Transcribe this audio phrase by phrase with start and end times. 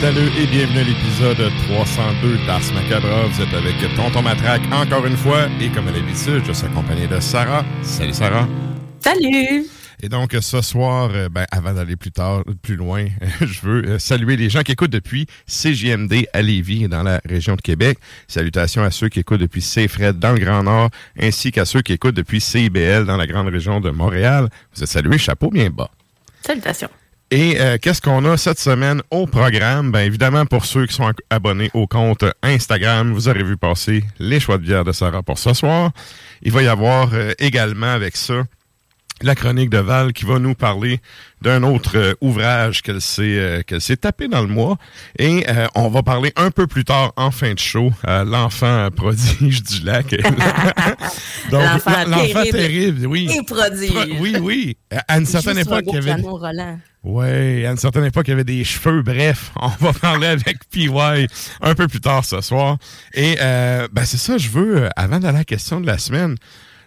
[0.00, 3.26] Métalleux et bienvenue à l'épisode 302 d'Ars Macabra.
[3.26, 7.08] Vous êtes avec Tonton Matraque encore une fois et comme à l'habitude, je suis accompagné
[7.08, 7.64] de Sarah.
[7.82, 8.46] Salut Sarah.
[9.00, 9.66] Salut!
[10.00, 13.06] Et donc ce soir, euh, ben, avant d'aller plus tard, plus loin,
[13.40, 17.56] je veux euh, saluer les gens qui écoutent depuis CJMD à Lévis dans la région
[17.56, 17.98] de Québec.
[18.28, 21.94] Salutations à ceux qui écoutent depuis CFRED dans le Grand Nord, ainsi qu'à ceux qui
[21.94, 24.48] écoutent depuis CIBL dans la grande région de Montréal.
[24.76, 25.90] Vous êtes salués, chapeau bien bas.
[26.46, 26.90] Salutations.
[27.30, 29.92] Et euh, qu'est-ce qu'on a cette semaine au programme?
[29.92, 34.40] Bien évidemment, pour ceux qui sont abonnés au compte Instagram, vous aurez vu passer les
[34.40, 35.90] choix de bière de Sarah pour ce soir.
[36.42, 38.44] Il va y avoir euh, également avec ça
[39.20, 41.00] la chronique de Val qui va nous parler
[41.42, 44.76] d'un autre euh, ouvrage qu'elle s'est euh, qu'elle s'est tapé dans le mois
[45.18, 49.64] et euh, on va parler un peu plus tard en fin de show l'enfant prodige
[49.64, 50.10] du lac.
[51.50, 53.28] Donc l'enfant terrible, terrible, oui.
[53.36, 53.90] Et prodige.
[53.90, 54.76] Pro- oui, oui.
[55.08, 56.22] À une certaine époque, il y avait
[57.08, 59.00] Ouais, à une certaine époque, il y avait des cheveux.
[59.00, 60.90] Bref, on va parler avec PY
[61.62, 62.76] un peu plus tard ce soir.
[63.14, 65.96] Et euh, ben c'est ça, je veux, euh, avant d'aller à la question de la
[65.96, 66.36] semaine,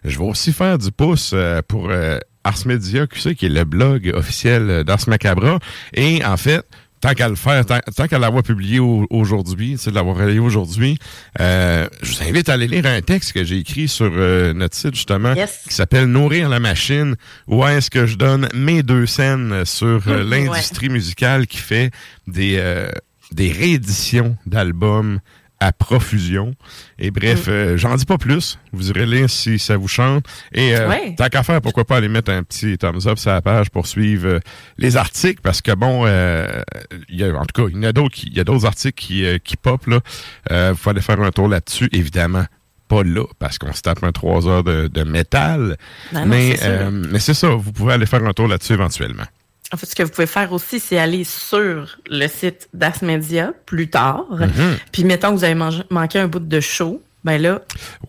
[0.04, 3.64] je vais aussi faire du pouce euh, pour euh, Ars Media QC, qui est le
[3.64, 5.58] blog officiel d'Ars Macabra.
[5.96, 6.68] Et en fait,
[7.02, 10.98] tant qu'à le faire, tant, tant qu'à l'avoir publié au- aujourd'hui, de l'avoir relayé aujourd'hui,
[11.40, 14.76] euh, je vous invite à aller lire un texte que j'ai écrit sur euh, notre
[14.76, 15.64] site, justement, Yes.
[15.68, 17.16] qui s'appelle Nourrir la machine,
[17.48, 21.92] où est-ce que je donne mes deux scènes sur euh, l'industrie musicale qui fait
[22.28, 22.90] des, euh,
[23.32, 25.20] des rééditions d'albums
[25.62, 26.54] à profusion.
[27.00, 28.58] Et bref, euh, j'en dis pas plus.
[28.74, 30.26] Vous irez lire si ça vous chante.
[30.54, 31.16] Et euh, Ouais.
[31.16, 33.86] tant qu'à faire, pourquoi pas aller mettre un petit thumbs up sur la page pour
[33.88, 34.40] suivre euh,
[34.78, 36.62] les articles, parce que bon, euh,
[37.10, 38.66] il y a, en tout cas, il y en a d'autres, il y a d'autres
[38.66, 40.00] articles qui, euh, qui pop là.
[40.52, 42.46] Euh, faut aller faire un tour là-dessus, évidemment.
[42.88, 45.78] Pas là, parce qu'on se tape un trois heures de, de métal.
[46.12, 49.24] Non, non, euh, mais c'est ça, vous pouvez aller faire un tour là-dessus éventuellement.
[49.74, 53.54] En fait, ce que vous pouvez faire aussi, c'est aller sur le site d'Ars Media
[53.66, 54.26] plus tard.
[54.32, 54.78] Mhm.
[54.92, 57.02] Puis, mettons que vous avez mangé- manqué un bout de show.
[57.24, 57.62] Ben là,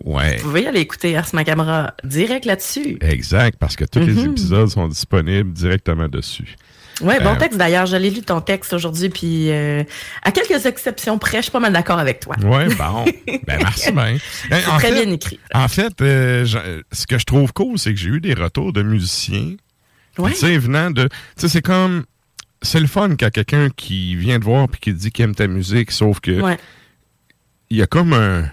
[0.04, 0.36] Ouais.
[0.38, 2.96] vous pouvez aller écouter Ars Macabra direct là-dessus.
[3.02, 4.30] Exact, parce que tous les Mhm.
[4.30, 6.56] épisodes sont disponibles directement dessus.
[7.02, 7.84] Oui, bon texte d'ailleurs.
[7.86, 11.72] Je l'ai lu ton texte aujourd'hui, puis à quelques exceptions près, je suis pas mal
[11.74, 12.36] d'accord avec toi.
[12.42, 13.04] Oui, bon.
[13.46, 14.16] ben, merci bien.
[14.50, 15.38] C'est très bien écrit.
[15.54, 19.56] En fait, ce que je trouve cool, c'est que j'ai eu des retours de musiciens.
[20.16, 21.04] Tu sais, venant de.
[21.04, 22.04] Tu sais, c'est comme
[22.62, 25.46] c'est le fun quand quelqu'un qui vient te voir et qui dit qu'il aime ta
[25.46, 26.40] musique, sauf que
[27.70, 28.44] il y a comme un,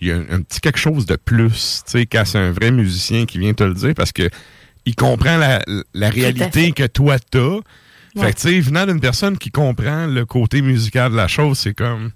[0.00, 2.70] il y a un, petit quelque chose de plus, tu sais, quand c'est un vrai
[2.70, 4.28] musicien qui vient te le dire parce que
[4.86, 5.60] il comprend la,
[6.10, 7.60] réalité que toi t'as.
[8.18, 11.58] Fait que, tu sais, venant d'une personne qui comprend le côté musical de la chose,
[11.58, 12.10] c'est comme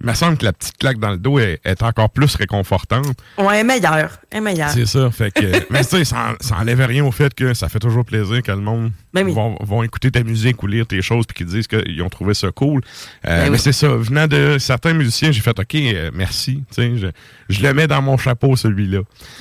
[0.00, 3.16] il me semble que la petite claque dans le dos est, encore plus réconfortante.
[3.36, 4.18] Ouais, meilleure.
[4.30, 4.70] Est meilleure.
[4.70, 5.10] C'est ça.
[5.10, 5.40] Fait que,
[5.70, 8.52] mais tu sais, ça, ça enlève rien au fait que ça fait toujours plaisir que
[8.52, 12.00] le monde ben vont, écouter ta musique ou lire tes choses puis qu'ils disent qu'ils
[12.02, 12.80] ont trouvé ça cool.
[13.26, 13.88] Euh, ben mais c'est ça.
[13.88, 16.62] Venant de certains musiciens, j'ai fait OK, euh, merci.
[16.76, 17.10] Je,
[17.48, 19.00] je le mets dans mon chapeau, celui-là.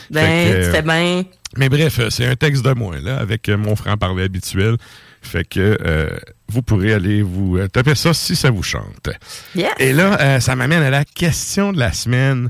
[0.09, 1.23] Ben, tu fais bien.
[1.55, 4.77] Mais bref, c'est un texte de moi, là, avec mon franc-parler habituel.
[5.27, 6.09] Fait que euh,
[6.47, 9.09] vous pourrez aller vous euh, taper ça si ça vous chante.
[9.77, 12.47] Et là, euh, ça m'amène à la question de la semaine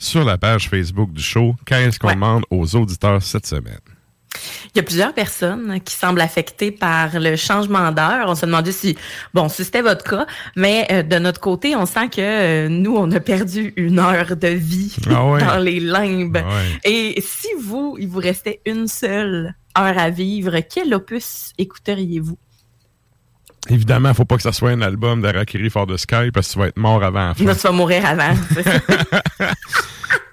[0.00, 1.54] sur la page Facebook du show.
[1.64, 3.78] Qu'est-ce qu'on demande aux auditeurs cette semaine?
[4.74, 8.26] Il y a plusieurs personnes qui semblent affectées par le changement d'heure.
[8.26, 8.98] On se demandait si,
[9.32, 10.26] bon, si c'était votre cas,
[10.56, 14.94] mais de notre côté, on sent que nous, on a perdu une heure de vie
[15.06, 16.38] ah dans les limbes.
[16.38, 22.38] Ah Et si vous, il vous restait une seule heure à vivre, quel opus écouteriez-vous?
[23.68, 26.48] Évidemment, il ne faut pas que ça soit un album d'Arakiri for the Sky parce
[26.48, 27.34] que tu vas être mort avant.
[27.34, 28.34] tu vas mourir avant.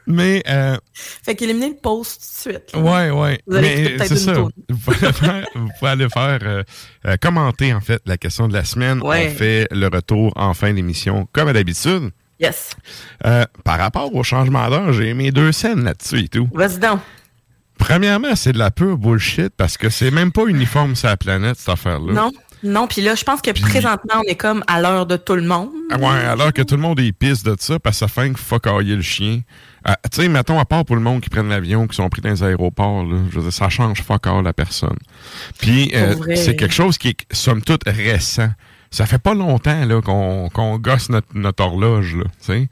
[0.05, 0.43] Mais.
[0.49, 0.77] Euh,
[1.23, 2.71] fait qu'éliminer le post tout de suite.
[2.75, 3.37] Oui, oui.
[3.47, 4.33] Mais c'est ça.
[4.33, 4.49] Vous
[5.79, 6.63] pouvez, aller faire euh,
[7.07, 8.99] euh, commenter, en fait, la question de la semaine.
[9.01, 12.11] On fait le retour en fin d'émission, comme d'habitude.
[12.39, 12.71] Yes.
[13.63, 16.49] par rapport au changement d'heure, j'ai mes deux scènes là-dessus et tout.
[16.53, 16.99] Vas-y donc.
[17.83, 21.57] Premièrement, c'est de la pure bullshit parce que c'est même pas uniforme sur la planète,
[21.57, 22.13] cette affaire-là.
[22.13, 22.31] Non.
[22.63, 25.41] Non, puis là, je pense que présentement, on est comme à l'heure de tout le
[25.41, 25.67] monde.
[25.91, 28.07] Ah ouais, à l'heure que tout le monde est pisse de ça, parce que ça
[28.07, 29.41] fait que fuck le chien.
[29.83, 32.21] Ah, tu sais, mettons, à part pour le monde qui prennent l'avion, qui sont pris
[32.21, 34.95] dans les aéroports, là, je veux dire, ça change fuck all la personne.
[35.59, 38.49] Puis, euh, c'est quelque chose qui est, somme toute, récent.
[38.91, 42.69] Ça fait pas longtemps là qu'on gosse notre, notre horloge, là, tu sais.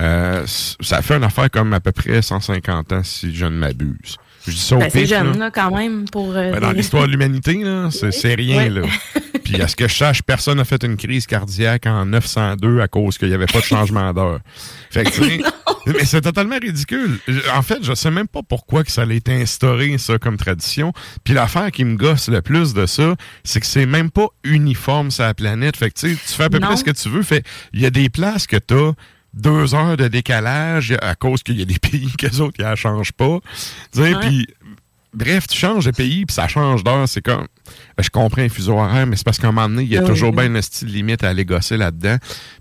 [0.00, 4.16] Euh, ça fait une affaire comme à peu près 150 ans, si je ne m'abuse.
[4.46, 5.50] Ben, c'est jeune, là.
[5.50, 6.34] quand même, pour.
[6.36, 8.82] Euh, ben, dans l'histoire de l'humanité, là, c'est rien, là.
[9.44, 12.88] Puis, à ce que je sache, personne n'a fait une crise cardiaque en 902 à
[12.88, 14.40] cause qu'il n'y avait pas de changement d'heure.
[14.90, 15.20] Fait que,
[15.86, 17.20] mais c'est totalement ridicule.
[17.54, 20.92] En fait, je sais même pas pourquoi que ça a été instauré, ça, comme tradition.
[21.22, 23.14] Puis l'affaire qui me gosse le plus de ça,
[23.44, 25.76] c'est que c'est même pas uniforme sur la planète.
[25.76, 27.22] Fait que, tu fais à peu près ce que tu veux.
[27.22, 28.92] Fait, il y a des places que t'as
[29.36, 32.74] deux heures de décalage à cause qu'il y a des pays qu'eux autres, ils ne
[32.74, 33.38] changent pas.
[33.92, 34.48] Puis,
[35.14, 37.08] bref, tu changes de pays, puis ça change d'heure.
[37.08, 37.46] C'est comme.
[37.96, 39.98] Ben, je comprends un fuseau horaire, mais c'est parce qu'à un moment donné, il y
[39.98, 42.16] a toujours bien un style limite à aller gosser là-dedans.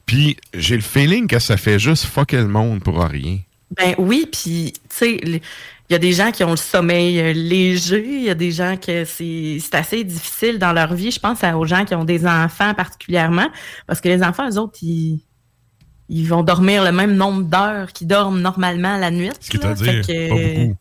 [0.06, 3.40] Puis, j'ai le feeling que ça fait juste fucker le monde pour rien.
[3.78, 5.42] Ben oui, puis, tu sais.
[5.88, 8.50] Il y a des gens qui ont le sommeil euh, léger, il y a des
[8.50, 11.12] gens que c'est assez difficile dans leur vie.
[11.12, 13.48] Je pense aux gens qui ont des enfants particulièrement,
[13.86, 15.20] parce que les enfants, eux autres, ils,
[16.10, 19.32] ils vont dormir le même nombre d'heures qu'ils dorment normalement la nuit.
[19.40, 20.78] Ce qui à dire, que, pas beaucoup.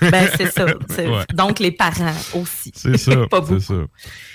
[0.00, 0.66] Ben, c'est ça.
[1.34, 2.72] Donc, les parents aussi.
[2.74, 3.26] C'est ça.
[3.30, 3.60] pas beaucoup.
[3.60, 3.74] Ça.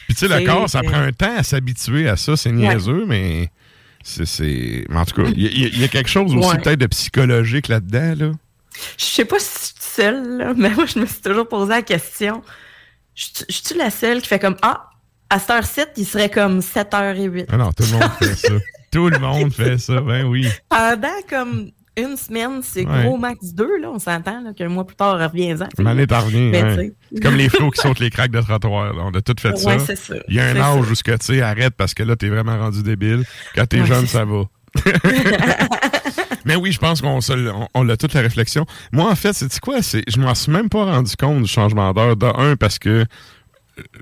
[0.07, 2.36] Puis, tu sais, le corps, ça prend un temps à s'habituer à ça.
[2.36, 3.50] C'est niaiseux, mais
[4.04, 4.86] c'est.
[4.94, 8.16] En tout cas, il y, a quelque chose aussi peut-être de psychologique là-dedans.
[8.18, 8.31] Là.
[8.98, 11.81] Je sais pas si je suis seule, mais moi, je me suis toujours posé la
[11.81, 12.42] question.
[13.16, 14.90] Je, suis la seule qui fait comme Ah,
[15.30, 17.45] à cette heure-ci, il serait comme 7h08.
[17.50, 18.54] Ah non, tout le monde fait ça.
[18.94, 20.47] Tout le monde fait ça, ben oui.
[20.69, 25.19] Pendant comme une semaine, c'est gros max 2, là, on s'entend, qu'un mois plus tard,
[25.19, 25.68] reviens-en.
[25.81, 26.52] M'en est revient,
[27.12, 29.80] C'est comme les flots qui sautent les craques de trottoir, On a tout fait ça.
[29.80, 30.16] ça.
[30.28, 32.81] Il y a un âge où, tu sais, arrête parce que là, t'es vraiment rendu
[32.83, 33.23] débile.
[33.56, 34.44] Quand t'es jeune, ça va.
[36.45, 37.19] Mais oui, je pense qu'on
[37.73, 38.66] on, a toute la réflexion.
[38.92, 39.78] Moi, en fait, c'est quoi?
[39.81, 42.18] Je m'en suis même pas rendu compte du changement d'heure.
[42.18, 43.06] De un, parce que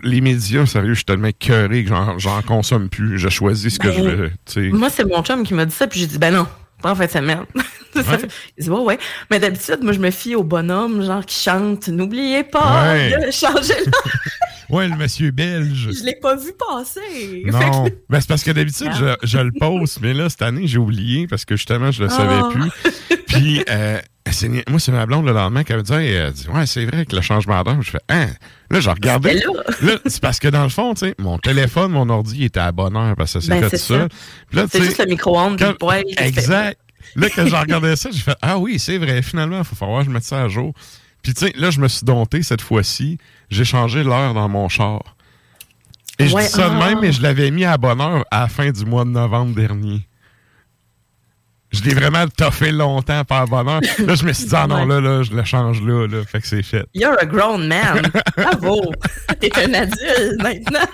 [0.04, 3.18] les médias, sérieux, je suis tellement cœuré que j'en consomme plus.
[3.18, 4.70] Je choisis ce que je ben, veux.
[4.72, 6.48] Moi, c'est mon chum qui m'a dit ça, puis j'ai dit, ben non,
[6.82, 7.46] pas en fait ça merde.
[7.96, 9.00] Il dit, ouais, ouais.
[9.30, 13.76] Mais d'habitude, moi, je me fie au bonhomme, genre, qui chante N'oubliez pas de changer
[13.86, 13.98] là.
[14.70, 15.90] ouais, le monsieur belge.
[15.92, 17.44] Je l'ai pas vu passer.
[17.46, 17.86] Non.
[18.10, 21.28] Ben, c'est parce que d'habitude, je, je, le pose, mais là, cette année, j'ai oublié
[21.28, 22.50] parce que justement, je le savais ah.
[22.52, 23.18] plus.
[23.28, 24.00] Puis, euh,
[24.70, 27.16] moi, c'est ma blonde le lendemain qui avait dit, elle dit Ouais, c'est vrai que
[27.16, 27.82] le changement d'heure.
[27.82, 28.28] Je fais Hein?
[28.70, 29.34] Là, je regardais.
[29.82, 32.72] Là, c'est parce que dans le fond, tu sais, mon téléphone, mon ordi était à
[32.72, 34.08] bonne heure parce que ça s'est ben, fait ça.
[34.70, 35.76] C'est juste le micro-ondes quand...
[36.18, 36.78] Exact.
[37.16, 40.02] Là, quand je regardais ça, j'ai fait Ah oui, c'est vrai, finalement, il faut falloir
[40.02, 40.74] que je mette ça à jour.
[41.24, 43.18] Puis tu sais, là, je me suis dompté cette fois-ci.
[43.50, 45.02] J'ai changé l'heure dans mon char.
[46.20, 47.02] Et je dis ça de même, ah.
[47.02, 50.08] mais je l'avais mis à bonne heure à la fin du mois de novembre dernier.
[51.72, 53.80] Je l'ai vraiment toffé longtemps par bonheur.
[54.00, 56.24] Là, je me suis dit, ah non, là, là, je le change là, là.
[56.26, 56.86] Fait que c'est fait.
[56.94, 58.02] You're a grown man.
[58.36, 58.92] Bravo.
[59.40, 60.88] T'es un adulte maintenant.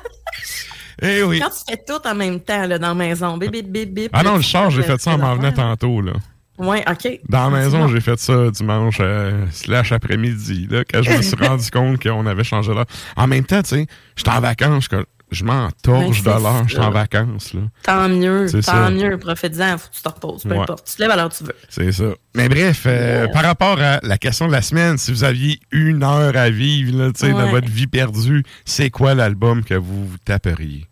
[1.01, 1.39] Eh oui.
[1.39, 4.09] Quand tu fais tout en même temps, là, dans la maison, bip, bip, bip, bip.
[4.13, 6.13] Ah non, le char, j'ai fait ça en m'en venant tantôt, là.
[6.59, 7.19] Oui, OK.
[7.29, 11.35] Dans la maison, j'ai fait ça dimanche euh, slash après-midi, là, quand je me suis
[11.39, 12.85] rendu compte qu'on avait changé là.
[13.15, 14.97] En même temps, tu sais, j'étais en vacances, je
[15.43, 17.53] m'en torche ben, de l'heure, je suis en vacances.
[17.53, 17.61] Là.
[17.83, 18.89] Tant mieux, tant ça.
[18.89, 20.87] mieux, profite-en, faut que tu te reposes, peu importe.
[20.87, 21.55] Tu te lèves à l'heure que tu veux.
[21.69, 22.13] C'est ça.
[22.33, 26.03] Mais bref, euh, par rapport à la question de la semaine, si vous aviez une
[26.03, 30.87] heure à vivre là, dans votre vie perdue, c'est quoi l'album que vous, vous taperiez?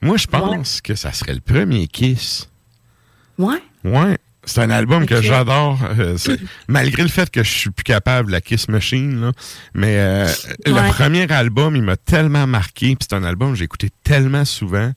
[0.00, 2.48] Moi, je pense que ça serait le premier Kiss.
[3.36, 3.62] Ouais?
[3.84, 4.16] Ouais.
[4.48, 6.16] C'est un album que j'adore, euh,
[6.68, 9.20] malgré le fait que je suis plus capable de la Kiss Machine.
[9.20, 9.32] Là,
[9.74, 10.26] mais euh,
[10.64, 12.96] le premier album, il m'a tellement marqué.
[12.98, 14.92] c'est un album que j'ai écouté tellement souvent.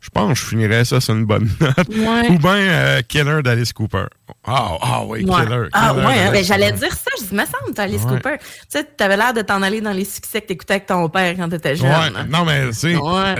[0.00, 1.88] Je pense que je finirais ça sur une bonne note.
[2.30, 4.04] Ou bien euh, Killer d'Alice Cooper.
[4.44, 5.68] Ah, ah oui, Killer.
[5.72, 7.10] Ah oui, hein, ben, j'allais dire ça.
[7.18, 8.36] Je dis, me semble, Alice Cooper.
[8.38, 11.34] Tu sais, t'avais l'air de t'en aller dans les succès que t'écoutais avec ton père
[11.36, 11.88] quand t'étais jeune.
[11.88, 12.24] Ouais.
[12.28, 12.96] Non, mais tu sais,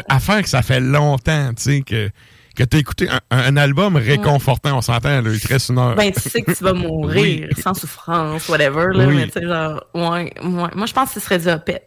[0.08, 2.10] affaire que ça fait longtemps, tu sais, que
[2.58, 5.94] que tu as écouté un, album réconfortant, on s'entend, il te reste une heure.
[5.94, 9.84] Ben, tu sais que tu vas mourir sans souffrance, whatever, là, mais tu sais, genre,
[9.94, 11.82] ouais, ouais, moi, je pense que ce serait du Opet.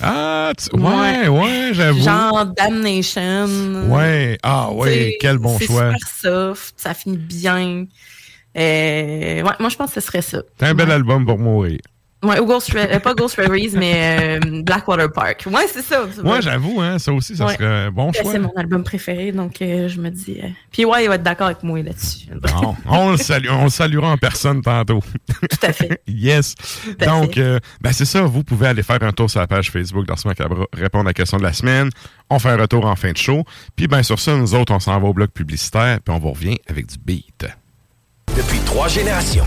[0.00, 2.02] Ah, ouais, ouais, j'avoue.
[2.02, 3.88] Genre Damnation.
[3.88, 5.92] Ouais, ah ouais, quel bon choix.
[5.92, 7.86] C'est super soft, ça finit bien.
[8.56, 10.42] Euh, ouais, moi, je pense que ce serait ça.
[10.58, 11.80] C'est un bel album pour mourir.
[12.26, 15.44] Ouais, ou Ghost, euh, pas Ghost Reveries, mais euh, Blackwater Park.
[15.46, 16.04] Ouais, c'est ça.
[16.24, 18.32] Ouais, j'avoue, hein, ça aussi, ça serait un bon choix.
[18.32, 20.40] C'est mon album préféré, donc euh, je me dis.
[20.72, 22.26] Puis ouais, il va être d'accord avec moi là-dessus.
[22.88, 25.00] on, le salue, on le saluera en personne tantôt.
[25.28, 26.02] Tout à fait.
[26.08, 26.54] yes.
[26.98, 30.16] donc, ben c'est ça, vous pouvez aller faire un tour sur la page Facebook dans
[30.16, 31.90] ce Macabre, répondre à la question de la semaine.
[32.28, 33.44] On fait un retour en fin de show.
[33.76, 36.32] Puis ben sur ça, nous autres, on s'en va au bloc publicitaire, puis on vous
[36.32, 37.46] revient avec du beat.
[38.36, 39.46] Depuis trois générations.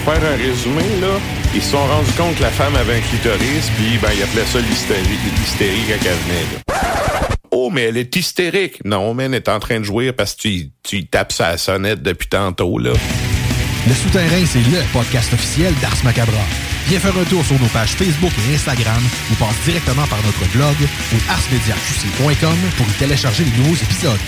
[0.00, 1.18] faire un résumé, là,
[1.54, 4.44] ils se sont rendus compte que la femme avait un clitoris, puis ben, ils appelaient
[4.44, 6.46] ça l'hystérie, quand elle venait.
[6.54, 6.78] Là.
[7.50, 8.84] Oh, mais elle est hystérique.
[8.84, 12.02] Non, mais elle est en train de jouer parce que tu, tu tapes sa sonnette
[12.02, 12.92] depuis tantôt, là.
[13.88, 16.44] Le Souterrain, c'est le podcast officiel d'Ars Macabra.
[16.88, 20.44] Viens faire un tour sur nos pages Facebook et Instagram ou passe directement par notre
[20.52, 20.76] blog
[21.12, 24.20] ou arsmediaqc.com pour y télécharger les nouveaux épisodes.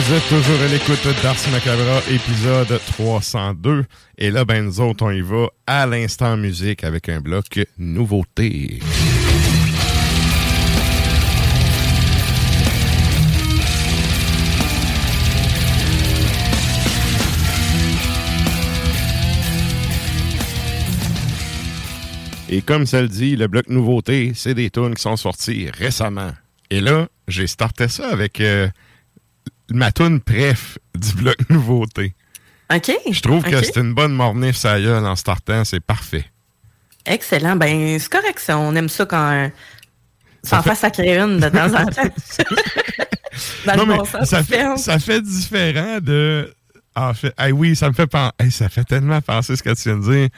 [0.00, 3.84] Vous êtes toujours à l'écoute d'Ars Macabra, épisode 302.
[4.16, 8.80] Et là, ben, nous autres, on y va à l'instant musique avec un bloc nouveauté.
[22.48, 26.32] Et comme ça le dit, le bloc nouveauté, c'est des tunes qui sont sorties récemment.
[26.70, 28.68] Et là, j'ai starté ça avec euh,
[29.74, 32.14] ma tune préf du bloc nouveauté.
[32.72, 32.92] OK.
[33.10, 36.24] Je trouve que c'est une bonne mornif ça y en startant, c'est parfait.
[37.06, 37.56] Excellent.
[37.56, 38.58] Ben, c'est correct ça.
[38.58, 39.50] On aime ça quand
[40.42, 40.70] ça, fait...
[40.70, 42.02] fasse sacrer une de temps en temps.
[43.76, 46.52] non, mais ça, fait, ça fait différent de.
[46.96, 48.50] En fait, oui, ça me fait penser.
[48.50, 50.28] ça fait tellement penser ce que tu viens de dire.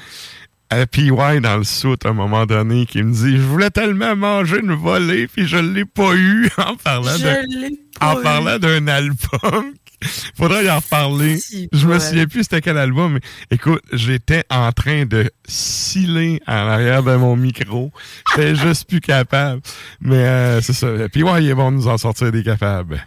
[0.73, 1.11] À PY
[1.43, 4.73] dans le soute à un moment donné qui me dit Je voulais tellement manger une
[4.73, 9.75] volée, puis je l'ai pas eu en parlant de en parlant d'un album,
[10.35, 11.39] faudrait y en reparler.
[11.73, 16.55] je me souviens plus c'était quel album, mais écoute, j'étais en train de sciller en
[16.55, 17.93] arrière de mon micro.
[18.31, 19.61] J'étais juste plus capable.
[20.01, 20.89] Mais euh, c'est ça.
[21.13, 23.07] Puis ouais, ils vont nous en sortir des capables.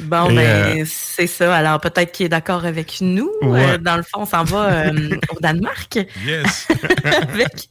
[0.00, 1.54] Bon, ben, euh, c'est ça.
[1.54, 3.30] Alors, peut-être qu'il est d'accord avec nous.
[3.42, 5.98] Euh, dans le fond, on s'en va au Danemark.
[6.26, 6.68] Yes.
[7.04, 7.68] avec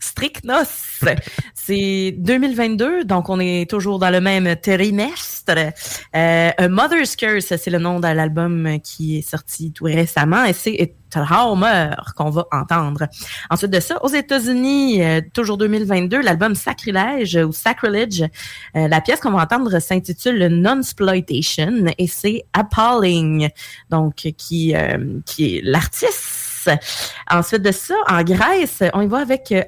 [0.00, 1.04] Strychnos.
[1.54, 5.54] C'est 2022, donc on est toujours dans le même trimestre.
[6.14, 10.52] Euh, A Mother's Curse, c'est le nom de l'album qui est sorti tout récemment et
[10.52, 13.06] c'est Traumer qu'on va entendre.
[13.50, 18.22] Ensuite de ça, aux États-Unis, euh, toujours 2022, l'album Sacrilège ou Sacrilege,
[18.76, 23.50] euh, la pièce qu'on va entendre s'intitule Non-Sploitation et c'est Appalling,
[23.90, 26.51] donc qui est l'artiste
[27.30, 29.62] Ensuite de ça, en Grèce, on y va avec euh,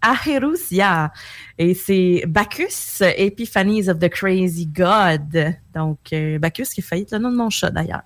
[0.00, 1.12] Aherousia.
[1.58, 5.54] Et c'est Bacchus, Epiphanies of the Crazy God.
[5.74, 8.02] Donc, euh, Bacchus qui faillit le nom de mon chat d'ailleurs.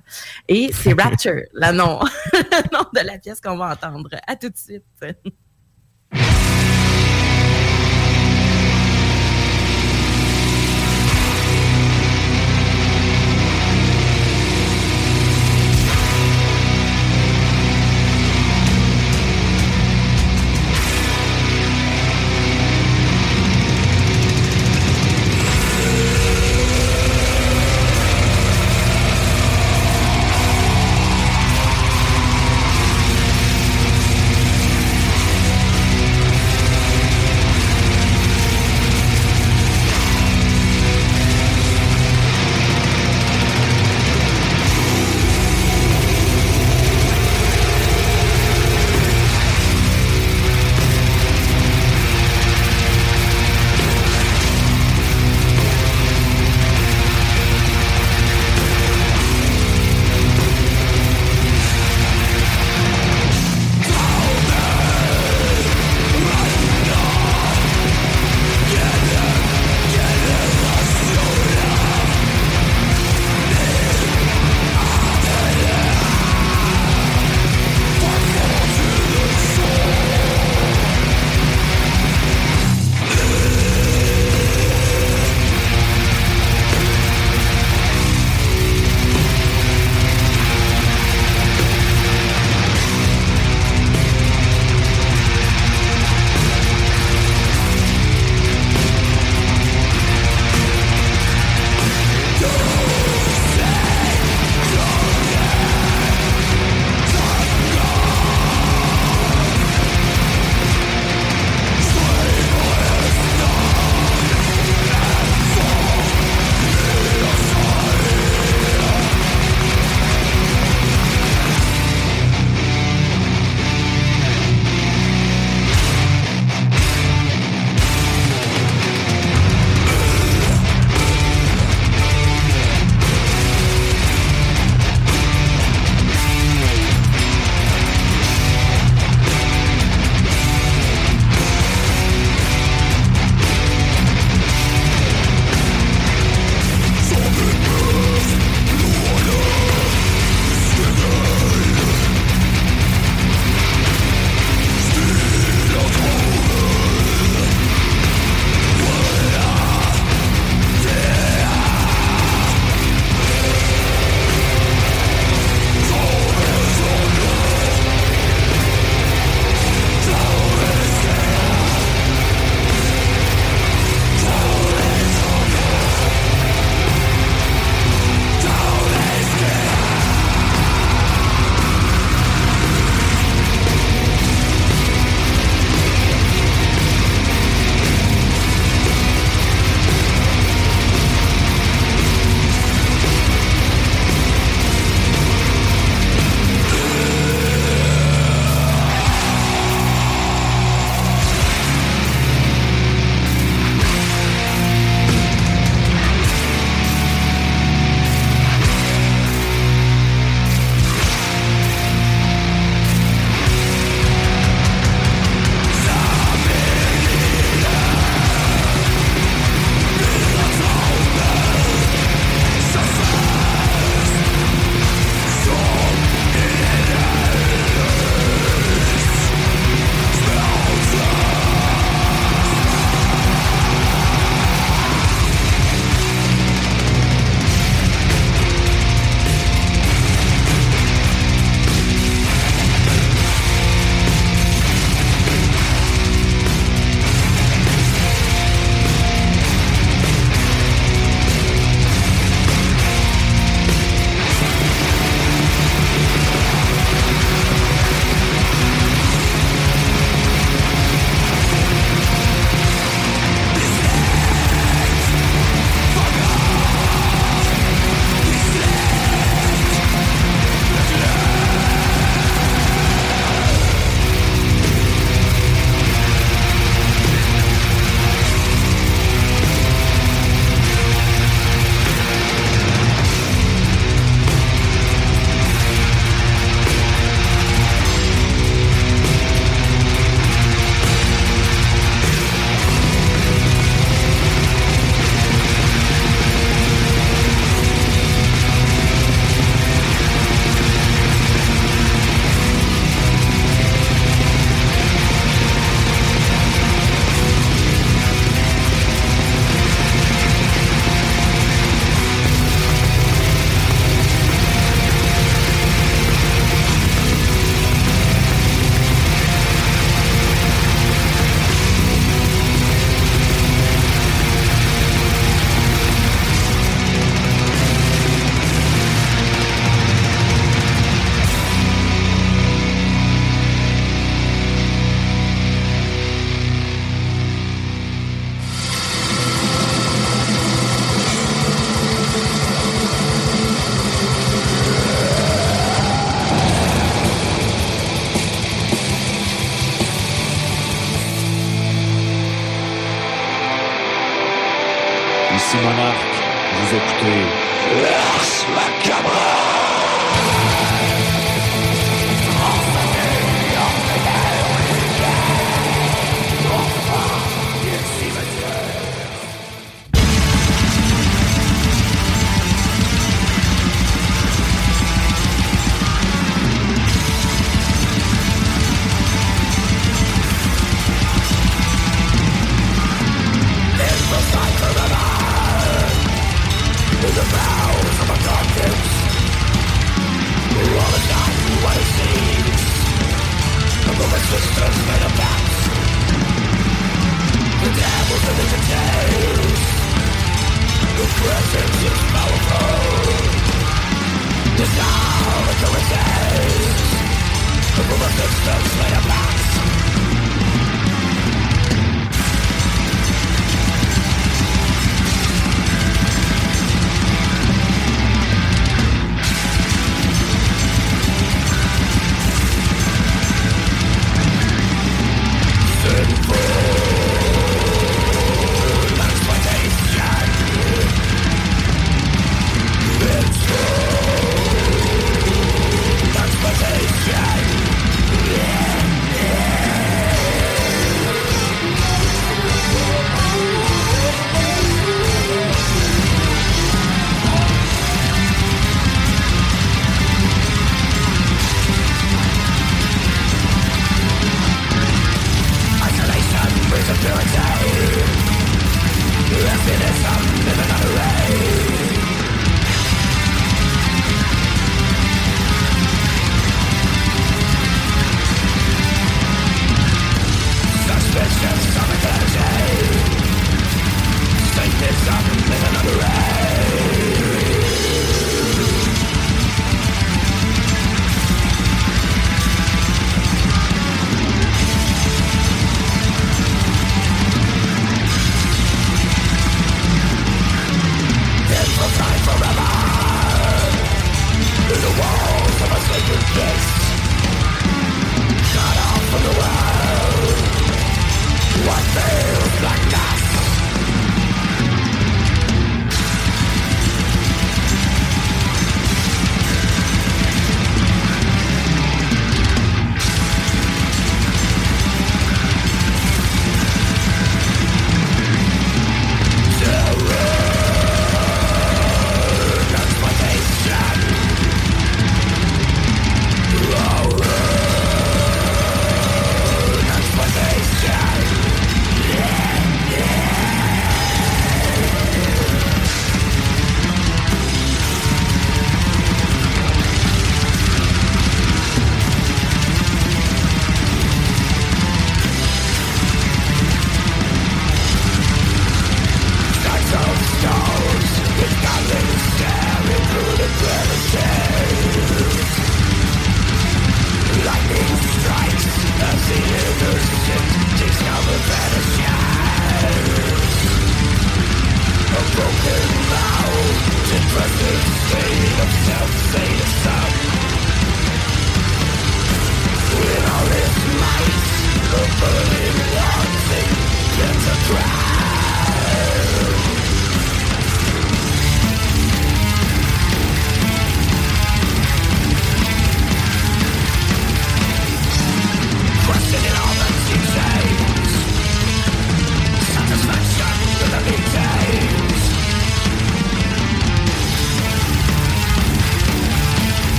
[0.49, 2.00] Et c'est Rapture, le nom,
[2.73, 4.11] nom de la pièce qu'on va entendre.
[4.26, 4.85] À tout de suite.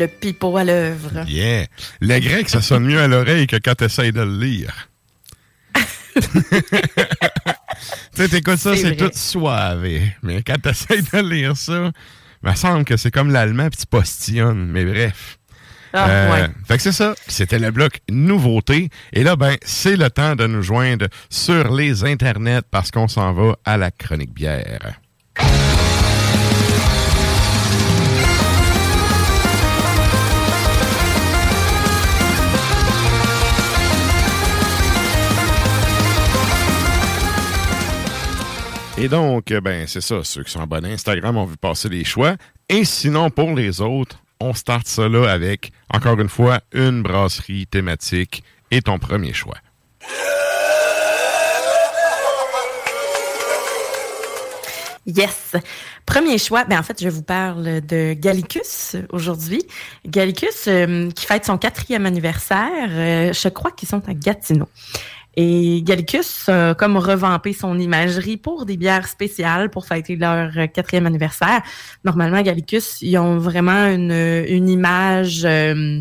[0.00, 1.26] Le pipeau à l'œuvre.
[1.28, 1.66] Yeah.
[2.00, 4.88] Le grec, ça sonne mieux à l'oreille que quand tu essaies de le lire.
[6.16, 6.22] tu
[8.14, 9.86] sais, t'écoutes ça, c'est tout suave.
[10.22, 11.90] Mais quand tu essaies de lire ça,
[12.42, 14.68] il me semble que c'est comme l'allemand puis tu postillonnes.
[14.68, 15.38] Mais bref.
[15.92, 16.48] Ah, euh, ouais.
[16.66, 17.14] Fait que c'est ça.
[17.26, 18.88] C'était le bloc nouveauté.
[19.12, 23.34] Et là, ben, c'est le temps de nous joindre sur les internets parce qu'on s'en
[23.34, 24.98] va à la chronique bière.
[39.02, 40.22] Et donc, ben, c'est ça.
[40.22, 42.36] Ceux qui sont abonnés à Instagram ont vu passer les choix.
[42.68, 47.66] Et sinon, pour les autres, on start ça là avec, encore une fois, une brasserie
[47.66, 49.56] thématique et ton premier choix.
[55.06, 55.56] Yes.
[56.04, 59.62] Premier choix, ben en fait, je vous parle de Gallicus aujourd'hui.
[60.04, 62.88] Gallicus euh, qui fête son quatrième anniversaire.
[62.90, 64.68] Euh, je crois qu'ils sont à Gatineau.
[65.36, 71.06] Et Gallicus a comme revampé son imagerie pour des bières spéciales pour fêter leur quatrième
[71.06, 71.62] anniversaire.
[72.04, 76.00] Normalement, Gallicus, ils ont vraiment une, une image euh,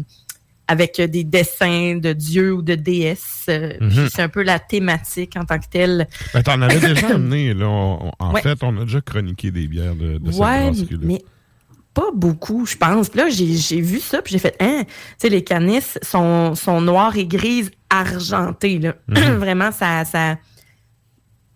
[0.67, 3.45] avec des dessins de dieux ou de déesses.
[3.49, 4.09] Euh, mhm.
[4.11, 6.07] C'est un peu la thématique en tant que telle.
[6.33, 7.67] Ben, T'en avais déjà amené, là.
[7.67, 11.21] en fait, on a déjà chroniqué des bières de, de ouais, mais
[11.99, 13.13] pas beaucoup, je pense.
[13.13, 17.17] là, j'ai vu ça, puis j'ai fait, hein, tu sais, les canis sont, sont noires
[17.17, 18.93] et grises argentées, là.
[19.07, 19.35] Mhm.
[19.39, 20.37] Vraiment, ça, ça,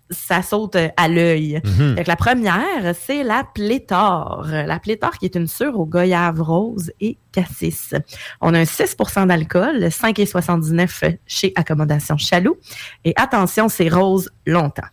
[0.10, 1.62] ça saute à l'œil.
[1.64, 1.96] Mhm.
[2.06, 4.48] La première, c'est la pléthore.
[4.50, 7.96] La pléthore qui est une sure au goyave rose et cassis.
[8.42, 12.58] On a un 6% d'alcool, 5,79 chez Accommodation Chaloux.
[13.06, 14.90] Et attention, c'est rose longtemps.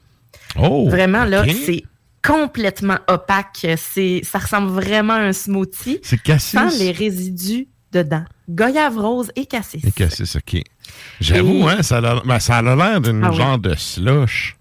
[0.60, 1.82] Oh, Vraiment, là, c'est
[2.22, 3.66] complètement opaque.
[3.76, 6.00] C'est, ça ressemble vraiment à un smoothie.
[6.02, 6.58] C'est cassis.
[6.58, 8.24] Sans les résidus dedans.
[8.48, 9.84] Goyave rose et cassis.
[9.84, 10.62] Et cassis, OK.
[11.20, 14.56] J'avoue, hein, ça a, ben, ça a l'air d'une ah genre de slush.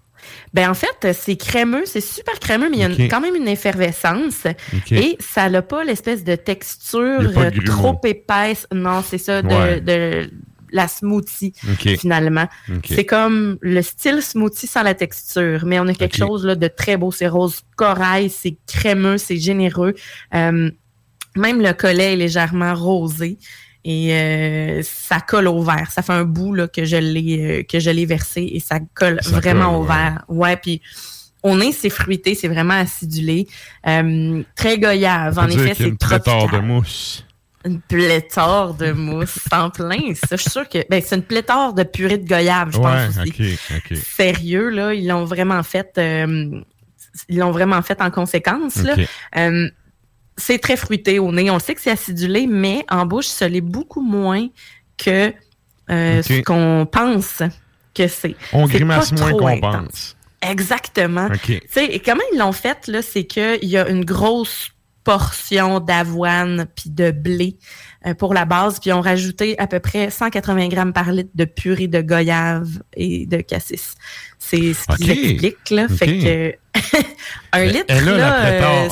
[0.52, 3.46] Ben en fait, c'est crémeux, c'est super crémeux, mais il y a quand même une
[3.46, 4.46] effervescence.
[4.90, 7.32] Et ça n'a pas l'espèce de texture
[7.66, 8.66] trop épaisse.
[8.74, 10.28] Non, c'est ça, de,
[10.72, 11.52] la smoothie,
[11.98, 12.48] finalement.
[12.84, 16.68] C'est comme le style smoothie sans la texture, mais on a quelque chose là, de
[16.68, 17.10] très beau.
[17.10, 19.94] C'est rose corail, c'est crémeux, c'est généreux.
[20.34, 20.70] Euh,
[21.36, 23.38] même le collet est légèrement rosé
[23.84, 25.90] et euh, ça colle au verre.
[25.90, 28.78] Ça fait un bout là, que je l'ai euh, que je l'ai versé et ça
[28.94, 30.24] colle vraiment au verre.
[30.28, 30.82] Ouais, puis
[31.42, 33.46] on est c'est fruité, c'est vraiment acidulé,
[33.82, 35.38] très goyave.
[35.38, 36.50] En effet, c'est tropical.
[36.52, 37.24] de mousse
[37.64, 40.14] une pléthore de mousse en plein.
[40.14, 43.18] Ça, je suis sûre que ben, c'est une pléthore de purée de goyave, je pense
[43.18, 43.58] aussi.
[43.94, 45.92] Sérieux, là, ils l'ont vraiment fait.
[45.98, 46.60] Euh,
[47.28, 48.76] ils l'ont vraiment fait en conséquence.
[48.76, 48.94] Là.
[49.36, 49.68] Euh,
[50.36, 51.50] c'est très fruité au nez.
[51.50, 54.46] On sait que c'est acidulé, mais en bouche, ça l'est beaucoup moins
[54.96, 55.32] que
[55.90, 57.42] euh, ce qu'on pense
[57.94, 58.36] que c'est.
[58.52, 60.16] On grimace moins qu'on pense.
[60.42, 61.28] Exactement.
[61.76, 64.70] Et comment ils l'ont fait, là, c'est qu'il y a une grosse
[65.04, 67.56] portion d'avoine puis de blé
[68.06, 71.44] euh, pour la base, puis on rajouté à peu près 180 grammes par litre de
[71.44, 73.94] purée de goyave et de cassis.
[74.38, 75.88] C'est ce qu'ils expliquent, là.
[75.88, 76.54] Fait que
[77.52, 78.88] un litre, là, euh,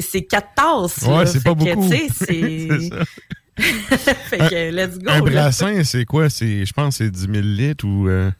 [0.00, 1.02] c'est quatre tasses.
[1.02, 1.88] Ouais, c'est pas beaucoup.
[2.14, 2.68] c'est...
[3.58, 5.10] fait que, let's go.
[5.10, 6.28] Un brassin, c'est quoi?
[6.28, 8.08] Je pense que c'est 10 000 litres ou...
[8.08, 8.30] Euh?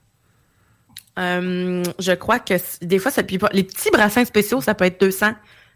[1.17, 3.51] je crois que des fois, ça pas.
[3.53, 5.33] Les petits brassins spéciaux, ça peut être 200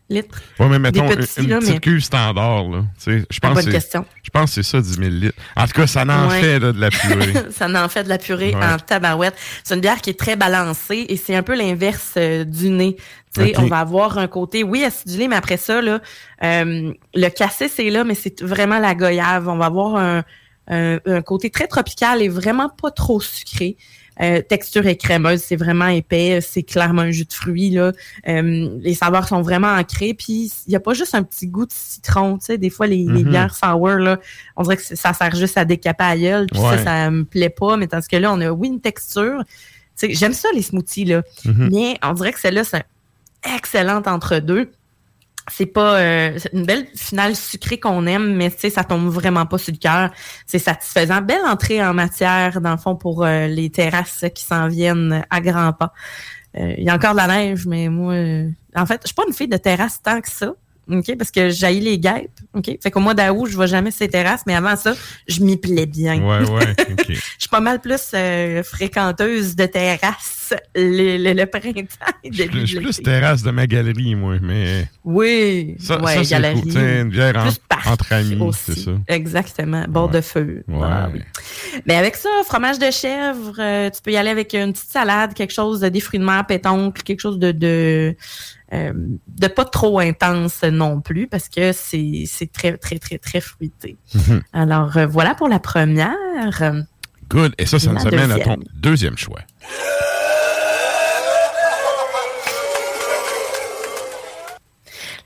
[0.09, 0.41] litres.
[0.59, 2.69] Oui, mais mettons une, petite cuve standard.
[2.69, 2.85] Là.
[3.07, 4.05] Je pense, bonne question.
[4.23, 5.39] je pense que c'est ça, 10 000 litres.
[5.57, 7.35] En tout cas, ça en fait de la purée.
[7.51, 9.35] ça en fait de la purée en tabarouette.
[9.65, 12.97] C'est une bière qui est très balancée et c'est un peu l'inverse euh, du nez.
[13.57, 16.01] On va avoir un côté, oui, acidulé, mais après ça, là,
[16.43, 19.49] euh, le cassis c'est là, mais c'est vraiment la goyave.
[19.49, 20.25] On va avoir un,
[20.67, 23.77] un côté très tropical et vraiment pas trop sucré.
[24.21, 27.93] Euh, texture est crémeuse, c'est vraiment épais, c'est clairement un jus de fruits là.
[28.29, 31.67] Euh, les saveurs sont vraiment ancrées, puis il y a pas juste un petit goût
[31.67, 33.29] de citron, tu sais, des fois les, mm-hmm.
[33.29, 34.19] bières sour là,
[34.57, 37.51] on dirait que ça sert juste à décaper à gueule, puis ça ça me plaît
[37.51, 39.43] pas, mais tandis que là on a oui une texture.
[39.99, 41.69] Tu sais, j'aime ça les smoothies là, mm-hmm.
[41.71, 42.85] mais on dirait que celle-là c'est
[43.55, 44.71] excellente entre deux
[45.51, 49.47] c'est pas euh, une belle finale sucrée qu'on aime, mais tu sais, ça tombe vraiment
[49.47, 50.11] pas sur le cœur.
[50.47, 51.21] C'est satisfaisant.
[51.23, 55.41] Belle entrée en matière, dans le fond, pour euh, les terrasses qui s'en viennent à
[55.41, 55.93] grands pas.
[56.57, 58.15] Euh, il y a encore de la neige, mais moi,
[58.75, 60.53] en fait, je suis pas une fille de terrasse tant que ça,
[60.91, 62.31] OK, parce que j'haïs les guêpes.
[62.55, 62.79] OK?
[62.83, 64.95] Fait qu'au mois d'août, je vois jamais ces terrasses, mais avant ça,
[65.27, 66.23] je m'y plais bien.
[66.23, 66.75] Ouais, ouais.
[67.09, 70.39] Je suis pas mal plus euh, fréquenteuse de terrasses
[70.75, 71.83] le, le, printemps.
[72.25, 74.89] Je, je suis plus terrasse de ma galerie, moi, mais.
[75.05, 76.77] Oui, ça, ouais, ça c'est cool.
[76.77, 78.93] une bière en, entre amis, c'est ça.
[79.09, 79.85] Exactement.
[79.89, 80.63] Bord de feu.
[80.69, 80.79] Ouais.
[80.83, 81.21] Ah, oui.
[81.87, 85.35] Mais avec ça, fromage de chèvre, euh, tu peux y aller avec une petite salade,
[85.35, 88.15] quelque chose de des fruits de mer, pétoncle, quelque chose de, de
[88.73, 88.93] euh,
[89.29, 93.97] de pas trop intense non plus parce que c'est très, très, très, très fruité.
[94.15, 94.43] Mhm.
[94.53, 96.15] Alors, euh, voilà pour la première.
[97.31, 97.55] Good.
[97.59, 99.41] Et ça, ça nous amène à ton deuxième choix.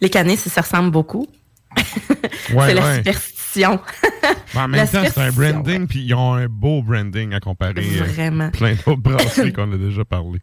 [0.00, 1.26] Les canets, ça, ça ressemble beaucoup.
[2.54, 2.96] Ouais, c'est la ouais.
[2.96, 3.80] superstition.
[4.54, 7.40] Mais en La même temps, c'est un branding, puis ils ont un beau branding à
[7.40, 8.50] comparer à Vraiment.
[8.50, 10.38] plein d'autres brasseries qu'on a déjà parlé.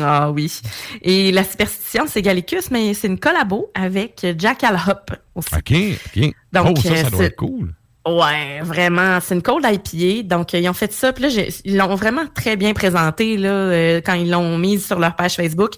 [0.00, 0.60] Ah oui.
[1.02, 5.54] Et la superstition, c'est Gallicus, mais c'est une collabo avec Jackal Hop aussi.
[5.54, 5.72] OK,
[6.16, 6.34] OK.
[6.52, 7.74] Donc, oh, ça, ça euh, doit c'est- être cool.
[8.08, 9.18] Ouais, vraiment.
[9.20, 10.22] C'est une cold IPA.
[10.36, 11.12] Donc, euh, ils ont fait ça.
[11.12, 11.28] Puis là,
[11.64, 15.34] ils l'ont vraiment très bien présenté là, euh, quand ils l'ont mise sur leur page
[15.34, 15.72] Facebook.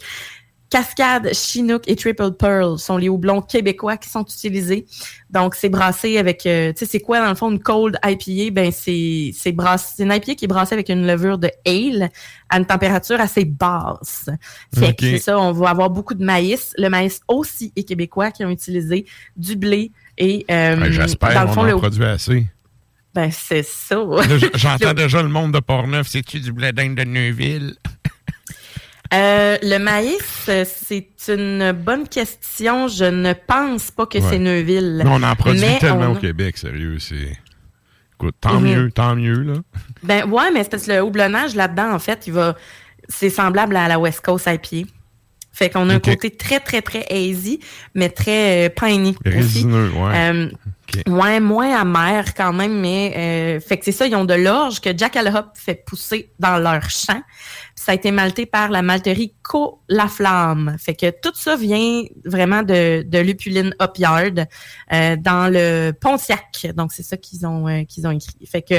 [0.70, 4.84] Cascade, Chinook et Triple Pearl sont les houblons québécois qui sont utilisés.
[5.30, 8.52] Donc, c'est brassé avec, euh, tu sais, c'est quoi dans le fond une cold IPA?
[8.52, 12.10] Ben, c'est c'est brassé, c'est une IPA qui est brassée avec une levure de ale
[12.50, 14.28] à une température assez basse.
[14.74, 16.74] Fait que c'est ça, on va avoir beaucoup de maïs.
[16.76, 19.06] Le maïs aussi est québécois qui ont utilisé
[19.36, 22.46] du blé et euh, Ben, J'espère le qu'on en le produit assez.
[23.14, 24.04] ben, c'est ça.
[24.54, 26.08] J'entends déjà le monde de Portneuf.
[26.08, 27.74] C'est-tu du blé d'Inde de Neuville?
[29.14, 32.88] Euh, le maïs, euh, c'est une bonne question.
[32.88, 34.24] Je ne pense pas que Ouais.
[34.28, 35.02] c'est Neuville.
[35.04, 36.98] Non, on en produit Mais tellement on au Québec, sérieux.
[36.98, 37.36] C'est.
[38.14, 38.68] Écoute, tant Mhm.
[38.74, 39.54] mieux, tant mieux, là.
[40.02, 42.56] Ben ouais, mais c'est parce que le houblonnage là-dedans, en fait, il va.
[43.08, 44.86] C'est semblable à la West Coast IPA.
[45.52, 47.58] Fait qu'on a un côté très, très, très hazy,
[47.94, 49.14] mais très euh, piney.
[49.24, 49.34] aussi.
[49.36, 50.16] Résineux, ouais.
[50.32, 50.50] Euh,
[51.06, 54.80] Ouais, moins amer quand même, mais euh, fait que c'est ça, ils ont de l'orge
[54.80, 57.20] que Jackal Hop fait pousser dans leur champ.
[57.78, 60.74] Ça a été malté par la malterie Co La Flamme.
[60.80, 64.46] Fait que tout ça vient vraiment de, de Lupuline Hop Yard
[64.92, 66.66] euh, dans le Pontiac.
[66.74, 68.34] Donc c'est ça qu'ils ont euh, qu'ils ont écrit.
[68.46, 68.74] Fait que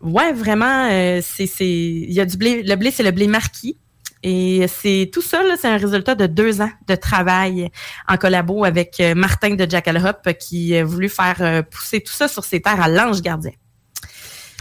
[0.00, 2.62] ouais, vraiment, euh, c'est c'est il y a du blé.
[2.62, 3.76] Le blé c'est le blé marquis.
[4.22, 7.68] Et c'est tout ça, là, c'est un résultat de deux ans de travail
[8.08, 12.28] en collabo avec euh, Martin de Jackal Hop qui a voulu faire pousser tout ça
[12.28, 13.52] sur ses terres à l'Ange Gardien.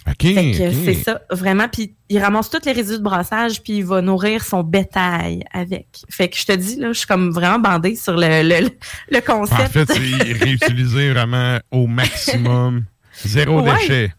[0.08, 0.22] OK.
[0.22, 0.76] Fait que ok.
[0.86, 1.68] c'est ça, vraiment.
[1.68, 5.88] Puis il ramasse tous les résidus de brassage, puis il va nourrir son bétail avec.
[6.10, 8.70] Fait que je te dis, là, je suis comme vraiment bandée sur le, le,
[9.12, 9.62] le concept.
[9.62, 12.86] En fait, c'est réutilisé vraiment au maximum.
[13.26, 13.74] Zéro Ouais.
[13.80, 14.14] déchet.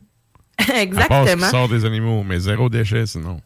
[0.59, 1.51] À part ce Exactement.
[1.51, 3.41] sort des animaux, mais zéro déchet sinon.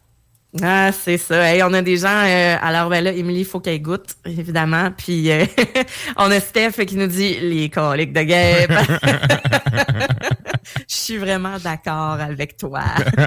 [0.62, 1.51] Ah, c'est ça.
[1.51, 2.09] Hey, on a des gens.
[2.09, 4.90] euh, alors, ben là, Émilie, il faut qu'elle goûte, évidemment.
[4.97, 5.47] Puis, euh,
[6.18, 8.72] on a Steph qui nous dit les coliques de guêpe.
[10.93, 12.82] Je suis vraiment d'accord avec toi.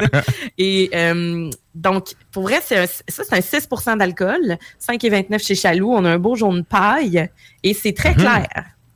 [0.60, 5.92] Et euh, donc, pour vrai, c'est un- ça, c'est un 6% d'alcool, 5,29 chez Chaloux.
[5.92, 7.28] On a un beau jaune paille
[7.64, 8.18] et c'est très Mhm.
[8.18, 8.48] clair.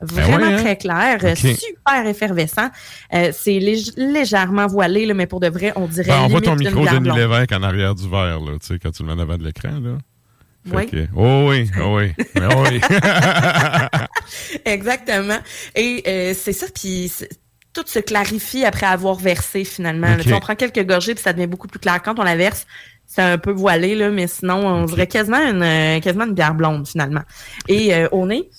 [0.02, 0.58] Vraiment ouais, hein?
[0.62, 2.70] très clair, super effervescent.
[3.14, 6.08] Euh, c'est lég- légèrement voilé, là, mais pour de vrai, on dirait.
[6.12, 7.10] Ben, on voit ton micro Denis.
[7.14, 9.44] Lévesque en arrière du verre, là, tu sais, quand tu le mets en avant de
[9.46, 9.98] l'écran, là.
[10.72, 10.88] Oui.
[10.88, 12.82] que- oh oui, oh oui, oh oui.
[14.66, 15.40] Exactement.
[15.76, 17.12] Et euh, c'est ça, puis
[17.74, 20.16] tout se clarifie après avoir versé finalement.
[20.16, 20.24] là.
[20.34, 22.02] On prend quelques gorgées puis ça devient beaucoup plus clair.
[22.02, 22.66] Quand on la verse,
[23.06, 26.54] c'est un peu voilé là, mais sinon on dirait quasiment une euh, quasiment une bière
[26.54, 27.24] blonde finalement.
[27.68, 28.50] Et euh, au nez,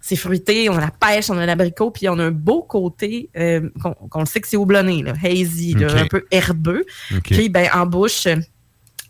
[0.00, 3.30] c'est fruité, on a la pêche, on a l'abricot, puis on a un beau côté
[3.38, 3.70] euh,
[4.10, 6.84] qu'on le sait que c'est houblonné, là, hazy, là, un peu herbeux.
[7.22, 8.28] Puis ben en bouche.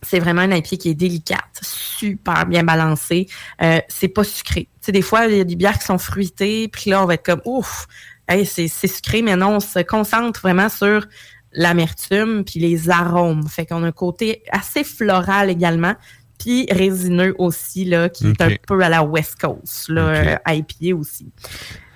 [0.03, 3.27] c'est vraiment une IPA qui est délicate, super bien balancée.
[3.61, 4.69] Euh, c'est pas sucré.
[4.81, 7.07] Tu sais, des fois, il y a des bières qui sont fruitées, puis là, on
[7.07, 7.89] va être comme, ouf,
[8.29, 11.07] hey, c'est sucré, mais non, on se concentre vraiment sur
[11.53, 13.47] l'amertume puis les arômes.
[13.49, 15.95] Fait qu'on a un côté assez floral également,
[16.39, 20.97] puis résineux aussi, là, qui est un peu à la West Coast, là, euh, IPA
[20.97, 21.27] aussi.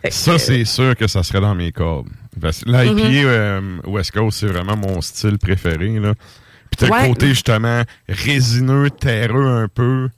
[0.03, 2.09] Que, Ça, c'est sûr que ça serait dans mes cordes.
[2.67, 3.01] L'IPA Mhm.
[3.25, 5.99] euh, West Coast, c'est vraiment mon style préféré.
[5.99, 6.15] Là.
[6.71, 7.03] Puis t'as Ouais.
[7.03, 10.09] le côté, justement, résineux, terreux un peu.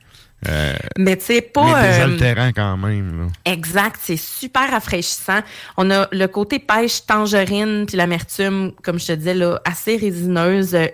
[0.49, 1.85] Euh, Mais tu sais, mais pas...
[1.85, 3.21] euh, quand même.
[3.21, 3.53] Là.
[3.53, 5.41] Exact, c'est super rafraîchissant.
[5.77, 10.75] On a le côté pêche tangerine puis l'amertume, comme je te disais là, assez résineuse,
[10.75, 10.87] euh,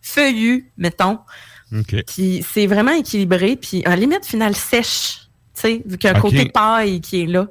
[0.00, 1.20] feuillue, mettons.
[1.74, 2.04] OK.
[2.06, 5.20] Puis c'est vraiment équilibré, puis en limite finale sèche,
[5.54, 7.46] tu sais, vu qu'il y a un côté paille qui est là.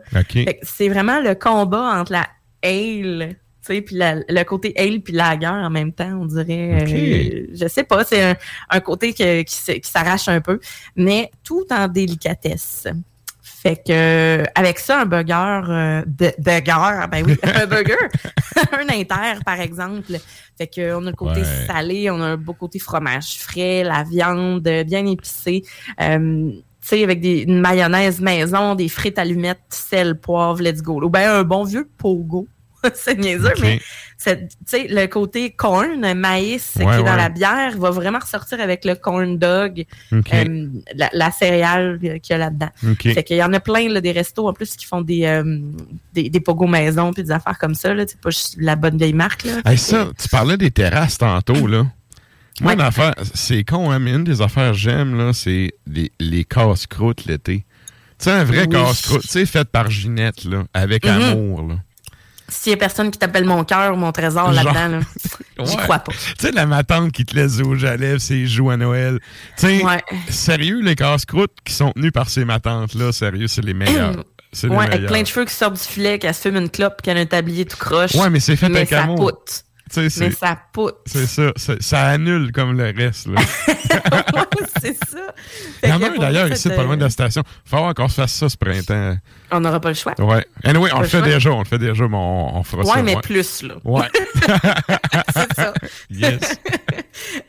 [0.61, 2.27] C'est vraiment le combat entre la
[2.63, 3.35] ale,
[3.65, 6.81] tu sais, puis la- le côté ale puis lager en même temps, on dirait.
[6.81, 6.89] Ok.
[6.91, 8.35] euh, je sais pas, c'est un,
[8.69, 10.59] un côté que- qui, s'arrache un peu,
[10.95, 12.87] mais tout en délicatesse.
[13.43, 16.31] Fait que avec ça, un burger euh, de
[17.07, 17.93] ben oui, un burger,
[18.71, 20.17] un inter par exemple.
[20.57, 24.03] Fait que on a le côté salé, on a un beau côté fromage frais, la
[24.03, 25.61] viande bien épicée.
[26.01, 26.49] Euh,
[26.81, 30.99] tu sais, avec des, une mayonnaise maison, des frites allumettes, sel, poivre, let's go.
[30.99, 32.47] Ou bien un bon vieux pogo.
[32.95, 33.79] c'est niaiseux, mais
[34.71, 39.37] le côté corn, maïs qui est dans la bière, va vraiment ressortir avec le corn
[39.37, 40.67] dog, euh,
[41.13, 42.69] la, céréale qu'il y a là-dedans.
[42.99, 45.59] Fait qu'il y en a plein là, des restos en plus qui font des, euh,
[46.13, 47.93] des, des pogos maison puis des affaires comme ça.
[48.07, 49.43] C'est pas la bonne vieille marque.
[49.43, 49.77] Là.
[49.77, 51.85] ça, tu parlais des terrasses tantôt, là.
[52.59, 52.75] Moi,
[53.33, 57.65] c'est con, hein, mais une des affaires que j'aime, là, c'est les, les casse-croûtes l'été.
[58.19, 61.31] Tu sais, un vrai casse-croûte, tu sais, fait par Ginette, là, avec mm-hmm.
[61.31, 61.75] amour, là
[62.51, 64.99] s'il y a personne qui t'appelle mon cœur ou mon trésor là-dedans, là,
[65.65, 66.11] j'y crois pas.
[66.11, 69.19] Tu sais, la matante qui te laisse au jalève, c'est joues à Noël.
[69.57, 69.83] Tu sais,
[70.29, 74.15] sérieux, les casse-croûtes qui sont tenus par ces matantes-là, sérieux, c'est les meilleurs.
[74.63, 77.09] Ouais, avec plein de cheveux qui sortent du filet, qui se fume une clope, qui
[77.09, 78.15] a un tablier tout croche.
[78.15, 79.31] Ouais, mais c'est fait avec amour.
[79.97, 80.97] Mais ça poutre.
[81.05, 83.27] C'est ça, ça annule comme le reste.
[83.27, 83.41] Là.
[84.81, 85.33] c'est ça.
[85.83, 87.43] Il y en a un d'ailleurs ici, pas loin de la station.
[87.65, 89.17] Il faut qu'on se fasse ça ce printemps.
[89.51, 90.13] On n'aura pas le choix.
[90.19, 90.45] Ouais.
[90.63, 92.95] Anyway, on le fait déjà, on le fait déjà, mais on, on fera ouais, ça.
[92.95, 93.75] ouais, mais plus, là.
[93.83, 94.07] Ouais.
[95.33, 95.73] c'est ça.
[96.09, 96.59] Yes.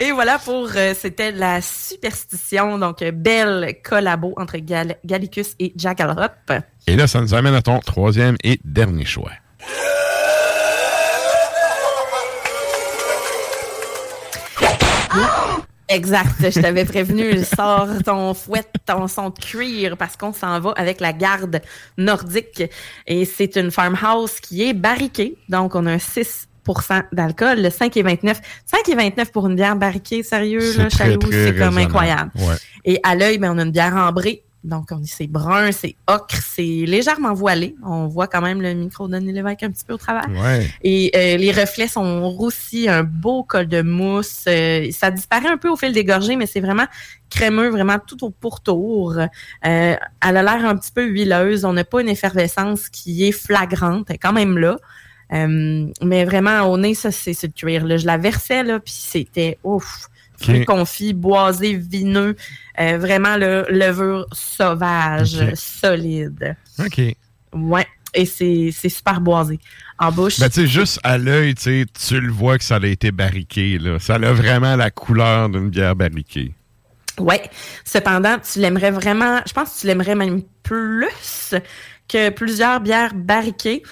[0.00, 6.52] Et voilà pour, euh, c'était la superstition, donc belle collabo entre Gallicus et Jackalope.
[6.86, 9.30] Et là, ça nous amène à ton troisième et dernier choix.
[15.88, 16.34] Exact.
[16.40, 17.44] Je t'avais prévenu.
[17.44, 21.60] Sors ton fouet, ton son de cuir parce qu'on s'en va avec la garde
[21.98, 22.62] nordique.
[23.06, 25.36] Et c'est une farmhouse qui est barriquée.
[25.48, 26.46] Donc, on a un 6%
[27.12, 28.40] d'alcool, le 5 et 29.
[28.64, 32.30] 5 et 29 pour une bière barriquée, sérieux, là, c'est comme incroyable.
[32.84, 36.36] Et à l'œil, ben, on a une bière ambrée donc, on c'est brun, c'est ocre,
[36.36, 37.74] c'est légèrement voilé.
[37.84, 40.28] On voit quand même le micro de Lévesque un petit peu au travers.
[40.84, 44.44] Et euh, les reflets sont roussis, un beau col de mousse.
[44.46, 46.86] Euh, ça disparaît un peu au fil des gorgées, mais c'est vraiment
[47.28, 49.18] crémeux, vraiment tout au pourtour.
[49.18, 49.26] Euh,
[49.62, 51.64] elle a l'air un petit peu huileuse.
[51.64, 54.06] On n'a pas une effervescence qui est flagrante.
[54.10, 54.76] Elle est quand même là.
[55.32, 57.84] mais vraiment, au nez, ça, c'est ce cuir.
[57.84, 57.96] Là.
[57.96, 60.08] Je la versais, là, puis c'était ouf
[60.42, 62.36] fruits confits, boisé, vineux.
[62.80, 66.56] Euh, vraiment le levure sauvage, solide.
[66.78, 67.00] OK.
[67.52, 67.86] Ouais.
[68.14, 69.58] Et c'est super boisé.
[69.98, 70.40] En bouche.
[70.40, 73.98] Ben, tu sais, juste à l'œil, tu le vois que ça a été barriqué, là.
[73.98, 76.52] Ça a vraiment la couleur d'une bière barriquée.
[77.18, 77.42] Ouais.
[77.84, 81.54] Cependant, tu l'aimerais vraiment, je pense que tu l'aimerais même plus
[82.08, 83.82] que plusieurs bières barriquées.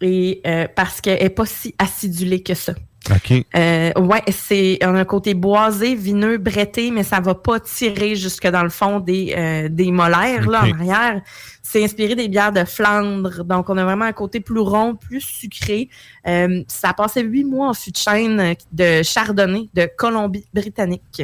[0.00, 2.74] Et euh, parce qu'elle n'est pas si acidulée que ça.
[3.10, 3.44] OK.
[3.56, 8.16] Euh, ouais, c'est on a un côté boisé, vineux, bretté, mais ça va pas tirer
[8.16, 11.22] jusque dans le fond des, euh, des molaires là en arrière.
[11.62, 15.20] C'est inspiré des bières de Flandre, donc on a vraiment un côté plus rond, plus
[15.20, 15.88] sucré.
[16.26, 21.22] Euh, ça a passé huit mois en fût de chêne de Chardonnay de Colombie-Britannique.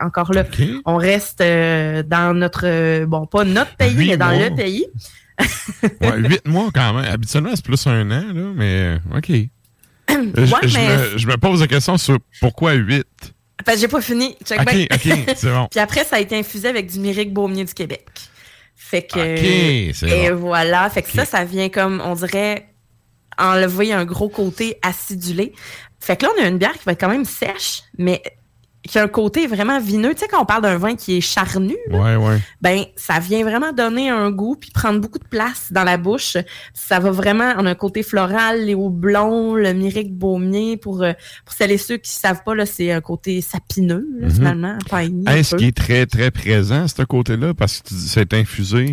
[0.00, 0.44] Encore là,
[0.86, 4.86] on reste dans notre bon pas notre pays, mais dans le pays.
[6.00, 7.12] ouais, huit mois quand même.
[7.12, 9.32] Habituellement, c'est plus un an, là, mais OK.
[10.08, 13.06] je, me, pose la question sur pourquoi 8?
[13.64, 14.36] Parce que j'ai pas fini.
[14.50, 14.98] OK, OK,
[15.36, 15.68] c'est bon.
[15.70, 18.06] Puis après, ça a été infusé avec du Myrick Baumier du Québec.
[18.74, 19.88] Fait que.
[19.88, 20.90] OK, c'est Et voilà.
[20.90, 22.68] Fait que ça, ça vient comme, on dirait,
[23.38, 25.52] enlever un gros côté acidulé.
[26.00, 28.22] Fait que là, on a une bière qui va être quand même sèche, mais
[28.88, 30.12] qui a un côté vraiment vineux.
[30.14, 31.76] Tu sais, quand on parle d'un vin qui est charnu,
[32.60, 36.36] ben ça vient vraiment donner un goût puis prendre beaucoup de place dans la bouche.
[36.74, 40.76] Ça va vraiment, on a un côté floral, les houblons, le myrique baumier.
[40.76, 41.12] Pour, euh,
[41.44, 44.30] pour celles et ceux qui savent pas, là, c'est un côté sapineux, mhm.
[44.30, 44.78] finalement,
[45.28, 48.92] Est-ce qui est très, très présent, ce côté-là, parce que c'est infusé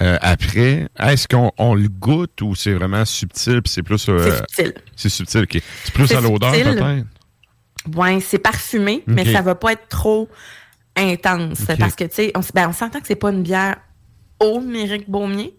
[0.00, 0.88] euh, après?
[0.98, 4.08] Est-ce qu'on le goûte ou c'est vraiment subtil puis c'est plus...
[4.08, 4.74] Euh, c'est subtil.
[4.96, 5.62] C'est subtil, OK.
[5.84, 7.04] C'est plus à l'odeur, peut-être?
[7.94, 10.28] Ouais, c'est parfumé, mais ça va pas être trop
[10.96, 11.64] intense.
[11.78, 13.76] Parce que, tu sais, on, ben, on s'entend que c'est pas une bière
[14.38, 15.54] au Méric Baumier.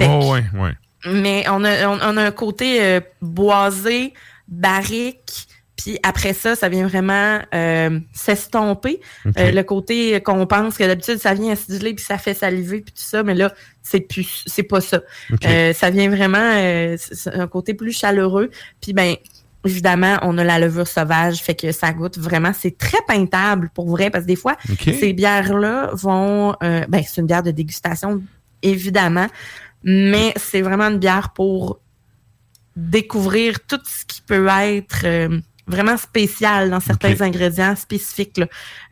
[0.00, 0.72] Oh, ouais, ouais.
[1.06, 4.14] Mais on a, on, a un côté euh, boisé,
[4.48, 5.46] barrique,
[5.76, 9.00] puis après ça, ça vient vraiment euh, s'estomper.
[9.38, 12.92] Euh, le côté qu'on pense que d'habitude, ça vient aciduler, puis ça fait saliver, puis
[12.92, 13.52] tout ça, mais là,
[13.82, 15.00] c'est plus c'est pas ça.
[15.40, 16.38] ça vient vraiment
[17.32, 18.50] un côté plus chaleureux.
[18.80, 19.14] Puis ben
[19.64, 23.90] Évidemment, on a la levure sauvage, fait que ça goûte vraiment, c'est très peintable pour
[23.90, 28.22] vrai, parce que des fois, ces bières-là vont, euh, ben, c'est une bière de dégustation,
[28.62, 29.26] évidemment,
[29.82, 31.80] mais c'est vraiment une bière pour
[32.76, 38.40] découvrir tout ce qui peut être euh, vraiment spécial dans certains ingrédients spécifiques,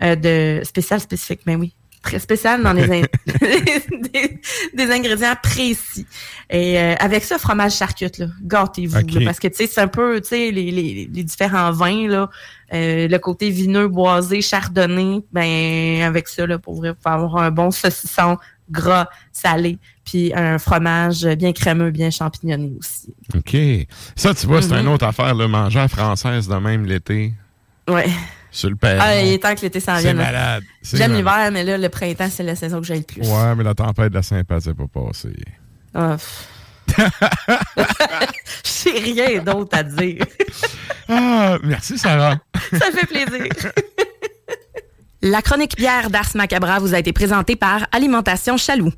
[0.03, 1.75] euh, de spécial spécifique, ben oui,
[2.07, 2.87] très spécial dans les
[4.75, 6.07] des, ingrédients précis.
[6.49, 9.25] Et euh, avec ça, fromage charcute, là, gâtez-vous.
[9.25, 12.31] Parce que tu sais, c'est un peu, tu sais, les, les, les, différents vins, là,
[12.73, 18.39] euh, le côté vineux, boisé, chardonnay, ben avec ça, là, pour, avoir un bon saucisson
[18.71, 23.15] gras, salé, puis un fromage bien crémeux, bien champignonné aussi.
[23.35, 23.57] OK.
[24.15, 24.93] Ça, tu vois, c'est une mhm.
[24.93, 27.33] autre affaire, le manger à française de même l'été.
[27.89, 28.11] Ouais.
[28.57, 28.99] Sur le père.
[29.03, 30.17] Ah, il est temps que l'été s'en vienne.
[30.17, 30.63] C'est malade.
[30.83, 33.21] J'aime l'hiver, mais là, le printemps, c'est la saison que j'aime le plus.
[33.21, 35.29] Ouais, mais la tempête de la Saint-Pat, c'est pas passé.
[35.95, 36.17] Ah,
[38.65, 40.25] J'ai rien d'autre à dire.
[41.11, 42.39] ah, merci, Sarah.
[42.73, 43.47] Ça fait plaisir.
[45.23, 48.93] La chronique bière d'Ars Macabra vous a été présentée par Alimentation Chaloux.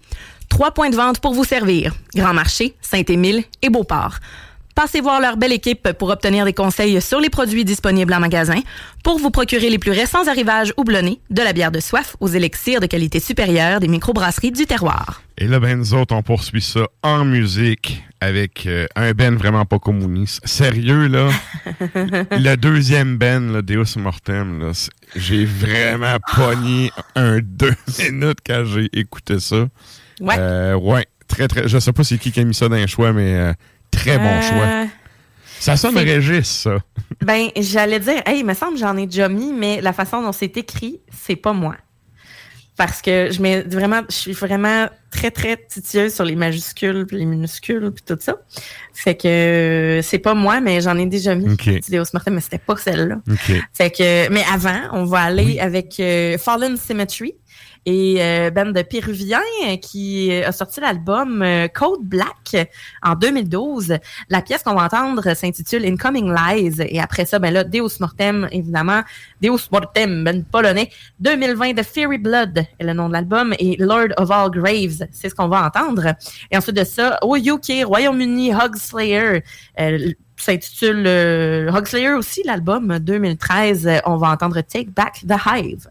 [0.49, 1.95] Trois points de vente pour vous servir.
[2.15, 4.19] Grand Marché, Saint-Émile et Beauport.
[4.79, 8.61] Passez voir leur belle équipe pour obtenir des conseils sur les produits disponibles en magasin,
[9.03, 12.79] pour vous procurer les plus récents arrivages houblonnés, de la bière de soif aux élixirs
[12.79, 15.21] de qualité supérieure des microbrasseries du terroir.
[15.37, 19.65] Et là, ben, nous autres, on poursuit ça en musique avec euh, un Ben vraiment
[19.65, 20.47] pas communiste.
[20.47, 21.29] Sérieux, là,
[22.31, 24.71] le deuxième Ben, là, Deus Mortem,
[25.17, 29.67] j'ai vraiment pogné un deux minutes quand j'ai écouté ça.
[30.21, 30.37] Ouais.
[30.39, 31.67] Euh, ouais, très, très.
[31.67, 33.53] Je sais pas c'est qui qui a mis ça dans les choix, mais euh,
[33.91, 34.91] très bon euh, choix.
[35.61, 36.79] Ça sonne Régis, ça.
[37.21, 40.23] ben, j'allais dire, hey, il me semble que j'en ai déjà mis, mais la façon
[40.23, 41.77] dont c'est écrit, c'est pas moi.
[42.77, 47.17] Parce que je mets vraiment, je suis vraiment très, très titilleuse sur les majuscules, puis
[47.17, 48.37] les minuscules, puis tout ça.
[48.95, 51.51] Fait que c'est pas moi, mais j'en ai déjà mis.
[51.55, 51.81] Okay.
[52.31, 53.17] Mais c'était pas celle-là.
[53.29, 53.63] Okay.
[53.73, 56.01] Fait que, mais avant, on va aller avec
[56.39, 57.35] Fallen Symmetry
[57.89, 59.41] et euh, band de Péruvien
[59.81, 62.69] qui a sorti l'album euh, Code Black
[63.03, 63.97] en 2012.
[64.29, 68.47] La pièce qu'on va entendre s'intitule Incoming Lies et après ça, ben là, Deus Mortem,
[68.53, 69.01] évidemment,
[69.41, 74.09] Deus Mortem, ben polonais, 2020 de Fairy Blood est le nom de l'album et Lord
[74.19, 76.15] of All Graves, c'est ce qu'on va entendre.
[76.51, 79.43] Et ensuite de ça, au UK, Royaume-Uni, Hogslayer,
[79.81, 84.03] euh, s'intitule euh, Hogslayer aussi, l'album 2013.
[84.05, 85.89] On va entendre Take Back the Hive.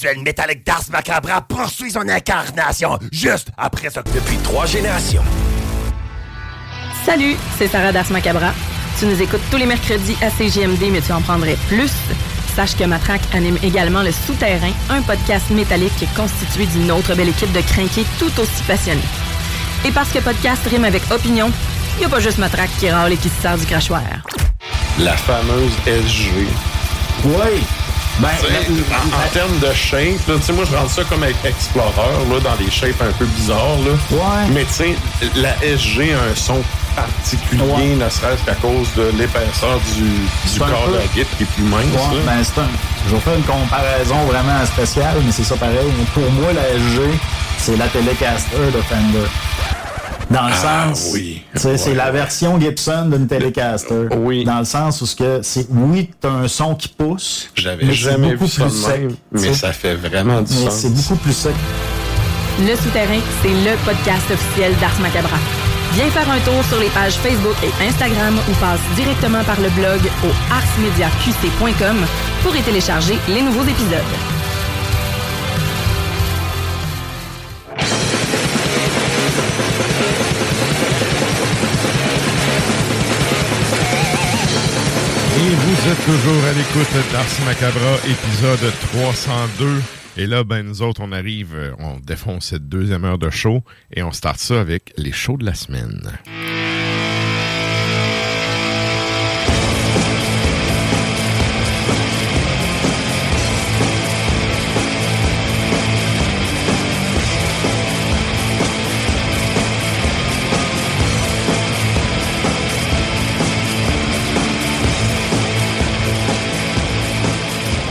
[0.00, 4.02] Rituel métallique d'Ars Macabra poursuit son incarnation juste après ça.
[4.14, 5.22] Depuis trois générations.
[7.04, 8.52] Salut, c'est Sarah d'Ars Macabra.
[8.98, 11.92] Tu nous écoutes tous les mercredis à CGMD, mais tu en prendrais plus.
[12.56, 17.52] Sache que Matraque anime également Le Souterrain, un podcast métallique constitué d'une autre belle équipe
[17.52, 19.00] de crinqués tout aussi passionnés.
[19.84, 21.50] Et parce que podcast rime avec opinion,
[21.96, 24.02] il n'y a pas juste Matraque qui râle et qui se sert du crachoir.
[24.98, 26.46] La fameuse SG.
[27.24, 27.79] Oui!
[28.20, 31.92] Ben, en, termes de shape, là, moi je rentre ça comme Explorer,
[32.30, 33.78] là, dans des shapes un peu bizarres.
[33.84, 33.92] Là.
[34.10, 34.48] Ouais.
[34.52, 34.96] Mais tu sais,
[35.36, 36.62] la SG a un son
[36.94, 41.46] particulier, ne serait-ce qu'à cause de l'épaisseur du, du corps de la guitare qui est
[41.46, 41.84] plus mince.
[41.84, 42.68] Ouais, ben, c'est un...
[43.08, 45.76] Je vais faire une comparaison vraiment spéciale, mais c'est ça pareil.
[46.12, 47.18] Pour moi, la SG,
[47.58, 49.26] c'est la Telecaster de Fender.
[50.30, 51.42] Dans le Ah, sens, oui.
[51.54, 54.06] c'est la version Gibson d'une Telecaster.
[54.16, 54.44] Oui.
[54.44, 57.50] Dans le sens où ce que c'est, oui, t'as un son qui pousse.
[57.56, 60.64] J'avais mais jamais c'est beaucoup vu ça sec, même, mais ça fait vraiment du Mais
[60.70, 60.74] sens.
[60.74, 61.54] c'est beaucoup plus sec.
[62.60, 65.36] Le Souterrain, c'est le podcast officiel d'Ars Macabra.
[65.94, 69.68] Viens faire un tour sur les pages Facebook et Instagram ou passe directement par le
[69.70, 71.96] blog au arsmediaqc.com
[72.44, 74.39] pour y télécharger les nouveaux épisodes.
[85.36, 89.80] Et vous êtes toujours à l'écoute d'Ars Macabra, épisode 302.
[90.16, 93.62] Et là, ben, nous autres, on arrive, euh, on défonce cette deuxième heure de show
[93.94, 96.10] et on start ça avec les shows de la semaine.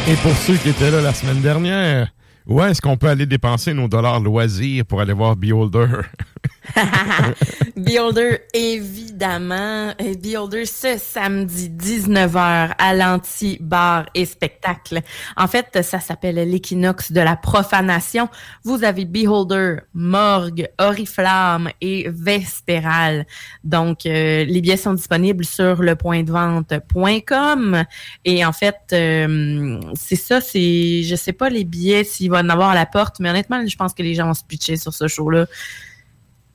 [0.10, 2.12] Et pour ceux qui étaient là la semaine dernière,
[2.48, 5.86] où est-ce qu'on peut aller dépenser nos dollars loisirs pour aller voir Beholder?
[7.76, 9.94] Beholder, évidemment.
[10.22, 15.02] Beholder, ce samedi 19h à l'anti-bar et spectacle.
[15.38, 18.30] En fait, ça s'appelle l'équinoxe de la profanation.
[18.64, 23.26] Vous avez Beholder, Morgue, Oriflamme et Vespéral.
[23.64, 27.84] Donc, euh, les billets sont disponibles sur lepointdevente.com.
[28.26, 32.50] Et en fait, euh, c'est ça, c'est, je sais pas les billets s'il va en
[32.50, 34.94] avoir à la porte, mais honnêtement, je pense que les gens vont se pitcher sur
[34.94, 35.46] ce show-là.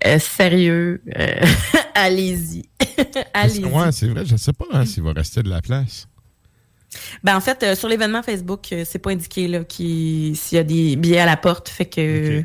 [0.07, 1.47] Euh, sérieux, euh,
[1.95, 2.65] allez-y.
[3.35, 3.65] allez-y.
[3.65, 6.09] Ouais, c'est vrai, je ne sais pas hein, s'il va rester de la place.
[7.23, 10.65] Ben en fait, euh, sur l'événement Facebook, c'est pas indiqué là qui s'il y a
[10.65, 12.45] des billets à la porte, fait que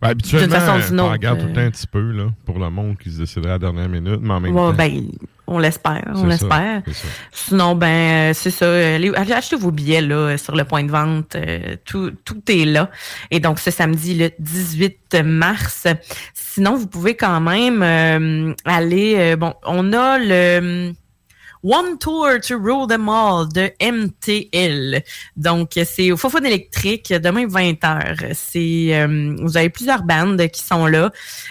[0.00, 2.68] Ben, habituellement, D'une façon on regarde tout le temps un petit peu là, pour le
[2.70, 4.72] monde qui se déciderait à la dernière minute, mais en même ouais, temps.
[4.72, 5.08] ben
[5.50, 6.82] on l'espère, on l'espère.
[7.32, 8.64] Sinon, ben euh, c'est ça.
[8.64, 11.34] euh, allez- allez acheter vos billets là sur le point de vente.
[11.36, 12.90] euh, tout, tout est là.
[13.30, 15.86] Et donc ce samedi le 18 mars.
[16.34, 19.16] Sinon, vous pouvez quand même euh, aller.
[19.18, 20.92] euh, bon, on a le
[21.62, 25.02] One Tour to Rule Them All de MTL.
[25.36, 28.32] Donc, c'est au Fofone électrique, demain 20h.
[28.34, 31.10] C'est, euh, vous avez plusieurs bandes qui sont là.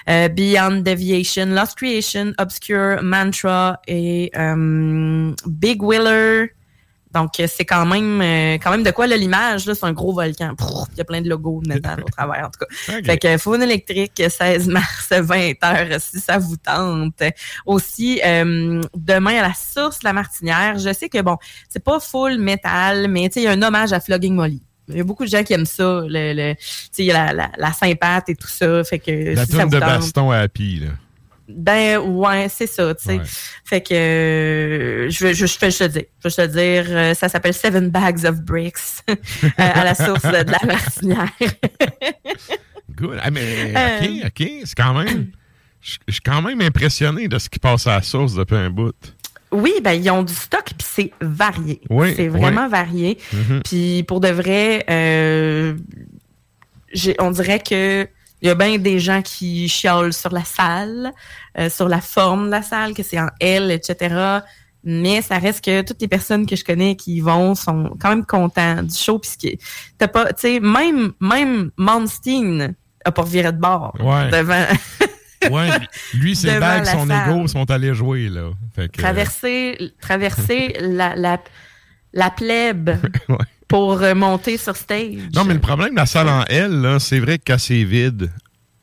[0.09, 6.53] Euh, Beyond Deviation, Lost Creation, Obscure, Mantra et euh, Big Willer.
[7.11, 9.93] Donc, euh, c'est quand même euh, quand même de quoi là, l'image, là, c'est un
[9.93, 10.55] gros volcan.
[10.91, 12.97] Il y a plein de logos dedans au travers, en tout cas.
[12.97, 13.05] Ok.
[13.05, 17.23] Fait que Faune électrique, 16 mars, 20h, si ça vous tente.
[17.65, 21.37] Aussi, euh, demain à la source La Martinière, je sais que bon,
[21.67, 24.61] c'est pas full métal, mais tu sais, il y a un hommage à Flogging Molly.
[24.87, 26.55] Il y a beaucoup de gens qui aiment ça, le, le
[27.11, 28.83] la, la, la Saint-Pat et tout ça.
[28.83, 30.91] Fait que La si ça vous de tente, baston à Happy, là.
[31.49, 33.17] Ben ouais, c'est ça, tu sais.
[33.17, 33.23] Ouais.
[33.65, 36.85] Fait que euh, je, vais- je, je, fais- je te dis, je vais te dire,
[36.89, 38.77] euh, ça s'appelle Seven Bags of Bricks
[39.09, 39.15] euh,
[39.57, 41.29] à la source de, de la Martinière.
[42.95, 43.19] Good.
[43.21, 43.73] Ah, mais.
[43.73, 45.27] OK, OK, c'est quand même...
[45.81, 48.93] Je suis quand même impressionné de ce qui passe à la source depuis un bout.
[49.51, 51.79] Oui, ben ils ont du stock puis c'est varié.
[51.89, 52.69] Oui, c'est vraiment oui.
[52.71, 53.17] varié.
[53.31, 53.61] Mhm.
[53.63, 55.73] Puis pour de vrai, euh,
[57.19, 58.07] on dirait que
[58.41, 61.11] il y a bien des gens qui chiolent sur la salle,
[61.57, 64.39] euh, sur la forme de la salle, que c'est en L, etc.
[64.83, 68.09] Mais ça reste que toutes les personnes que je connais qui y vont sont quand
[68.09, 69.47] même contents du show puisque
[69.97, 74.29] t'as pas, tu sais, même même Monstein a pas reviré de bord Ouais.
[74.29, 74.65] devant
[75.51, 75.69] Ouais,
[76.13, 77.29] lui, ses bagues, son salle.
[77.31, 78.49] ego sont allés jouer, là.
[78.75, 81.39] Fait que, traverser traverser la, la
[82.13, 82.89] la plèbe
[83.29, 83.37] Ouais.
[83.69, 85.29] Pour monter sur stage.
[85.33, 88.29] Non, mais le problème de la salle en L, c'est vrai que quand c'est vide,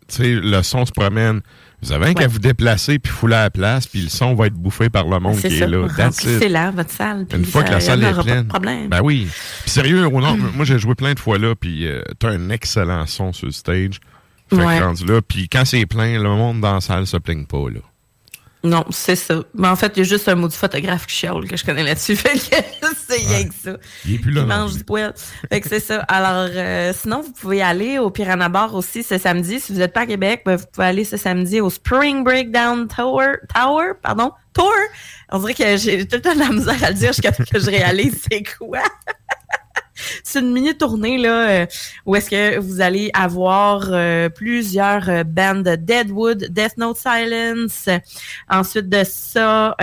[0.09, 1.43] tu sais, le son se promène.
[1.82, 4.55] Vous avez qu'à vous déplacer puis fouler à la place, puis le son va être
[4.55, 6.11] bouffé par le monde qui est là.
[6.11, 7.26] C'est là, votre salle.
[7.34, 8.47] Une fois que la salle est pleine.
[8.47, 8.89] problème.
[8.89, 9.28] Ben oui.
[9.62, 13.07] Puis sérieux, non, moi j'ai joué plein de fois là, puis euh, t'as un excellent
[13.07, 14.01] son sur le stage.
[14.49, 17.80] Fait là, puis quand c'est plein, le monde dans la salle se plaigne pas, là.
[18.66, 19.44] Non, c'est ça.
[19.54, 21.64] Mais en fait, il y a juste un mot du photographe qui chiale que je
[21.64, 22.16] connais là-dessus.
[22.16, 23.76] Fait que c'est rien que ça.
[24.04, 24.40] Il est plus là.
[24.42, 25.14] Il mange du poil.
[25.48, 26.00] Fait que c'est ça.
[26.08, 29.60] Alors, euh, sinon, vous pouvez aller au Piranha Bar aussi ce samedi.
[29.60, 32.88] Si vous n'êtes pas à Québec, ben, vous pouvez aller ce samedi au Spring Breakdown
[32.88, 33.34] Tower.
[33.54, 34.32] Tower, pardon.
[34.52, 34.72] Tour.
[35.30, 37.42] On dirait que j'ai tout le temps de la misère à le dire jusqu'à ce
[37.50, 38.78] que je réalise c'est quoi.
[40.22, 41.66] c'est une mini tournée là euh,
[42.04, 47.88] où est-ce que vous allez avoir euh, plusieurs euh, bandes Deadwood, Death Note Silence.
[48.48, 49.76] Ensuite de ça,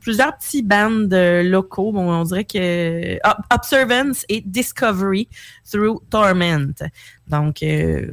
[0.00, 1.92] plusieurs petits bandes locaux.
[1.92, 3.18] Bon, on dirait que
[3.52, 5.28] Observance et Discovery
[5.70, 6.74] through Torment.
[7.28, 7.64] Donc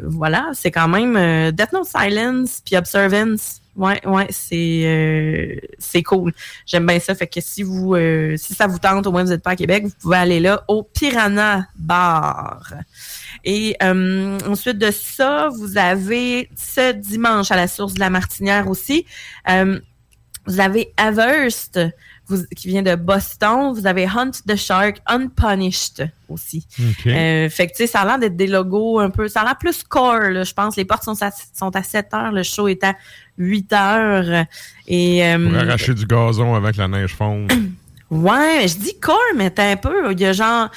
[0.04, 6.32] voilà, c'est quand même Death Note Silence puis Observance Ouais, ouais, c'est euh, c'est cool.
[6.66, 7.16] J'aime bien ça.
[7.16, 9.56] Fait que si vous euh, si ça vous tente, au moins vous n'êtes pas à
[9.56, 12.74] Québec, vous pouvez aller là au Piranha Bar.
[13.44, 18.70] Et euh, ensuite de ça, vous avez ce dimanche à la source de la Martinière
[18.70, 19.06] aussi.
[19.48, 21.80] vous avez Averst
[22.56, 23.74] qui vient de Boston.
[23.74, 26.66] Vous avez Hunt the Shark, Unpunished aussi.
[27.06, 29.28] Euh, fait que, tu sais, ça a l'air d'être des logos un peu...
[29.28, 30.76] Ça a l'air plus core, là, je pense.
[30.76, 32.32] Les portes sont à, sont à 7 heures.
[32.32, 32.96] Le show est à
[33.38, 34.46] 8 heures.
[34.88, 37.52] Et, euh, Pour arracher du gazon avec la neige fonde.
[38.10, 40.12] ouais, je dis core, mais t'as un peu...
[40.12, 40.70] Il y a genre...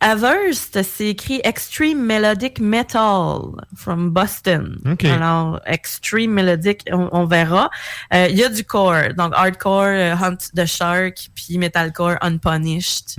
[0.00, 3.40] Averst, c'est écrit Extreme Melodic Metal
[3.74, 4.78] from Boston.
[5.04, 7.68] Alors, Extreme Melodic, on, verra.
[8.14, 13.16] Euh, il y a du core, donc hardcore, euh, Hunt the Shark, puis metalcore Unpunished.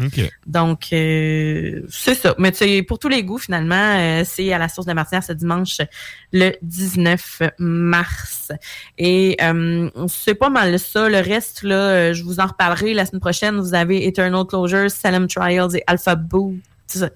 [0.47, 2.33] Donc, euh, c'est ça.
[2.37, 2.51] Mais
[2.83, 5.79] pour tous les goûts, finalement, c'est à la source de Martinière ce dimanche,
[6.31, 8.53] le 19 mars.
[8.97, 9.37] Et
[10.07, 11.09] c'est pas mal ça.
[11.09, 13.59] Le reste, là, je vous en reparlerai la semaine prochaine.
[13.59, 16.55] Vous avez Eternal Closure, Salem Trials et Alpha Boo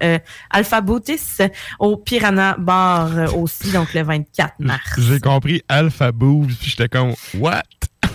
[0.01, 0.19] euh,
[0.49, 1.37] Alpha Bootis
[1.79, 4.99] au Piranha Bar euh, aussi, donc le 24 mars.
[4.99, 7.63] J'ai compris Alpha Boobs, puis j'étais comme What?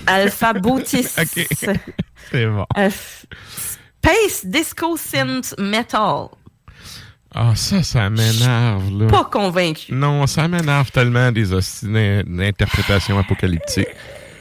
[0.06, 1.09] Alpha Bootis.
[1.18, 1.46] OK.
[2.30, 2.66] C'est bon.
[2.76, 6.28] Euh, Space Disco Synth Metal.
[7.34, 9.06] Ah, ça, ça m'énerve, là.
[9.06, 9.92] Pas convaincu.
[9.92, 13.88] Non, ça m'énerve tellement des interprétations apocalyptiques.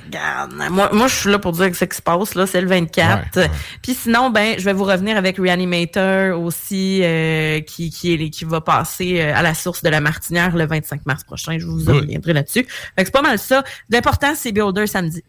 [0.08, 2.62] Regarde, moi, moi, je suis là pour dire que ce qui se passe, là, c'est
[2.62, 3.50] le 24.
[3.82, 8.46] Puis sinon, ben, je vais vous revenir avec Reanimator aussi, euh, qui, qui, est, qui
[8.46, 11.58] va passer euh, à la source de la Martinière le 25 mars prochain.
[11.60, 12.66] Je vous reviendrai là-dessus.
[12.96, 13.64] Fait c'est pas mal ça.
[13.90, 15.24] L'important, c'est Builder samedi.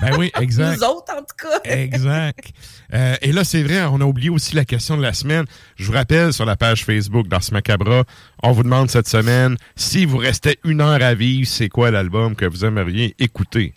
[0.00, 0.76] Ben oui, exact.
[0.76, 1.60] Nous autres, en tout cas.
[1.64, 2.52] exact.
[2.94, 5.44] Euh, et là, c'est vrai, on a oublié aussi la question de la semaine.
[5.76, 8.04] Je vous rappelle, sur la page Facebook d'Ars Macabra,
[8.42, 12.34] on vous demande cette semaine, si vous restait une heure à vivre, c'est quoi l'album
[12.36, 13.74] que vous aimeriez écouter?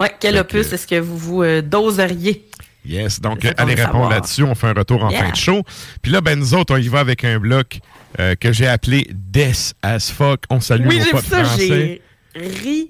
[0.00, 2.46] Oui, quel opus est-ce que vous vous euh, doseriez?
[2.84, 4.44] Yes, donc allez répondre là-dessus.
[4.44, 5.62] On fait un retour en fin de show.
[6.02, 7.80] Puis là, ben nous autres, on y va avec un bloc
[8.20, 10.44] euh, que j'ai appelé Death as fuck.
[10.50, 12.00] On salue oui, nos potes français.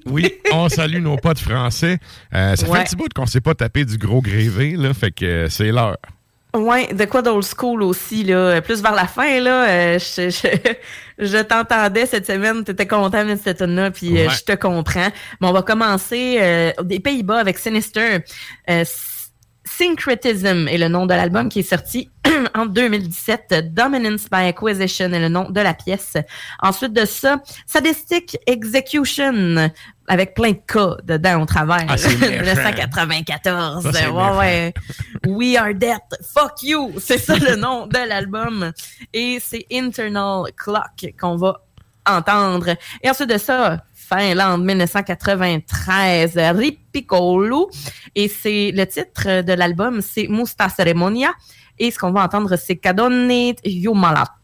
[0.07, 1.99] Oui, on salue nos potes français.
[2.35, 5.11] Euh, ça fait un petit bout qu'on s'est pas tapé du gros grévé, là, fait
[5.11, 5.97] que euh, c'est l'heure.
[6.55, 8.63] Ouais, de quoi d'old school aussi, là?
[8.63, 13.59] Plus vers la fin, là, euh, je, t'entendais cette semaine, tu étais content de cette
[13.59, 15.09] tune-là, puis je te comprends.
[15.41, 18.21] Mais on va commencer des Pays-Bas avec Sinister.
[19.67, 22.09] Syncretism est le nom de l'album qui est sorti
[22.55, 23.75] en 2017.
[23.75, 26.15] Dominance by Acquisition est le nom de la pièce.
[26.63, 29.71] Ensuite de ça, Sadistic Execution
[30.09, 31.85] avec plein de cas dedans au travers.
[31.89, 33.87] Ah, 1994.
[34.13, 34.75] ouais, ouais.
[35.27, 35.99] We are dead.
[36.23, 36.93] Fuck you.
[36.99, 38.73] C'est ça le nom de l'album.
[39.13, 41.61] Et c'est Internal Clock qu'on va
[42.07, 42.77] entendre.
[43.03, 47.67] Et ensuite de ça, Finlande 1993, Rippikolu.
[48.15, 51.33] Et c'est le titre de l'album, c'est Musta Ceremonia.
[51.79, 53.31] Et ce qu'on va entendre, c'est Kadonne
[53.65, 54.37] Jumalat.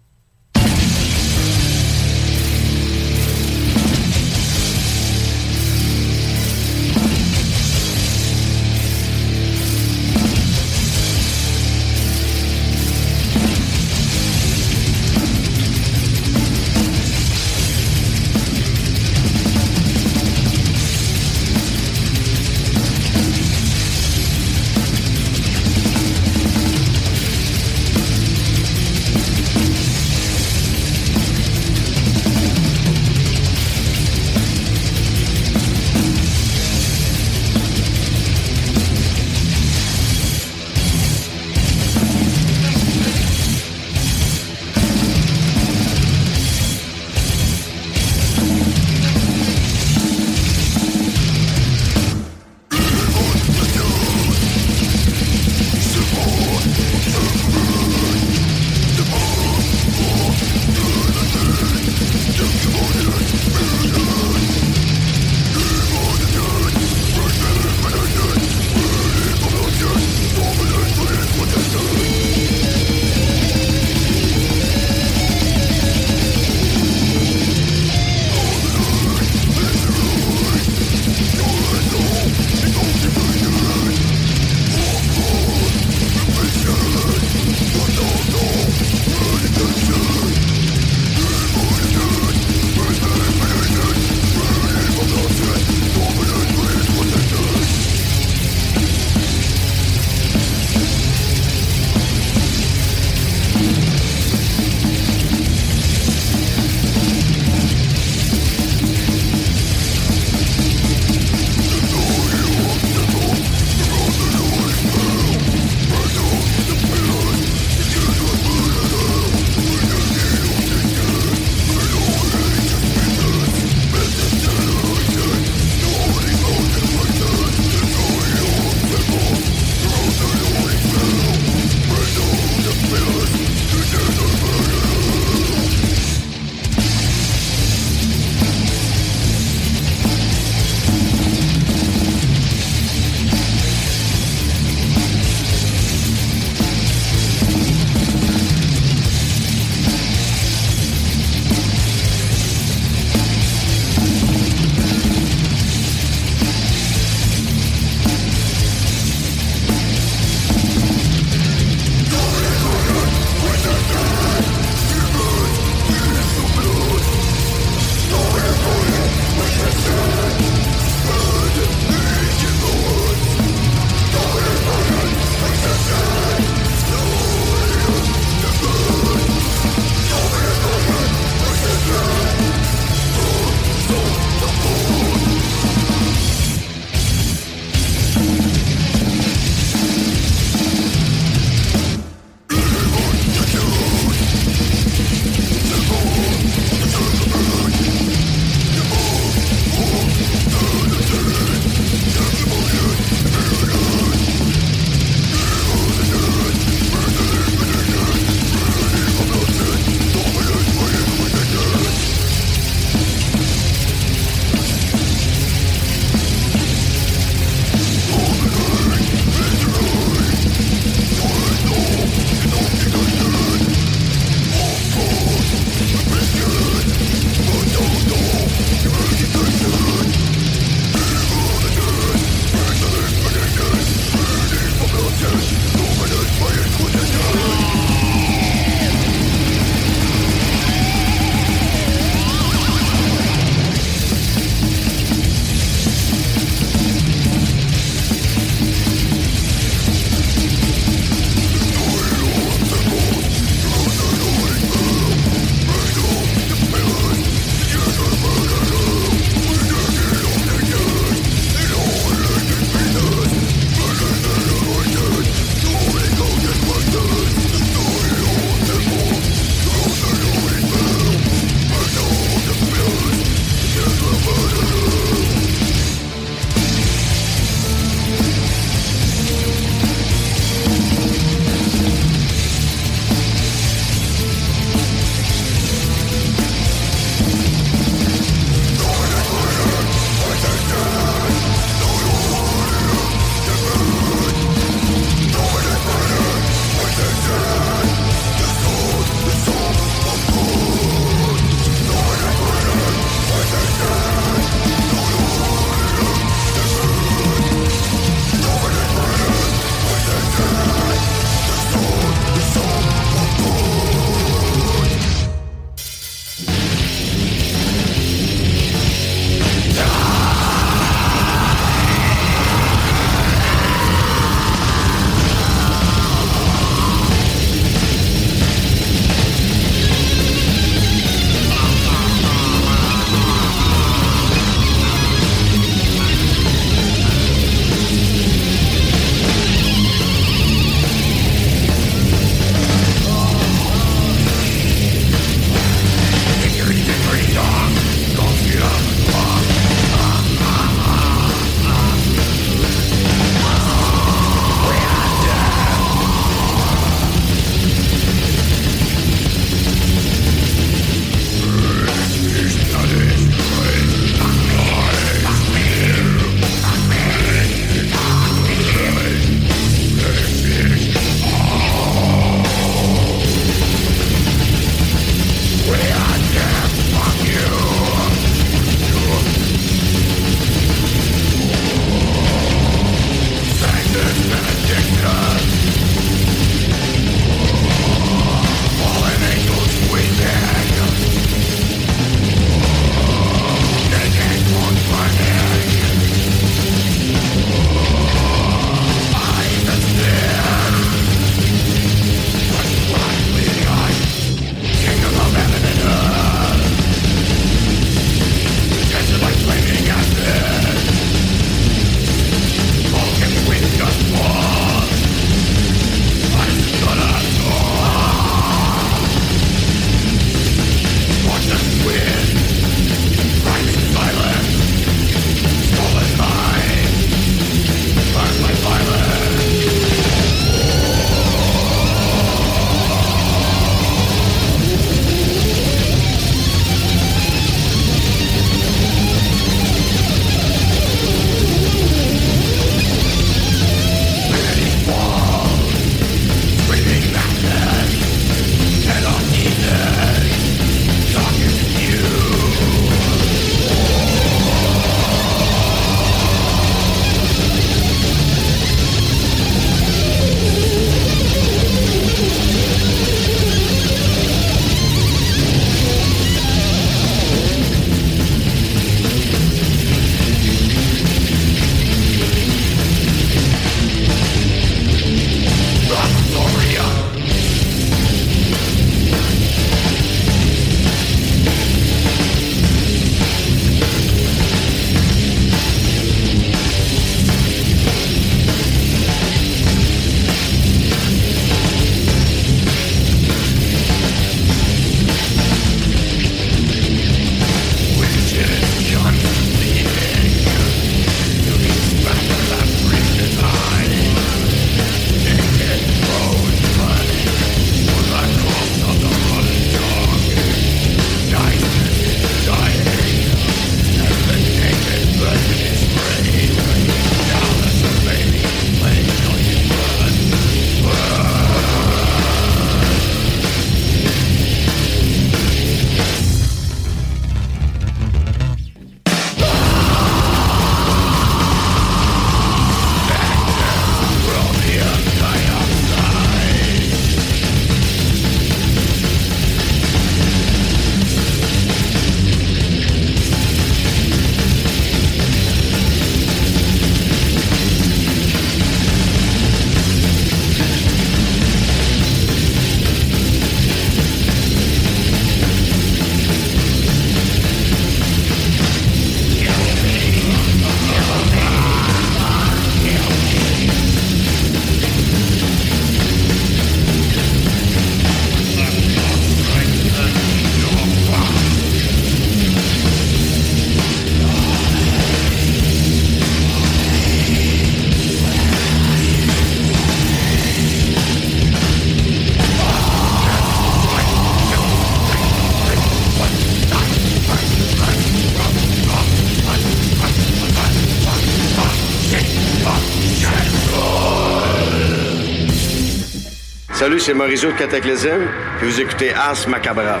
[596.74, 598.26] Salut, c'est Mauricio de Cataclysm,
[598.58, 600.00] puis vous écoutez Ars Macabra.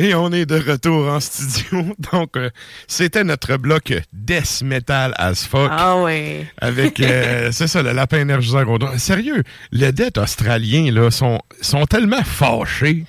[0.00, 1.94] Et on est de retour en studio.
[2.12, 2.48] Donc, euh,
[2.88, 5.70] c'était notre bloc Death Metal as fuck.
[5.70, 6.46] Ah oui.
[6.56, 8.64] Avec, euh, c'est ça, le lapin énergisant.
[8.96, 13.04] Sérieux, les dettes australiens, là, sont, sont tellement fâchés.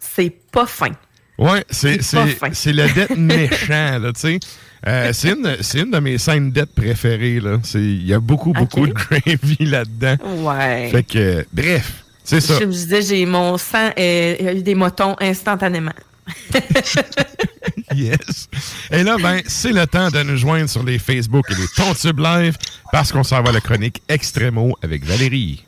[0.00, 0.90] C'est pas fin.
[1.38, 4.40] Ouais, c'est, c'est, c'est le dette méchant, là, tu sais.
[4.88, 7.58] Euh, c'est, une, une de mes scènes dettes préférées, là.
[7.74, 10.16] Il y a beaucoup, beaucoup de gravy là-dedans.
[10.38, 10.88] Ouais.
[10.90, 12.58] Fait que, bref, c'est ça.
[12.58, 15.92] Je me disais, j'ai mon sang, et il y a eu des motons instantanément.
[17.94, 18.48] yes.
[18.90, 22.20] Et là, ben, c'est le temps de nous joindre sur les Facebook et les Tontubes
[22.20, 22.56] Live
[22.90, 25.64] parce qu'on s'en va à la chronique Extremo avec Valérie.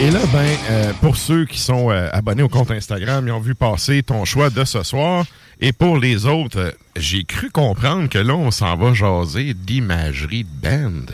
[0.00, 3.38] Et là, ben, euh, pour ceux qui sont euh, abonnés au compte Instagram, ils ont
[3.38, 5.26] vu passer ton choix de ce soir.
[5.60, 10.44] Et pour les autres, euh, j'ai cru comprendre que là, on s'en va jaser d'imagerie
[10.44, 11.12] de band.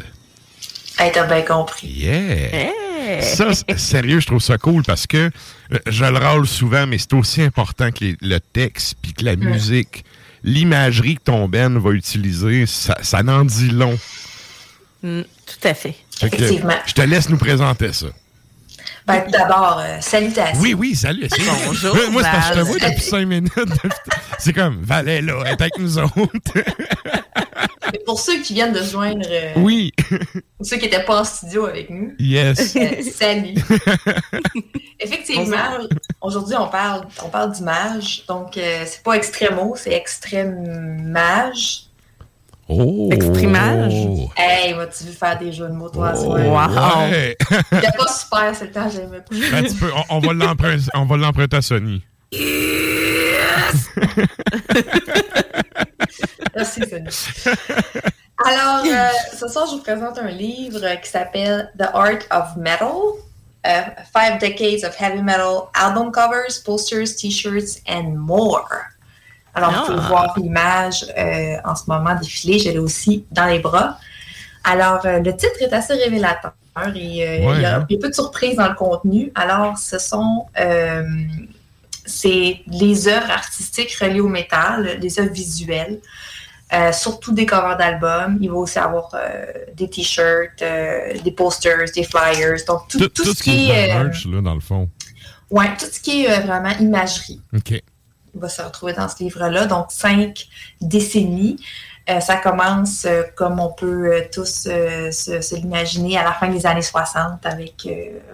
[1.01, 1.89] Hey, t'as bien compris.
[1.89, 2.71] Yeah!
[3.23, 5.33] Ça, sérieux, je trouve ça cool parce que
[5.89, 10.05] je le râle souvent, mais c'est aussi important que le texte puis que la musique.
[10.45, 13.99] L'imagerie que ton band va utiliser, ça, ça n'en dit long.
[15.03, 15.97] Mm, tout à fait.
[16.23, 16.77] Effectivement.
[16.87, 18.07] je te laisse nous présenter ça.
[19.07, 20.61] Ben, D'abord, euh, salutations.
[20.61, 21.29] Oui, oui, salut.
[21.67, 21.95] Bonjour.
[22.11, 23.53] Moi, c'est parce que je te vois depuis cinq minutes.
[24.39, 26.11] c'est comme, Valais, là, elle est avec nous autres.
[27.93, 29.27] Mais pour ceux qui viennent de joindre.
[29.31, 29.93] Euh, oui.
[30.57, 32.15] Pour ceux qui n'étaient pas en studio avec nous.
[32.19, 32.75] Yes.
[32.77, 33.55] Euh, salut.
[34.99, 35.79] Effectivement,
[36.21, 38.25] aujourd'hui, on parle, on parle d'image.
[38.27, 41.86] Donc, euh, c'est pas extrémo, c'est extrême-mage.
[42.69, 43.09] Oh!
[43.13, 43.95] Exprimage.
[44.37, 47.09] Hey, vas-tu veux faire des jeux de mots, toi, oh, wow.
[47.11, 47.37] Ouais.
[47.73, 49.57] C'était pas super, c'est le temps, j'aimais pas.
[49.57, 49.91] Un petit peu.
[50.11, 52.03] On, on va l'emprunter à Sony.
[52.33, 53.89] Yes!
[56.57, 57.09] Merci, Sony.
[58.45, 62.91] Alors, euh, ce soir, je vous présente un livre qui s'appelle The Art of Metal.
[63.65, 68.93] Uh, five Decades of Heavy Metal Album Covers, Posters, T-shirts, and More.
[69.57, 72.59] Alors, vous pouvez voir l'image euh, en ce moment défiler.
[72.59, 73.99] Je l'ai aussi dans les bras.
[74.65, 76.53] Alors, euh, le titre est assez révélateur
[76.95, 79.33] et euh, il, y a, il, y a, peu de surprises dans le contenu.
[79.35, 80.47] Alors, ce sont
[82.09, 86.01] c'est les œuvres artistiques reliées au métal, les œuvres visuelles.
[86.93, 88.39] Surtout des covers d'albums.
[88.41, 89.15] Il va aussi avoir
[89.75, 90.63] des t-shirts,
[91.25, 92.59] des posters, des flyers.
[92.69, 93.95] Donc, tout, tout, tout, tout ce qui est.
[93.95, 94.89] merch, là, dans le fond.
[95.51, 97.41] Oui, tout ce qui est vraiment imagerie.
[97.57, 97.81] OK.
[98.37, 99.67] Il va se retrouver dans ce livre-là.
[99.67, 100.47] Donc, cinq
[100.81, 101.57] décennies.
[102.21, 103.05] ça commence,
[103.35, 107.89] comme on peut tous se, se l'imaginer, à la fin des années 60 avec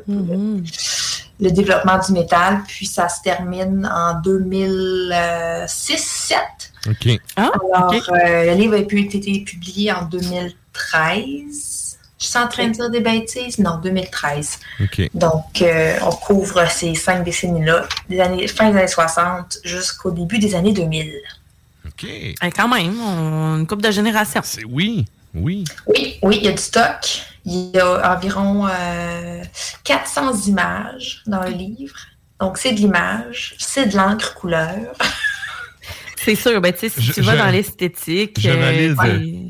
[0.08, 1.28] Mm-hmm.
[1.38, 2.62] le, le, développement du métal.
[2.66, 6.34] Puis, ça se termine en 2006-2007.
[6.88, 7.08] OK.
[7.36, 8.00] Ah, Alors, okay.
[8.10, 11.71] euh, le livre a pu été publié en 2013.
[12.22, 13.58] Je suis en train de dire des bêtises?
[13.58, 14.60] Non, 2013.
[14.80, 15.10] OK.
[15.12, 20.38] Donc, euh, on couvre ces cinq décennies-là, des années, fin des années 60 jusqu'au début
[20.38, 21.12] des années 2000.
[21.84, 22.06] OK.
[22.54, 24.40] quand même, on, une couple de générations.
[24.44, 25.04] C'est oui,
[25.34, 25.64] oui.
[25.88, 27.22] Oui, oui, il y a du stock.
[27.44, 28.68] Il y a environ
[29.82, 31.96] 400 images dans le livre.
[32.38, 34.94] Donc, c'est de l'image, c'est de l'encre couleur.
[36.24, 38.38] C'est sûr, ben, si tu vas dans l'esthétique.
[38.38, 38.96] J'analyse,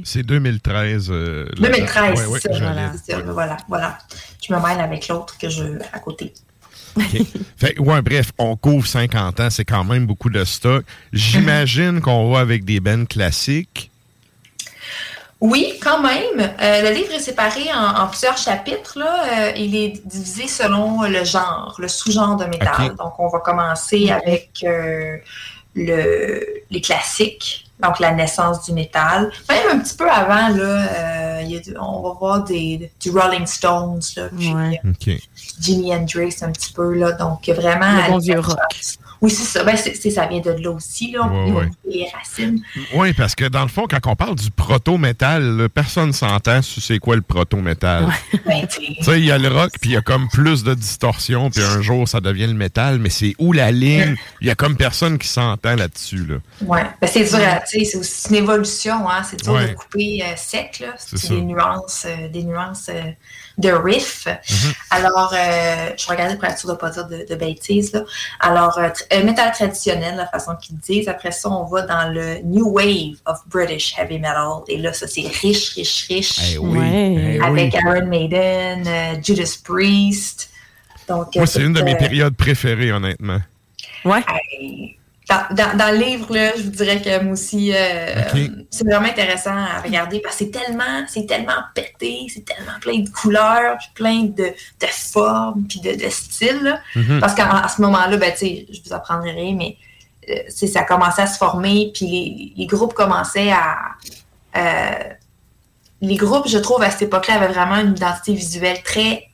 [0.05, 1.09] c'est 2013.
[1.09, 3.57] 2013, c'est ça, voilà.
[3.69, 3.99] voilà,
[4.47, 6.32] Je me mêle avec l'autre que je à côté.
[7.57, 10.85] fait, ouais, bref, on couvre 50 ans, c'est quand même beaucoup de stock.
[11.12, 13.90] J'imagine qu'on va avec des bennes classiques.
[15.40, 16.39] Oui, quand même.
[16.40, 18.97] Euh, le livre est séparé en, plusieurs chapitres.
[18.97, 19.24] Là.
[19.24, 22.94] Euh, il est divisé selon le genre, le sous-genre de métal.
[22.94, 25.16] Donc, on va commencer avec euh,
[25.74, 29.31] le, les classiques, donc la naissance du métal.
[29.49, 30.86] Même un petit peu avant, là,
[31.43, 35.16] euh, on va voir des, du Rolling Stones, là, puis euh,
[35.61, 38.07] Jimi Hendrix un petit peu, là, donc vraiment...
[38.07, 38.57] Le bon vieux rock.
[39.23, 39.62] Oui, c'est ça.
[39.62, 41.31] Ben, ça vient de là aussi, là.
[41.89, 42.61] les racines.
[42.94, 46.82] Oui, parce que dans le fond, quand on parle du proto-métal, personne ne s'entend sur
[46.82, 48.09] c'est quoi le proto-métal.
[48.44, 50.74] Ben, tu sais, il y a le rock, puis il y a comme plus de
[50.74, 54.16] distorsion, puis un jour, ça devient le métal, mais c'est où la ligne?
[54.40, 56.36] Il y a comme personne qui s'entend là-dessus, là.
[56.62, 59.23] Oui, ben, c'est dur, c'est aussi une évolution, hein.
[59.23, 60.94] C'est dur de couper euh, sec, là.
[60.97, 62.90] C'est des nuances, euh, des nuances...
[62.93, 63.12] Euh,
[63.58, 64.26] de riff.
[64.26, 64.74] Mm-hmm.
[64.90, 67.92] Alors, euh, je regardais pour être sûr de ne pas dire de, bêtises.
[67.92, 68.04] Là.
[68.40, 71.08] Alors, euh, euh, métal traditionnel, la façon qu'ils disent.
[71.08, 74.62] Après ça, on va dans le New Wave of British Heavy Metal.
[74.68, 76.54] Et là, ça, c'est riche, riche, riche.
[76.54, 80.50] Eh oui, eh avec Iron Maiden, Judas Priest.
[81.08, 83.40] Donc, Moi, c'est une de mes périodes préférées, honnêtement.
[84.04, 84.22] Ouais
[85.50, 88.22] dans, le livre, là, je vous dirais que moi aussi, euh,
[88.70, 93.00] c'est vraiment intéressant à regarder parce que c'est tellement, c'est tellement pété, c'est tellement plein
[93.00, 96.80] de couleurs, puis plein de, de formes, puis de, de styles.
[96.96, 97.20] Mhm.
[97.20, 99.76] Parce qu'à ce moment-là, ben, je vous apprendrai rien, mais
[100.28, 103.76] euh, ça a commencé à se former, puis les, les groupes commençaient à.
[104.56, 105.14] Euh,
[106.00, 109.28] les groupes, je trouve, à cette époque-là, avaient vraiment une identité visuelle très,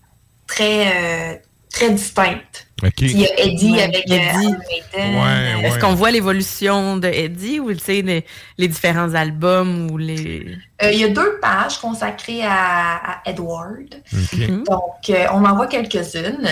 [0.47, 2.68] très, très distincte.
[3.01, 4.55] Il y a Eddie avec euh, Eddie.
[4.95, 8.25] Ouais, Est-ce qu'on voit l'évolution de Eddie ou les,
[8.57, 10.57] les différents albums ou les.
[10.83, 13.95] Euh, il y a deux pages consacrées à, Edward.
[14.13, 14.65] Mhm.
[14.65, 16.49] Donc, euh, on en voit quelques-unes.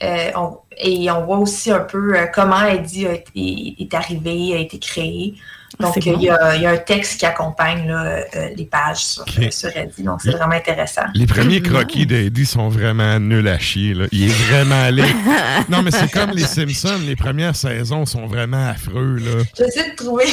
[0.00, 5.34] et on voit aussi un peu comment Eddie est arrivé, a été créé.
[5.78, 8.22] Donc, il y, a, un texte qui accompagne euh,
[8.56, 9.26] les pages sur,
[9.74, 10.02] Eddie.
[10.02, 11.02] Donc, c'est vraiment intéressant.
[11.14, 13.94] Les premiers croquis d'Eddie sont vraiment nuls à chier.
[14.10, 15.14] Il est vraiment laid.
[15.68, 17.00] non, mais c'est comme les Simpsons.
[17.06, 19.18] Les premières saisons sont vraiment affreux.
[19.56, 20.24] J'essaie de trouver.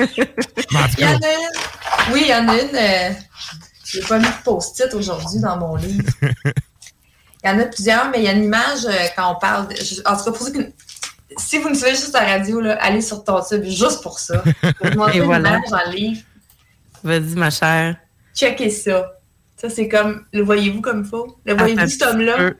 [0.00, 0.06] il
[0.98, 2.12] y en a une.
[2.12, 2.76] Oui, il y en a une.
[2.76, 3.10] Euh,
[3.84, 6.10] je n'ai pas mis de post-it aujourd'hui dans mon livre.
[7.42, 9.68] Il y en a plusieurs, mais il y a une image euh, quand on parle.
[9.68, 9.74] De,
[10.06, 10.58] en tout cas, pour ceux qui
[11.36, 14.42] si vous ne suivez juste la radio, là, allez sur ton tube juste pour ça.
[14.62, 15.60] Je vous Et voilà.
[15.70, 16.22] dans le livre.
[17.02, 17.96] Vas-y, ma chère.
[18.34, 19.12] Checkez ça.
[19.56, 21.38] Ça, c'est comme, le voyez-vous comme il faut?
[21.44, 22.52] Le voyez-vous, cet homme-là?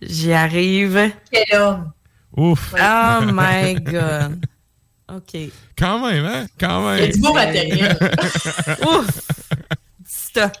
[0.00, 1.10] J'y arrive.
[1.30, 1.92] Quel homme?
[2.36, 2.74] Ouf.
[2.74, 4.46] Oh my God.
[5.12, 5.50] OK.
[5.76, 6.46] Quand même, hein?
[6.58, 6.98] Quand même.
[6.98, 7.98] Il y a du beau matériel.
[8.82, 9.08] Ouf.
[10.06, 10.52] Stock.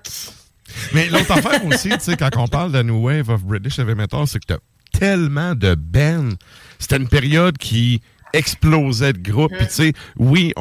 [0.92, 3.94] Mais l'autre affaire aussi, tu sais, quand on parle de New Wave of British Heavy
[3.94, 6.30] Metal, c'est que tu as tellement de bands
[6.78, 8.00] c'était une période qui
[8.32, 9.52] explosait de groupes.
[9.56, 10.52] Puis, tu sais, oui,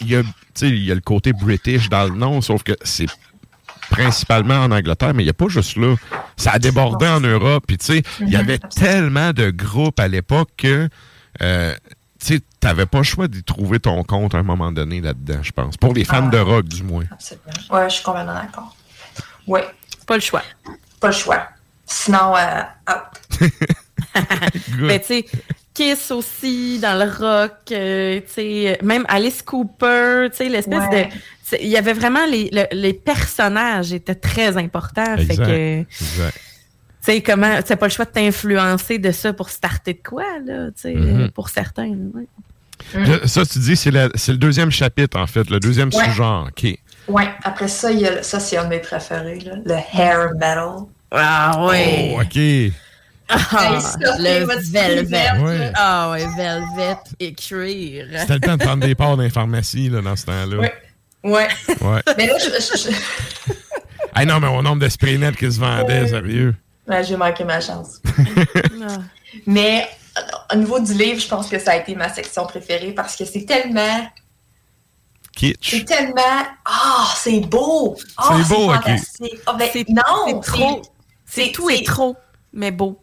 [0.00, 0.22] il y, a,
[0.62, 3.06] y a le côté british dans le nom, sauf que c'est
[3.90, 5.94] principalement en Angleterre, mais il n'y a pas juste là.
[6.36, 7.64] Ça a débordé en Europe.
[7.66, 10.88] Puis, tu sais, il y avait tellement de groupes à l'époque que.
[11.42, 11.74] Euh,
[12.18, 15.52] tu n'avais pas le choix d'y trouver ton compte à un moment donné là-dedans, je
[15.52, 15.76] pense.
[15.76, 17.04] Pour les fans de rock, du moins.
[17.12, 17.44] Absolument.
[17.70, 18.74] Ouais, je suis complètement d'accord.
[19.46, 19.60] Oui.
[20.06, 20.42] Pas le choix.
[20.98, 21.48] Pas le choix.
[21.84, 23.50] Sinon, euh, out.
[24.78, 25.26] Mais tu sais,
[25.74, 31.04] Kiss aussi dans le rock, euh, tu sais, même Alice Cooper, tu sais, l'espèce de.
[31.60, 35.16] Il y avait vraiment les, les, personnages étaient très importants.
[35.16, 35.26] Exact.
[35.26, 35.80] Fait que.
[35.80, 36.34] Exact.
[36.34, 37.62] Tu sais, comment.
[37.62, 40.94] Tu pas le choix de t'influencer de ça pour starter de quoi, là, tu sais,
[40.94, 41.30] Mm-hmm.
[41.30, 41.94] pour certains.
[43.26, 46.48] Ça, tu dis, c'est le deuxième chapitre, en fait, le deuxième sous-genre.
[46.48, 46.78] OK.
[47.08, 50.32] Oui, après ça, il y a, ça, c'est un de mes préférés, là, le hair
[50.34, 50.86] metal.
[51.10, 52.14] Ah, oui.
[52.14, 52.72] Oh, OK.
[53.28, 53.78] Ah,
[54.18, 55.72] le velvet.
[55.74, 58.06] Ah ouais, velvet, écrire.
[58.20, 60.56] C'était le temps de prendre des parts dans les pharmacies là, dans ce temps-là.
[60.58, 60.68] Oui.
[61.30, 61.48] Ouais.
[61.80, 62.02] ouais.
[62.16, 62.78] Mais là, je.
[62.78, 62.90] je,
[64.14, 66.54] hey, non, mais au nombre de spray net qui se vendaient, sérieux.
[66.86, 68.00] Ouais, j'ai manqué ma chance.
[69.46, 69.88] mais
[70.52, 73.24] au niveau du livre, je pense que ça a été ma section préférée parce que
[73.24, 74.08] c'est tellement
[75.34, 75.70] kitsch.
[75.70, 76.46] C'est tellement.
[76.64, 77.96] Ah, c'est beau!
[78.16, 78.82] Ah, C'est beau, ok.
[79.46, 80.42] Ah, ben, C'est- non!
[80.44, 80.82] c'est trop.
[81.26, 82.16] C'est tout est trop,
[82.52, 83.00] mais beau.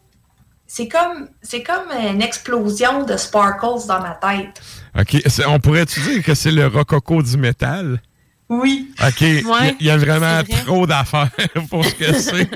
[0.76, 4.60] C'est comme, c'est comme une explosion de sparkles dans ma tête.
[5.00, 5.22] OK.
[5.45, 8.02] On pourrait-tu dire que c'est le rococo du métal?
[8.50, 8.91] Oui.
[9.00, 9.22] OK.
[9.22, 10.64] Il y a- il y, a vraiment vrai.
[10.66, 11.30] trop d'affaires
[11.70, 12.50] pour ce que c'est.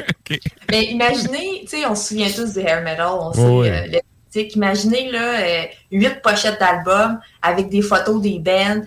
[0.72, 3.70] Mais imaginez, tu sais, on se souvient tous du hair metal, on sait, Ouais.
[3.70, 8.82] euh, le- tu sais, imaginez là, euh, huit pochettes d'albums avec des photos des bands.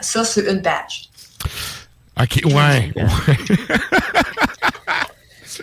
[0.00, 1.08] Ça, c'est une page.
[2.20, 2.52] OK, ouais.
[2.52, 2.92] ouais.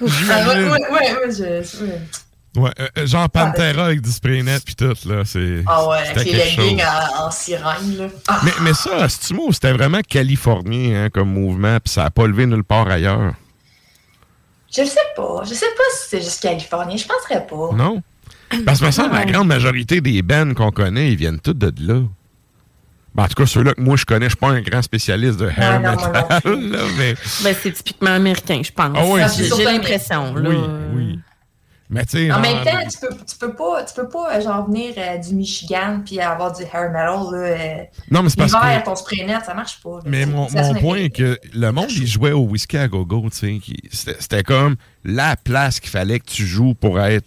[0.02, 0.08] Ouais,
[0.48, 2.02] ouais, ouais, ouais, je- ouais.
[2.58, 5.24] Ouais, euh, genre Pantera avec du spray net puis tout, là.
[5.26, 6.88] C'est, Ah ouais, c'était avec les quelque leggings chose.
[7.20, 8.08] en, en sirène, là.
[8.28, 12.26] Ah, Mais, mais ça, Stimo, c'était vraiment californien hein, comme mouvement, puis ça n'a pas
[12.28, 13.34] levé nulle part ailleurs.
[14.76, 15.44] je sais pas.
[15.44, 16.98] Je sais pas si c'est juste californien.
[16.98, 17.76] Je penserais pas.
[17.76, 18.02] Non?
[18.66, 21.72] Parce que me semble, la grande majorité des bands qu'on connaît, ils viennent tous de
[21.86, 22.02] là.
[23.14, 25.38] Ben, en tout cas, ceux-là que moi je connais, je suis pas un grand spécialiste
[25.40, 27.16] de hair non, moi non metal, là, mais...
[27.44, 28.96] Ben, c'est typiquement américain, je pense.
[28.96, 30.36] Ah oui, J'ai- c'est- J'ai l'impression.
[30.36, 30.50] là.
[30.50, 30.58] Oui,
[30.94, 31.20] oui.
[31.90, 34.68] Mais tu sais, En même temps, tu peux, tu peux pas, tu peux pas genre
[34.68, 37.38] venir euh, du Michigan puis avoir du hair metal là.
[37.38, 37.76] euh,
[38.12, 39.92] Non, mais c'est parce que- ton spray net, ça marche pas.
[39.98, 40.02] là.
[40.06, 44.44] Mais mon, mon point est que le monde, il jouait au whisky à gogo, C'était
[44.44, 47.26] comme la place qu'il fallait que tu joues pour être,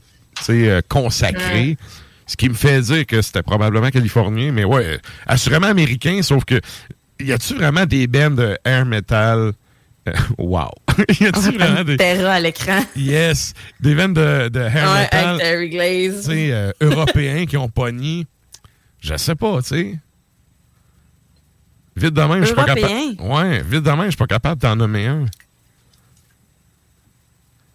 [0.50, 1.78] euh, consacré.
[2.26, 6.60] Ce qui me fait dire que c'était probablement californien, mais ouais, assurément américain, sauf que
[7.18, 9.52] y a-tu vraiment des bands de air metal?
[10.38, 10.70] Wow!
[11.20, 11.96] y a-tu vraiment des.
[11.96, 12.80] Terra à l'écran.
[12.96, 13.54] Yes!
[13.80, 15.24] Des bands de, de air Ouais, metal.
[15.28, 16.24] avec Terry Glaze.
[16.26, 18.26] tu sais, euh, européens qui ont pogné.
[19.00, 19.98] Je sais pas, tu sais.
[21.96, 23.20] Vite de même, je suis pas capable.
[23.20, 25.26] Ouais, vite de même, je suis pas capable d'en nommer un.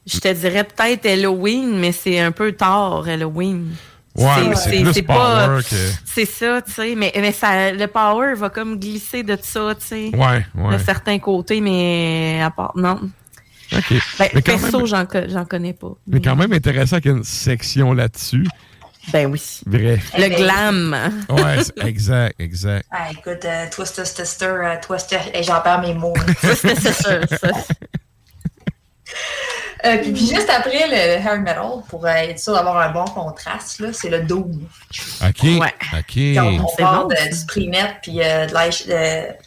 [0.08, 3.74] Je te dirais peut-être Halloween, mais c'est un peu tard, Halloween.
[4.16, 4.70] Ouais, c'est
[5.62, 5.76] que-
[6.06, 6.96] C'est ça, tu sais.
[6.96, 10.12] Mais, mais ça, le power va comme glisser de ça, tu sais.
[10.16, 10.78] Ouais, ouais.
[10.78, 12.72] De certains côtés, mais à part.
[12.76, 13.00] Non.
[13.74, 13.84] OK.
[14.20, 15.92] Ben, mais, quand perso, même, j'en co- j'en connais pas.
[16.08, 18.46] mais quand même intéressant qu'il y ait une section là-dessus.
[19.12, 19.42] Ben oui.
[19.66, 20.12] Bref.
[20.18, 20.96] Le glam.
[21.30, 22.88] Ouais, exact, exact.
[22.92, 26.14] Ah, écoute, euh, Twister Sister, euh, Twister, et j'en perds mes mots.
[26.42, 27.50] Twister Sister, ça.
[29.86, 33.06] Euh, puis, puis juste après le hair metal, pour euh, être sûr d'avoir un bon
[33.06, 34.52] contraste, là, c'est le doom.
[35.22, 35.46] OK.
[36.00, 36.34] OK.
[36.36, 37.60] Donc, on C'est part bon, de- ça.
[37.60, 39.46] du net puis euh, de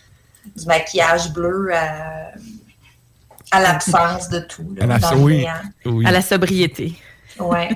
[0.58, 2.30] du maquillage bleu à,
[3.50, 4.74] à l'absence de tout.
[4.76, 5.52] Là, À la- dans le oui, néant.
[5.86, 6.06] oui.
[6.06, 6.94] À la sobriété.
[7.38, 7.68] Ouais.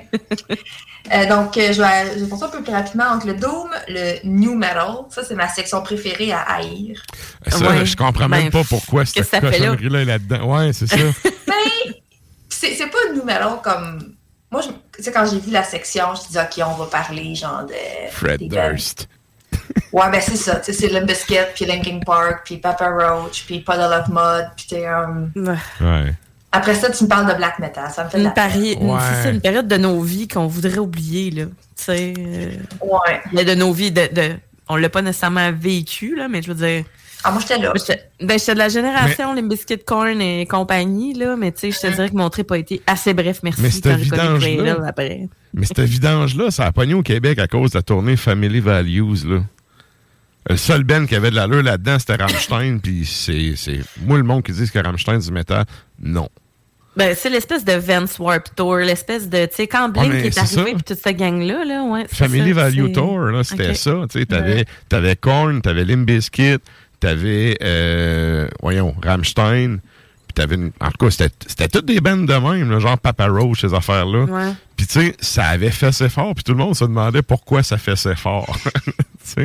[1.13, 3.13] Euh, donc, euh, je, vais, je vais ça un peu plus rapidement.
[3.13, 7.01] Donc, le Doom, le New Metal, ça, c'est ma section préférée à haïr.
[7.47, 7.85] Ça, Ouais.
[7.85, 9.67] je comprends même Ben, pas pourquoi cette que ça fait là?
[9.67, 10.57] cochonnerie-là est là-dedans.
[10.57, 10.95] Ouais, c'est ça.
[11.47, 12.01] Mais
[12.53, 14.13] c'est c'est pas New Metal comme.
[14.51, 14.67] Moi, je-
[14.97, 17.63] tu sais, quand j'ai vu la section, je me dis, OK, on va parler, genre,
[17.65, 17.73] de.
[18.11, 18.39] Fred.
[18.41, 19.07] Durst.
[19.93, 20.55] Ouais, ben c'est ça.
[20.55, 24.49] tu sais, C'est Limp Bizkit, puis Linkin Park, puis Papa Roach, puis Puddle of Mud,
[24.57, 26.15] puis t'es um, Ouais.
[26.51, 27.91] Après ça, tu me parles de black metal.
[27.91, 28.99] Ça me fait Une, pari- Ouais.
[29.21, 31.43] c'est une période de nos vies qu'on voudrait oublier, là.
[31.45, 32.13] Tu sais.
[32.17, 32.51] euh,
[32.81, 33.21] Ouais.
[33.33, 34.35] mais de nos vies, de, de-
[34.67, 36.85] on l'a pas nécessairement vécu, là, mais je veux dire.
[37.23, 37.73] Ah, moi, j'étais là.
[38.21, 41.79] Ben, j'étais de la génération, les biscuits corn et compagnie, là, mais tu sais, je
[41.79, 43.61] te dirais que mon trip a été assez bref, merci.
[43.61, 45.27] Mais connu vidange-là- après.
[45.53, 49.25] Mais cette vidange-là, ça a pogné au Québec à cause de la tournée Family Values,
[49.25, 49.39] là.
[50.49, 53.79] Le seul Ben qui avait de l'allure là-dedans, c'était Rammstein, puis c'est, c'est...
[54.05, 55.63] Moi, le monde qui dit que Rammstein du métal,
[56.01, 56.27] non.
[56.97, 60.31] Ben, c'est l'espèce de Vance Warp Tour, l'espèce de, tu sais, quand Blink mais est
[60.31, 62.05] c'est arrivé, puis toute cette gang-là, là, ouais.
[62.09, 63.95] c'est Family ça, Value c'est- Tour, là, c'était ça.
[64.11, 64.65] Tu sais, t'avais, Ouais.
[64.89, 66.57] t'avais Korn, t'avais Limp Bizkit,
[67.07, 69.77] t'avais, euh, voyons, Rammstein,
[70.27, 72.97] puis t'avais, une- en tout cas, c'était, c'était toutes des bandes de même, là, genre
[72.97, 74.23] Papa Roach, ces affaires-là.
[74.25, 74.53] Ouais.
[74.75, 77.61] Puis tu sais, ça avait fait assez fort, puis tout le monde se demandait pourquoi
[77.63, 78.55] ça fait assez fort.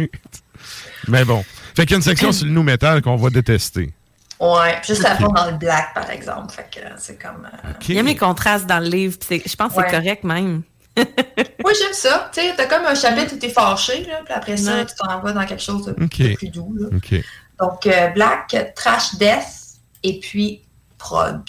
[1.08, 1.44] Mais bon.
[1.74, 3.92] Fait qu'il y a une section sur le new metal qu'on va détester.
[4.40, 4.78] Ouais.
[4.86, 6.52] Juste à fond dans le black, par exemple.
[6.52, 7.46] Fait que c'est comme.
[7.46, 9.84] euh, Il y a mes contrastes dans le livre, puis c'est- je pense que Ouais.
[9.88, 10.62] c'est correct même.
[10.96, 12.30] Moi, j'aime ça.
[12.34, 14.86] Tu sais, t'as comme un chapitre où t'es fâché, là, puis après ça, Ouais.
[14.86, 16.74] tu t'en vas dans quelque chose de, plus doux.
[16.78, 16.88] Là.
[16.96, 17.14] OK.
[17.60, 20.62] Donc, euh, black, trash death, et puis
[20.96, 21.40] prog.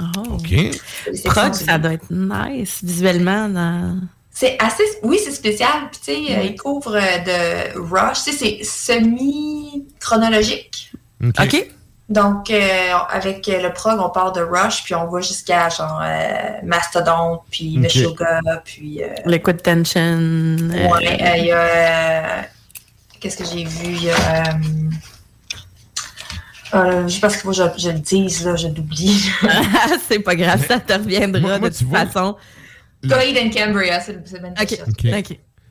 [0.00, 0.34] Oh.
[0.34, 0.54] OK.
[1.24, 3.48] Prog, ça doit être nice visuellement.
[3.48, 4.00] Dans...
[4.30, 4.82] C'est assez.
[5.02, 5.88] Oui, c'est spécial.
[5.92, 8.24] Puis, tu sais, euh, il couvre euh, de Rush.
[8.24, 10.92] Tu sais, c'est semi-chronologique.
[11.22, 11.68] OK.
[12.08, 16.58] Donc, euh, avec le prog, on part de Rush, puis on va jusqu'à genre euh,
[16.64, 17.82] Mastodon, puis Ok.
[17.82, 19.04] Meshuggah, puis.
[19.04, 20.18] euh, Liquid Tension.
[20.70, 21.60] ouais, euh, il y a.
[21.60, 22.42] euh,
[23.20, 23.92] Qu'est-ce que j'ai vu?
[23.92, 24.42] Il y a.
[26.72, 28.68] Euh, euh, je sais pas ce qu'il faut que je, je le dise, là, je
[28.68, 29.30] l'oublie.
[30.08, 32.36] c'est pas grave, ça te reviendra Moi- moi, de toute vois- façon.
[33.02, 34.54] Coed and Cambria, c'est le le même.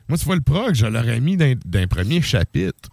[0.08, 2.88] Moi, tu vois, le prog, je l'aurais mis dans, dans un premier chapitre.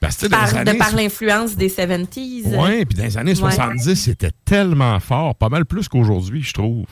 [0.00, 0.16] par,
[0.64, 2.56] de par l'influence des 70s.
[2.56, 6.86] Oui, puis dans les années 70, c'était tellement fort, pas mal plus qu'aujourd'hui, je trouve.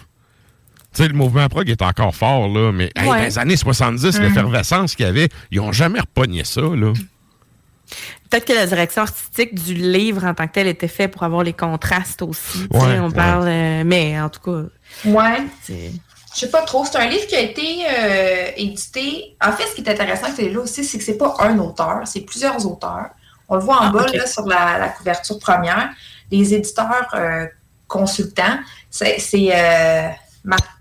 [0.95, 4.23] Tu sais, le mouvement prog est encore fort, là, mais dans les années 70, mm.
[4.23, 6.93] l'effervescence qu'il y avait, ils n'ont jamais repogné ça, là.
[8.31, 11.43] Peut-être que la direction artistique du livre en tant que tel était fait pour avoir
[11.43, 12.67] les contrastes aussi.
[12.71, 14.69] on parle, euh, mais en tout cas.
[15.05, 15.43] Ouais.
[15.69, 16.85] Je sais pas trop.
[16.85, 19.37] C'est un livre qui a été euh, édité.
[19.45, 22.01] En fait, ce qui est intéressant c'est là aussi, c'est que c'est pas un auteur,
[22.07, 23.11] c'est plusieurs auteurs.
[23.49, 25.91] On le voit en ah, bas là, sur la, couverture première.
[26.31, 27.47] Les éditeurs euh,
[27.87, 29.19] consultants, c'est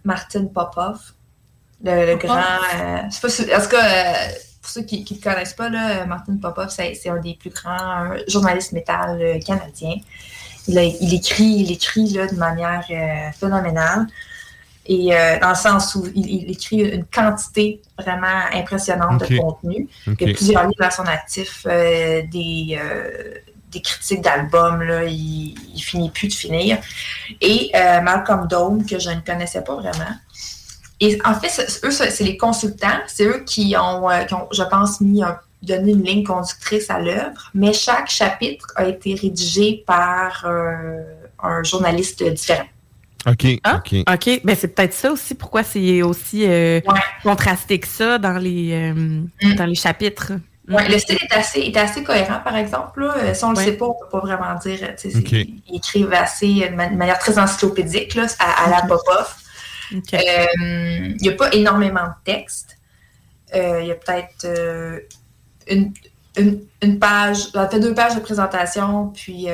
[0.05, 0.99] Martin Popov,
[1.83, 2.35] le, grand.
[2.35, 4.29] Pas, en tout cas
[4.61, 8.13] pour ceux qui ne le connaissent pas, là, Martin Popov, c'est un des plus grands
[8.27, 9.95] journalistes métal euh, canadiens.
[10.67, 14.05] Il, il, écrit, il écrit là, de manière euh, phénoménale.
[14.85, 19.87] Et euh, dans le sens où il, écrit une quantité vraiment impressionnante de contenu.
[20.05, 22.79] Il y a plusieurs livres à son actif, des,
[23.71, 26.77] des critiques d'albums, il, il finit plus de finir.
[27.41, 30.15] Et Malcolm Dome, que je ne connaissais pas vraiment,
[31.01, 32.99] et en fait, eux, c'est les consultants.
[33.07, 35.23] C'est eux qui ont, euh, je pense, mis
[35.63, 37.49] donné une ligne conductrice à l'œuvre.
[37.55, 41.01] Mais chaque chapitre a été rédigé par euh,
[41.41, 42.67] un journaliste différent.
[43.27, 43.47] OK.
[43.63, 43.81] Ah,
[44.13, 44.41] OK.
[44.43, 45.33] Ben, c'est peut-être ça aussi.
[45.33, 46.79] Pourquoi c'est aussi euh,
[47.23, 49.55] contrasté que ça dans les, mm.
[49.55, 50.33] dans les chapitres.
[50.69, 53.01] Oui, le style est assez, est assez cohérent, par exemple.
[53.01, 53.33] Là.
[53.33, 54.79] Si on ne le sait pas, on ne peut pas vraiment dire.
[55.03, 59.40] Ils écrivent assez, de manière très encyclopédique là, à, la pop-off.
[59.93, 62.77] Euh, il n'y a pas énormément de texte.
[63.53, 64.99] Euh, il y a peut-être euh,
[65.67, 65.93] une,
[66.81, 69.47] une, page, en fait deux pages de présentation, puis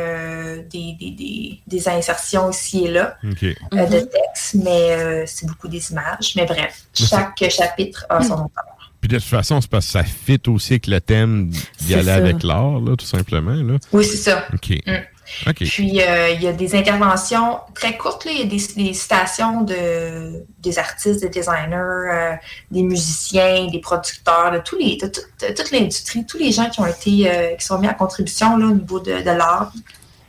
[0.69, 3.89] des, des, insertions ici et là de mhm.
[3.89, 6.33] texte, mais c'est beaucoup des images.
[6.35, 8.63] Mais bref, chaque chapitre a son auteur.
[9.01, 12.11] Puis de toute façon, c'est parce que ça fit aussi avec le thème d'y aller
[12.11, 13.53] avec l'art, tout simplement.
[13.53, 13.77] Là.
[13.91, 14.45] Oui, c'est ça.
[14.53, 14.77] OK.
[14.85, 15.16] Mm.
[15.55, 18.25] Puis, euh, il y a des interventions très courtes.
[18.25, 22.33] Il y a des, citations de, des artistes, des designers, euh,
[22.71, 27.29] des musiciens, des producteurs, de, tous les, toute l'industrie, tous les gens qui ont été
[27.29, 29.71] euh, qui sont mis en contribution là, au niveau de, de l'art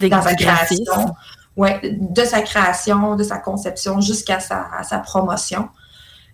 [0.01, 1.15] dans sa création.
[1.57, 5.69] Ouais, de sa création, de sa conception jusqu'à sa, sa, promotion.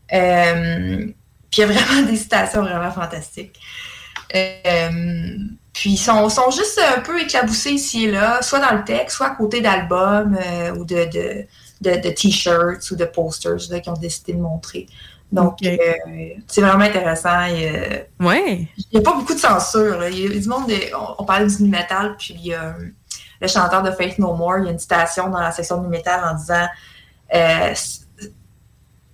[0.09, 3.59] puis il y a vraiment des citations vraiment fantastiques.
[4.29, 9.17] Puis ils sont, sont, juste un peu éclaboussés ici et là, soit dans le texte,
[9.17, 11.47] soit à côté d'albums euh, ou de, de,
[11.81, 14.87] de, t-shirts ou de posters là, qui ont décidé de montrer.
[15.33, 15.77] Donc, euh,
[16.47, 17.45] c'est vraiment intéressant.
[17.47, 18.69] Il ouais.
[18.93, 20.07] n'y a pas beaucoup de censure.
[20.07, 20.71] Il y a du monde,
[21.19, 22.53] on, parlait du nu metal, puis
[23.41, 25.89] le chanteur de Faith No More, il y a une citation dans la section du
[25.89, 26.67] metal en disant
[27.35, 27.75] euh,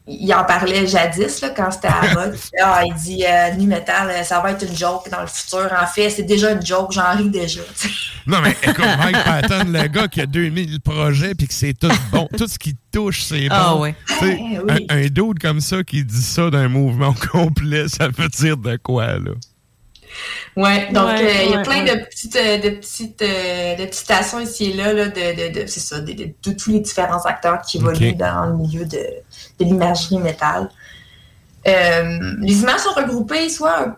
[0.06, 2.36] il en parlait jadis, là, quand c'était à la mode.
[2.62, 5.70] Ah, il dit euh, Nu Metal, euh, ça va être une joke dans le futur.
[5.80, 7.60] En fait, c'est déjà une joke, j'en ris déjà.
[8.26, 11.90] non, mais écoute, Mike Patton, le gars qui a 2000 projets puis que c'est tout
[12.12, 12.28] bon.
[12.36, 13.76] tout ce qui touche, c'est ah, bon.
[13.76, 13.94] Ah, ouais.
[14.22, 14.86] oui.
[14.88, 18.76] Un, un dude comme ça qui dit ça d'un mouvement complet, ça veut dire de
[18.76, 19.32] quoi, là?
[20.56, 24.70] Oui, donc euh, il y a plein de petites, de petites, de petites stations ici
[24.70, 28.46] et là, là de, de, c'est ça, de, tous les différents acteurs qui évoluent dans
[28.46, 28.98] le milieu de,
[29.58, 30.68] de l'imagerie métal.
[31.68, 33.94] Euh, les images sont regroupées, soit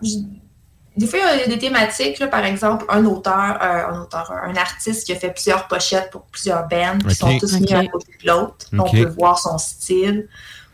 [0.95, 4.55] des fois, il y a des thématiques, par exemple, un auteur, euh, un auteur, un
[4.55, 8.11] artiste qui a fait plusieurs pochettes pour plusieurs bands qui sont tous mis à côté
[8.21, 8.67] de l'autre.
[8.73, 10.27] On peut voir son style.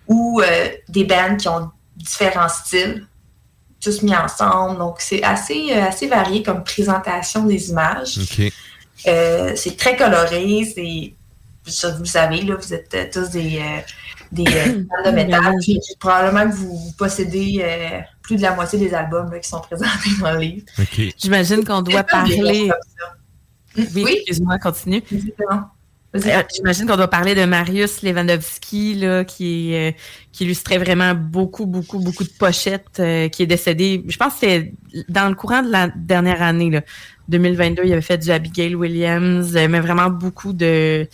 [0.07, 3.07] Ou euh, des bands qui ont différents styles,
[3.81, 4.77] tous mis ensemble.
[4.77, 8.19] Donc, c'est assez, assez varié comme présentation des images.
[9.03, 10.71] c'est très coloré.
[10.73, 11.13] C'est,
[11.97, 13.61] vous savez, là, vous êtes tous des
[14.31, 15.55] des euh, de métal.
[15.99, 20.33] probablement que vous, possédez euh, plus de la moitié des albums qui sont présentés dans
[20.33, 20.65] le livre.
[21.17, 22.69] J'imagine qu'on doit parler.
[23.95, 25.03] Oui, excuse-moi, continue.
[25.11, 25.55] Euh,
[26.13, 29.95] j'imagine qu'on doit parler de Marius Lewandowski, là, qui, est,
[30.31, 34.03] qui illustrait vraiment beaucoup, beaucoup, beaucoup de pochettes, qui est décédé.
[34.07, 34.73] Je pense que c'est
[35.07, 36.81] dans le courant de la dernière année, là,
[37.29, 41.07] 2022, il avait fait du Abigail Williams, mais vraiment beaucoup de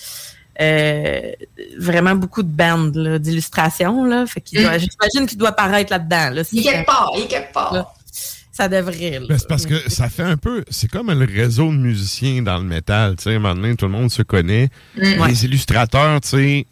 [0.61, 1.31] euh,
[1.77, 4.05] vraiment beaucoup de bandes d'illustrations.
[4.05, 4.79] Là, fait qu'il mm.
[4.79, 6.29] j'imagine qu'il doit paraître là-dedans.
[6.31, 7.93] Là, il est quelque part, il est quelque part.
[8.55, 9.19] Ça devrait.
[9.27, 10.63] Ben, c'est parce que ça fait un peu.
[10.69, 13.17] C'est comme le réseau de musiciens dans le métal.
[13.17, 14.69] Tu sais, maintenant, tout le monde se connaît.
[14.95, 15.25] Mm.
[15.27, 16.65] Les illustrateurs, tu sais,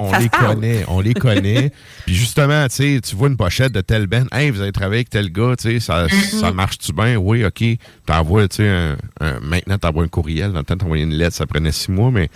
[0.00, 1.70] on les connaît, on les connaît.
[2.06, 4.98] Puis justement, tu sais, tu vois une pochette de tel band, hey, vous avez travaillé
[4.98, 7.16] avec tel gars, tu sais, ça, ça marche-tu bien?
[7.16, 7.64] Oui, OK.
[8.06, 10.52] T'envoies, tu sais, un, un, maintenant, t'envoies un courriel.
[10.52, 12.30] Dans le temps, t'envoyais une lettre, ça prenait six mois, mais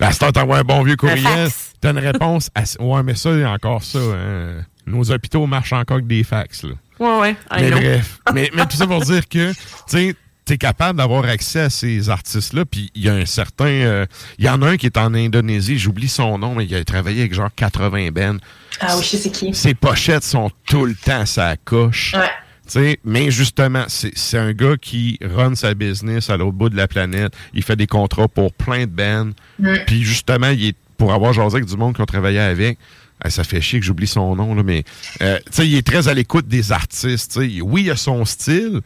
[0.00, 2.50] là, c'est t'envoies un bon vieux courriel, t'as une réponse.
[2.56, 2.62] À...
[2.82, 3.98] Ouais, mais ça, encore ça.
[3.98, 4.64] Hein.
[4.86, 6.74] Nos hôpitaux marchent encore avec des fax, là.
[7.00, 7.36] Ouais, ouais.
[7.58, 8.20] Mais bref.
[8.34, 9.56] mais, mais tout ça pour dire que, tu
[9.86, 10.14] sais,
[10.44, 12.64] t'es capable d'avoir accès à ces artistes-là.
[12.64, 13.66] Puis il y a un certain.
[13.66, 14.06] Euh,
[14.38, 16.84] il y en a un qui est en Indonésie, j'oublie son nom, mais il a
[16.84, 18.38] travaillé avec genre 80 Ben.
[18.80, 19.54] Ah oui, je sais qui.
[19.54, 22.14] Ses pochettes sont tout le temps à sa coche.
[22.14, 22.30] Ouais.
[22.66, 26.86] T'sais, mais justement, c'est un gars qui run sa business à l'autre bout de la
[26.86, 27.32] planète.
[27.52, 29.30] Il fait des contrats pour plein de bands.
[29.58, 29.74] Mm.
[29.86, 33.44] Puis justement, il est, pour avoir jasé avec du monde qu'on travaillait avec, euh, ça
[33.44, 34.84] fait chier que j'oublie son nom, là, mais
[35.22, 37.32] euh, il est très à l'écoute des artistes.
[37.32, 37.60] t'sais.
[37.60, 38.80] Oui, il a son style,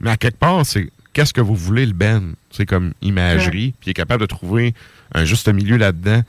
[0.00, 2.34] mais à quelque part, c'est qu'est-ce que vous voulez le Ben?
[2.50, 3.74] C'est comme imagerie.
[3.80, 4.74] Puis il est capable de trouver
[5.14, 6.22] un juste milieu là-dedans.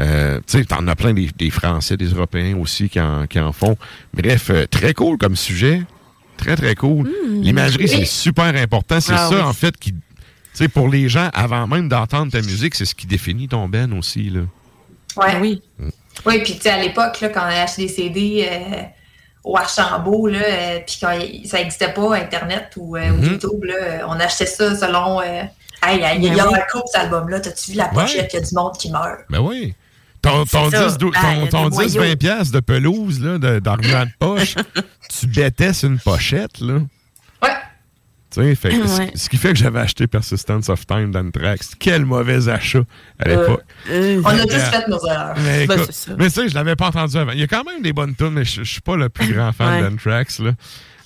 [0.00, 3.40] Euh, tu sais, t'en as plein des, des Français, des Européens aussi qui en, qui
[3.40, 3.78] en font.
[4.12, 5.82] Bref, euh, très cool comme sujet.
[6.36, 7.08] Très, très cool.
[7.08, 7.40] Hmm.
[7.40, 9.00] L'imagerie, c'est super important.
[9.00, 9.40] C'est Ah ça, oui.
[9.40, 9.92] en fait, qui...
[9.92, 9.98] Tu
[10.52, 13.90] sais, pour les gens, avant même d'entendre ta musique, c'est ce qui définit ton Ben
[13.94, 14.40] aussi, là.
[15.16, 15.38] Ouais.
[15.40, 15.62] Oui.
[16.24, 18.82] Oui, puis tu sais, à l'époque, là, quand on a acheté des CD euh,
[19.44, 21.12] au Archambault, là, euh, puis quand
[21.44, 23.24] ça n'existait pas, Internet ou, euh, ou Mhm.
[23.32, 25.20] YouTube, là, on achetait ça selon.
[25.20, 25.42] Euh,
[25.84, 26.58] hey, il y a, y a Ben oui.
[26.58, 27.40] un couple, cet album-là.
[27.40, 28.32] T'as-tu vu la pochette?
[28.32, 29.20] Il y a du monde qui meurt.
[29.30, 29.74] Ben oui.
[30.22, 30.86] Ton, ton C'est ça.
[30.88, 32.10] 10, dou- Ah, il y ton, a ton des 10 boyaux.
[32.10, 34.54] 20 piastres de pelouse, là, de- d'argent de poche,
[35.20, 36.78] tu bêtais sur une pochette, là.
[38.56, 39.10] Fait ce- Ouais.
[39.14, 41.72] ce qui fait que j'avais acheté Persistence of Time d'Anthrax.
[41.78, 42.80] Quel mauvais achat
[43.18, 43.64] à Euh, l'époque.
[43.90, 45.34] Euh, On a tous fait nos erreurs.
[45.44, 47.32] Mais, Ben, écoute, mais ça, je l'avais pas entendu avant.
[47.32, 49.32] Il y a quand même des bonnes tunes, mais je, je suis pas le plus
[49.32, 49.88] grand fan Ouais.
[49.90, 50.40] d'Anthrax,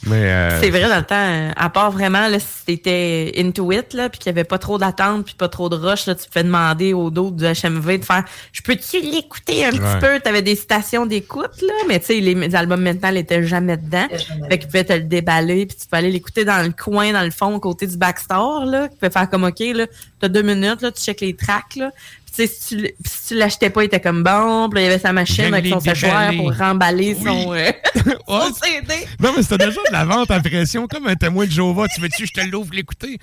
[0.09, 3.93] euh, C'est vrai, dans le temps, euh, à part vraiment, là, si t'étais into it,
[3.93, 6.27] là, puis qu'il y avait pas trop d'attente, puis pas trop de rush, là, tu
[6.29, 9.79] pouvais demander au dos du HMV de faire «Je peux-tu l'écouter un Ouais.
[9.79, 13.45] petit peu?» T'avais des stations d'écoute, là, mais tu sais, les, les albums maintenant n'étaient
[13.45, 14.07] jamais dedans.
[14.49, 17.23] Fait qu'ils pouvaient te le déballer, puis tu peux aller l'écouter dans le coin, dans
[17.25, 18.89] le fond, à côté du backstore, là.
[18.89, 19.87] Tu peux faire comme, OK, là,
[20.19, 21.91] t'as deux minutes, là, tu checkes les tracks, là.
[22.31, 24.69] Puis tu sais, si tu, si tu l'achetais pas, il était comme bon.
[24.71, 27.71] Puis il y avait sa machine avec son séchoir pour remballer son, euh,
[28.29, 28.95] son CD.
[29.19, 31.87] Non, mais c'était déjà de la vente à pression, comme un témoin de Jéhovah.
[31.95, 33.19] Tu veux-tu que je te l'ouvre l'écouter?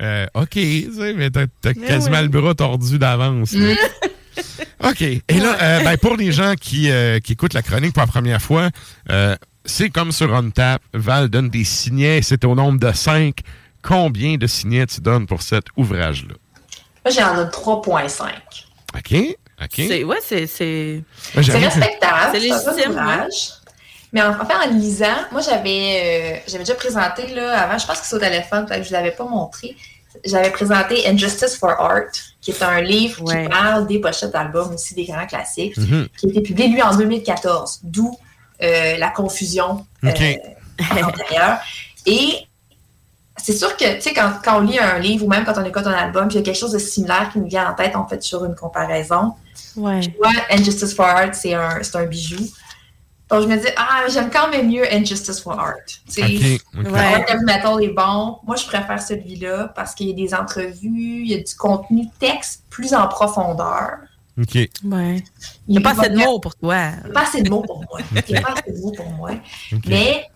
[0.00, 3.54] Euh, OK, tu sais, mais t'as quasiment le bras tordu d'avance.
[4.84, 5.02] OK.
[5.02, 8.06] Et là, euh, ben, pour les gens qui, euh, qui écoutent la chronique pour la
[8.06, 8.70] première fois,
[9.64, 10.82] c'est comme sur OnTap.
[10.92, 12.20] Val donne des signets.
[12.22, 13.38] C'est au nombre de 5.
[13.82, 16.34] Combien de signets tu donnes pour cet ouvrage-là?
[17.04, 18.24] Moi, j'en donne 3,5.
[18.94, 19.36] OK?
[19.62, 19.68] OK.
[19.76, 20.40] C'est, ouais, c'est,
[21.34, 22.30] respectable.
[22.32, 23.52] C'est légitime, ouvrage.
[24.12, 27.86] Mais en, en fait, en lisant, moi, j'avais euh, j'avais déjà présenté, là, avant, je
[27.86, 29.74] pense que c'est au téléphone, peut-être que je ne l'avais pas montré.
[30.26, 32.10] J'avais présenté Injustice for Art,
[32.42, 33.44] qui est un livre Ouais.
[33.44, 36.08] qui parle des pochettes d'albums, aussi des grands classiques, Mhm.
[36.18, 38.14] qui a été publié, lui, en 2014, d'où
[38.62, 40.22] euh, la confusion euh, OK.
[41.04, 41.58] antérieure.
[42.04, 42.46] Et
[43.42, 45.64] c'est sûr que, tu sais, quand, quand on lit un livre ou même quand on
[45.64, 47.74] écoute un album, puis il y a quelque chose de similaire qui nous vient en
[47.74, 49.34] tête, on fait sur une comparaison.
[49.76, 50.00] ouais.
[50.22, 52.44] Moi, Injustice for Art, c'est un, c'est un bijou.
[53.28, 55.74] Donc, je me dis, ah, j'aime quand même mieux Injustice for Art.
[55.86, 56.84] Tu sais, OK.
[56.86, 56.92] OK.
[56.92, 57.24] Ouais.
[57.44, 58.38] Metal est bon.
[58.44, 62.06] Moi, je préfère celui-là parce qu'il y a des entrevues, il y a du contenu
[62.20, 63.98] texte plus en profondeur.
[64.40, 64.54] OK.
[64.84, 65.22] Ouais.
[65.66, 66.76] Il n'y a pas assez de mots pour toi.
[67.04, 68.00] il y a pas assez de mots pour moi.
[68.28, 69.30] Il n'y a pas assez de mots pour moi.
[69.86, 70.26] Mais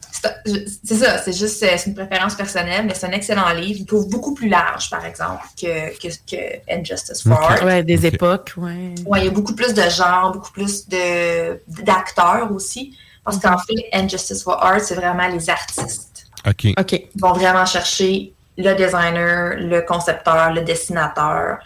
[0.84, 3.80] c'est ça, c'est juste c'est une préférence personnelle, mais c'est un excellent livre.
[3.80, 7.50] Il trouve beaucoup plus large, par exemple, que, que, que Injustice for Ok.
[7.50, 7.64] Art.
[7.64, 8.94] Ouais, des époques, ouais.
[9.06, 12.96] Ouais, il y a beaucoup plus de genres, beaucoup plus de d'acteurs aussi.
[13.24, 16.26] Parce qu'en fait, Injustice for Art, c'est vraiment les artistes.
[16.46, 16.66] OK.
[16.78, 16.92] OK.
[16.92, 21.58] Ils vont vraiment chercher le designer, le concepteur, le dessinateur.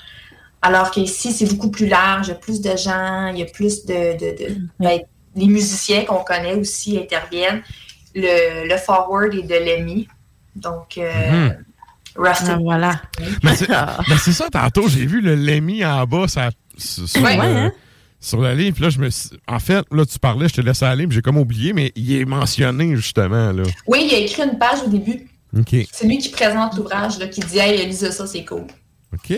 [0.63, 3.47] Alors qu'ici, c'est beaucoup plus large, il y a plus de gens, il y a
[3.47, 4.13] plus de.
[4.19, 5.01] de, de- ben,
[5.37, 7.63] les musiciens qu'on connaît aussi interviennent.
[8.15, 10.09] Le, le forward est de Lemmy.
[10.57, 11.65] Donc, euh, Mhm.
[12.23, 13.01] Ah, voilà.
[13.45, 17.37] Mais c'est ben, ça, tantôt, j'ai vu le Lemmy en bas ça, sur, sur Ouais,
[17.37, 17.73] le, ouais, hein?
[18.19, 18.73] sur la ligne.
[18.73, 19.09] Puis là, je me
[19.47, 22.13] En fait, là, tu parlais, je te laisse aller, mais j'ai comme oublié, mais il
[22.21, 23.63] est mentionné, justement, là.
[23.87, 25.29] Oui, il a écrit une page au début.
[25.93, 28.67] C'est lui qui présente l'ouvrage, là, qui dit Hey, lisez ça, c'est cool.
[29.13, 29.33] OK.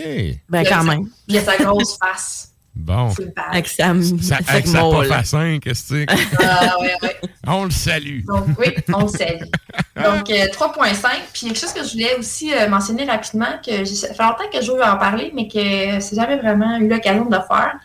[0.49, 1.07] Ben, quand même.
[1.27, 2.52] Il a sa grosse face.
[2.75, 3.09] Bon.
[3.51, 3.83] Avec sa,
[4.21, 6.15] Ça, avec avec sa pof à 5, qu'est-ce que c'est?
[6.43, 7.15] Ah, ouais, ouais.
[7.45, 8.21] On le salue.
[8.25, 9.43] Donc, oui, on le salue.
[9.95, 11.09] Donc, euh, 3.5.
[11.33, 14.49] Puis, quelque chose que je voulais aussi euh, mentionner rapidement, que j'ai- ça fait longtemps
[14.51, 17.75] que je veux en parler, mais que c'est jamais vraiment eu l'occasion de le faire.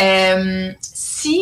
[0.00, 1.40] Euh, si,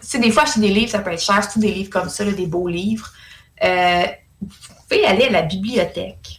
[0.00, 2.24] si des fois acheter des livres, ça peut être cher, surtout des livres comme ça,
[2.24, 3.12] là, des beaux livres,
[3.62, 4.04] euh,
[4.40, 4.48] vous
[4.88, 6.37] pouvez aller à la bibliothèque.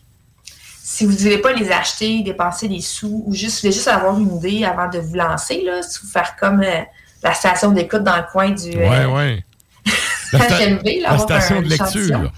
[1.00, 3.88] Si vous ne voulez pas les acheter, dépenser des sous, ou juste, vous voulez juste
[3.88, 6.82] avoir une idée avant de vous lancer, là, si vous faire comme euh,
[7.24, 9.46] la station d'écoute dans le coin du, euh, Ouais, ouais.
[10.34, 12.32] La, sta- HMV, là, la station un de lecture.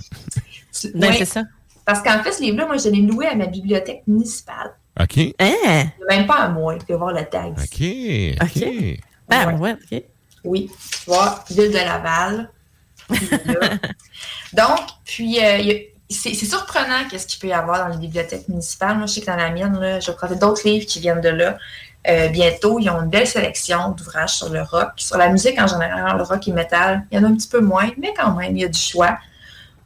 [0.94, 1.42] Ben, Ouais, c'est ça.
[1.86, 4.76] Parce qu'en fait, ce livre-là, moi, je l'ai loué à ma bibliothèque municipale.
[5.02, 5.18] OK.
[5.40, 5.56] Hein?
[6.00, 6.76] Il a même pas un mois.
[6.76, 7.54] Il peut voir le tag.
[7.54, 8.44] OK.
[8.44, 9.00] OK.
[9.28, 10.04] Ben, ouais, OK.
[10.44, 10.70] Oui.
[10.70, 12.52] Tu vois, Ville de Laval.
[14.54, 15.80] Donc, puis, euh,
[16.12, 18.98] c'est surprenant qu'est-ce qu'il peut y avoir dans les bibliothèques municipales.
[18.98, 21.30] Moi, je sais que dans la mienne, là, je vais d'autres livres qui viennent de
[21.30, 21.58] là.
[22.08, 25.68] Euh, bientôt, ils ont une belle sélection d'ouvrages sur le rock, sur la musique en
[25.68, 27.06] général, le rock et metal.
[27.12, 28.80] Il y en a un petit peu moins, mais quand même, il y a du
[28.80, 29.18] choix.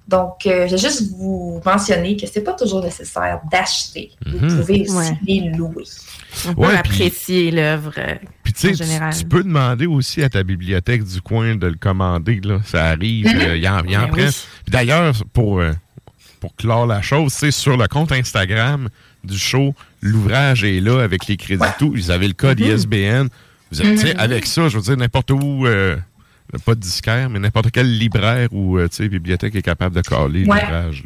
[0.08, 4.12] Donc, euh, je vais juste vous mentionner que c'est pas toujours nécessaire d'acheter.
[4.26, 4.60] Vous mhm.
[4.60, 5.84] pouvez aussi les louer.
[6.48, 8.16] On peut apprécier l'œuvre euh,
[8.70, 9.14] en général.
[9.18, 12.40] Tu, peux demander aussi à ta bibliothèque du coin de le commander.
[12.44, 12.60] Là.
[12.66, 13.26] Ça arrive,
[13.56, 14.32] il y en, y en ben
[14.68, 15.60] D'ailleurs, pour,
[16.40, 18.90] pour clore la chose, c'est sur le compte Instagram
[19.26, 21.92] du show, l'ouvrage est là avec les crédits tout.
[21.92, 22.76] Vous avez le code mhm.
[22.76, 23.28] ISBN.
[23.72, 24.20] Vous avez, mhm.
[24.20, 25.98] Avec ça, je veux dire, n'importe où, euh,
[26.66, 31.04] pas de disquaire, mais n'importe quel libraire ou euh, bibliothèque est capable de caler l'ouvrage.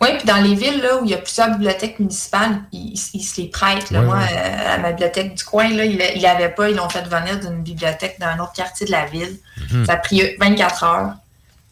[0.00, 3.40] Oui, puis dans les villes là, où il y a plusieurs bibliothèques municipales, ils, se
[3.40, 3.90] les prêtent.
[3.90, 6.70] Moi, euh, à ma bibliothèque du coin, là, ils l'avaient pas.
[6.70, 9.38] Ils l'ont fait venir d'une bibliothèque d'un autre quartier de la ville.
[9.72, 9.86] Mhm.
[9.86, 11.14] Ça a pris 24 heures.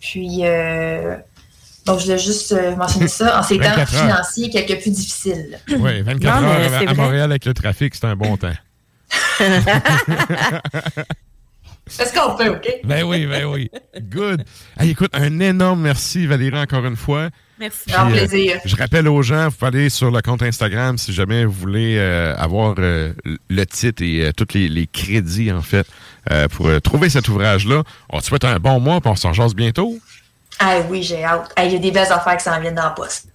[0.01, 0.41] Puis,
[1.87, 5.61] donc, je voulais juste euh, mentionner ça en ces temps financiers quelque peu difficiles.
[5.79, 8.49] Oui, 24 heures à, Montréal avec le trafic, c'est un bon temps.
[12.01, 12.69] Est-ce qu'on peut, OK?
[12.83, 13.71] Ben oui, ben oui.
[14.01, 14.43] Good.
[14.83, 17.29] écoute, un énorme merci, Valérie, encore une fois.
[17.61, 17.89] Merci.
[17.89, 18.59] Grand plaisir.
[18.65, 21.97] je rappelle aux gens, vous pouvez aller sur le compte Instagram si jamais vous voulez
[21.99, 23.13] euh, avoir euh,
[23.49, 25.87] le titre et tous les, crédits, en fait,
[26.51, 27.85] pour trouver cet ouvrage-là.
[28.11, 30.01] On te souhaite un bon mois, puis on s'en jase bientôt.
[30.59, 31.53] Ah oui, j'ai hâte.
[31.59, 33.29] Il y a des belles affaires qui s'en viennent dans la poste.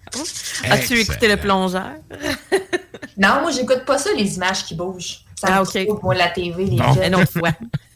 [0.70, 1.94] As-tu écouté le plongeur?
[3.18, 5.20] non, moi, j'écoute pas ça, les images qui bougent.
[5.36, 6.02] Ça ah, OK.
[6.02, 6.94] Moi, la TV, les non.
[7.02, 7.52] Une autre fois.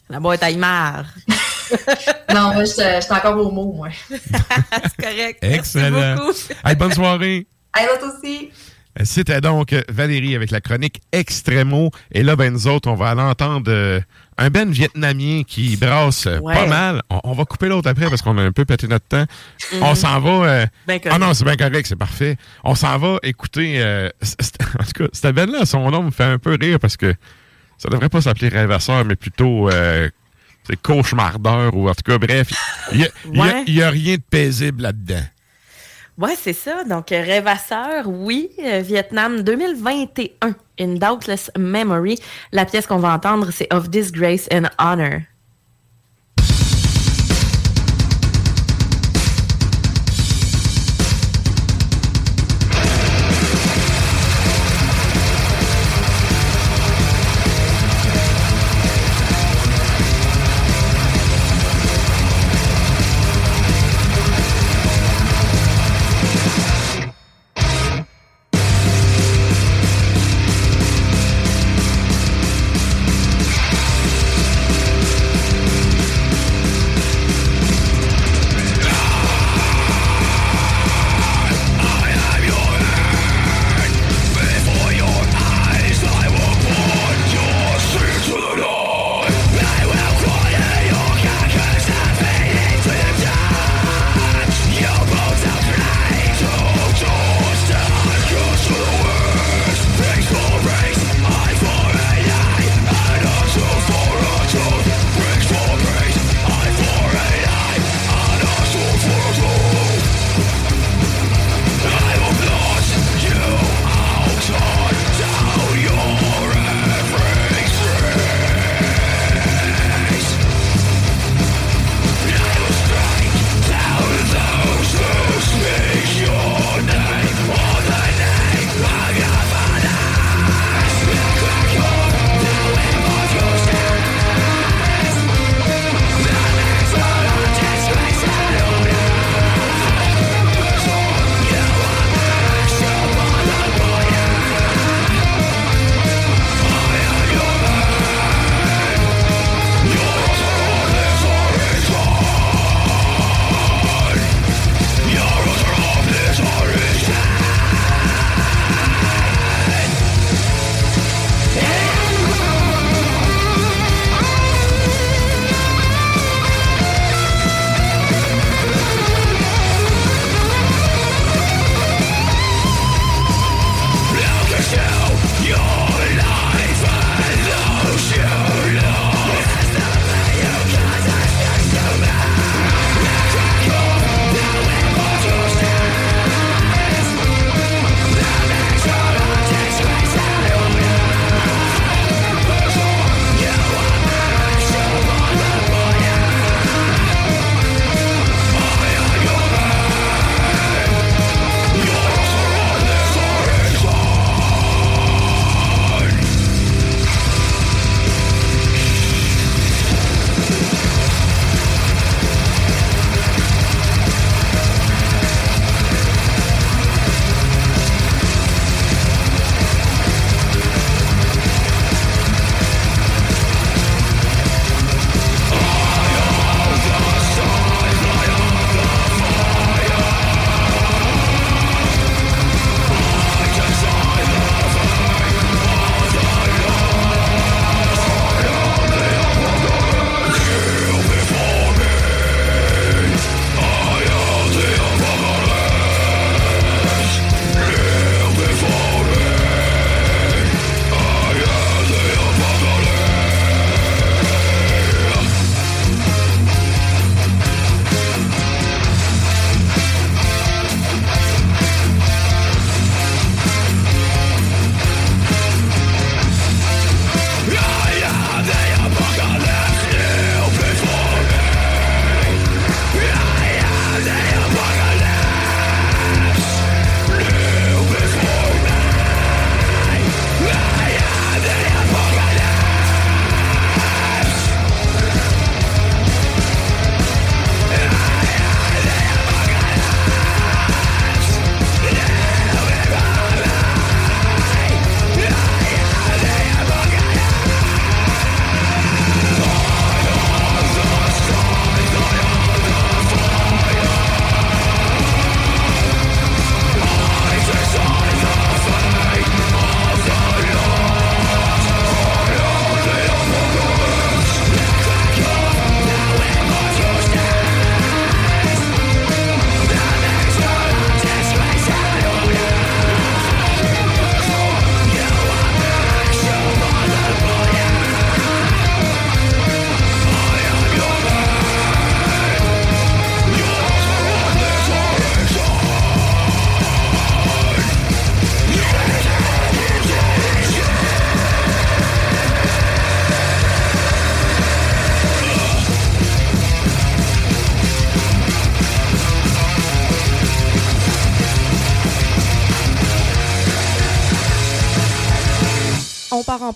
[0.08, 1.06] La boîte à marre.
[2.34, 3.88] non, moi, je suis encore au mot, moi.
[4.08, 5.38] C'est correct.
[5.42, 5.90] Excellent.
[5.90, 6.68] Merci beaucoup.
[6.68, 7.46] Hey, bonne soirée.
[7.76, 8.50] Hey, l'autre aussi.
[9.04, 11.90] C'était donc Valérie avec la chronique Extremo.
[12.12, 14.00] Et là, ben, nous autres, on va l'entendre euh,
[14.38, 17.02] un Ben vietnamien qui brasse euh, pas mal.
[17.24, 19.24] On, va couper l'autre après parce qu'on a un peu pété notre temps.
[19.72, 19.82] Mhm.
[19.82, 20.30] On s'en va.
[20.30, 20.66] Euh,
[21.10, 22.36] ah non, c'est bien correct, c'est parfait.
[22.64, 23.82] On s'en va écouter.
[24.20, 27.14] en tout cas, cette Ben-là, son nom me fait un peu rire parce que
[27.78, 29.70] ça devrait pas s'appeler rêvasseur, mais plutôt
[30.66, 32.48] c'est cauchemardeur ou en tout cas, bref,
[32.92, 33.08] il
[33.68, 35.22] n'y a, rien de paisible là-dedans.
[36.18, 36.82] Oui, c'est ça.
[36.84, 42.18] Donc, Rêvasseur, oui, euh, Vietnam 2021, In Doubtless Memory.
[42.52, 45.20] La pièce qu'on va entendre, c'est Of Disgrace and Honor.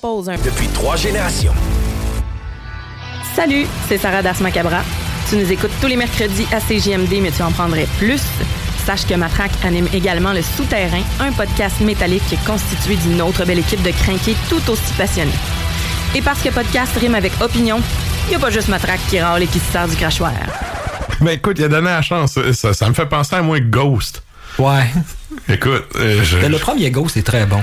[0.03, 1.53] En pause un Depuis trois générations.
[3.35, 4.83] Salut, c'est Sarah Das Macabra.
[5.29, 8.23] Tu nous écoutes tous les mercredis à CJMD, mais tu en prendrais plus.
[8.85, 13.83] Sache que Matraque anime également Le Souterrain, un podcast métallique constitué d'une autre belle équipe
[13.83, 15.31] de crinqués tout aussi passionnés.
[16.15, 17.81] Et parce que podcast rime avec opinion,
[18.27, 20.33] il n'y a pas juste Matraque qui râle et qui se sert du crachoir.
[21.21, 22.39] Ben écoute, il a donné la chance.
[22.53, 24.23] Ça, ça me fait penser à moi Ghost.
[24.59, 24.91] Ouais.
[25.49, 26.39] Écoute, euh, je...
[26.39, 27.63] Le premier Ghost est très bon.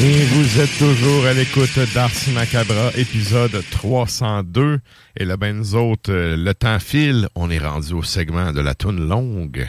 [0.00, 4.78] Et vous êtes toujours à l'écoute d'Ars Macabra, épisode 302.
[5.16, 7.28] Et là, ben, nous autres, euh, le temps file.
[7.34, 9.68] On est rendu au segment de la toune longue.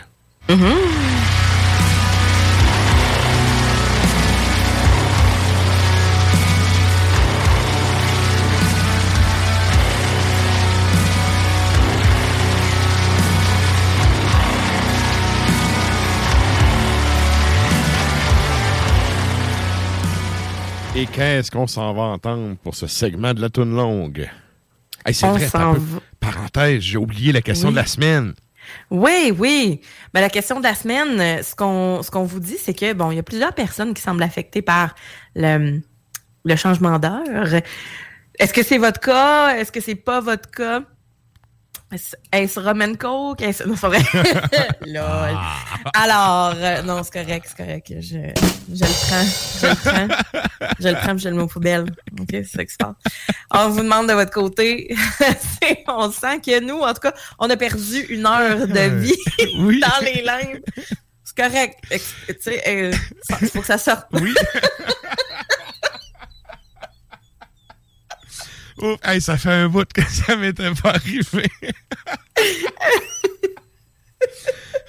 [21.00, 24.30] Et qu'est-ce qu'on s'en va entendre pour ce segment de la toune longue?
[25.06, 25.80] Hey, c'est vrai, t'as peu-
[26.20, 27.74] parenthèse, j'ai oublié la question Oui.
[27.74, 28.34] de la semaine.
[28.92, 29.80] Oui, oui.
[30.14, 33.12] Ben, la question de la semaine, ce qu'on ce qu'on vous dit, c'est que bon,
[33.12, 34.94] il y a plusieurs personnes qui semblent affectées par
[35.36, 35.80] le,
[36.44, 37.24] le changement d'heure.
[38.38, 39.56] Est-ce que c'est votre cas?
[39.56, 40.82] Est-ce que c'est pas votre cas?
[42.32, 43.41] Est-ce Roman Coke?
[43.41, 43.99] Est-ce- Non, c'est vrai.
[44.86, 45.38] Lol.
[45.95, 47.88] Alors, euh, non, c'est correct, c'est correct.
[47.99, 48.30] Je,
[48.74, 49.26] je le prends.
[49.60, 50.70] Je le prends.
[50.80, 51.86] Je le prends je le mets aux poubelles.
[52.20, 52.94] OK, c'est ça qui se passe.
[53.52, 54.95] On vous demande de votre côté.
[55.20, 59.16] C'est- on sent que nous, en tout cas, on a perdu une heure de vie
[59.57, 59.80] Oui.
[59.80, 60.60] dans les limbes.
[61.24, 61.78] C'est correct.
[61.90, 61.99] Tu
[62.40, 62.91] sais,
[63.41, 64.06] il faut que ça sorte.
[64.14, 64.34] Oui.
[69.03, 71.45] Hey, ça fait un bout que ça m'était pas arrivé.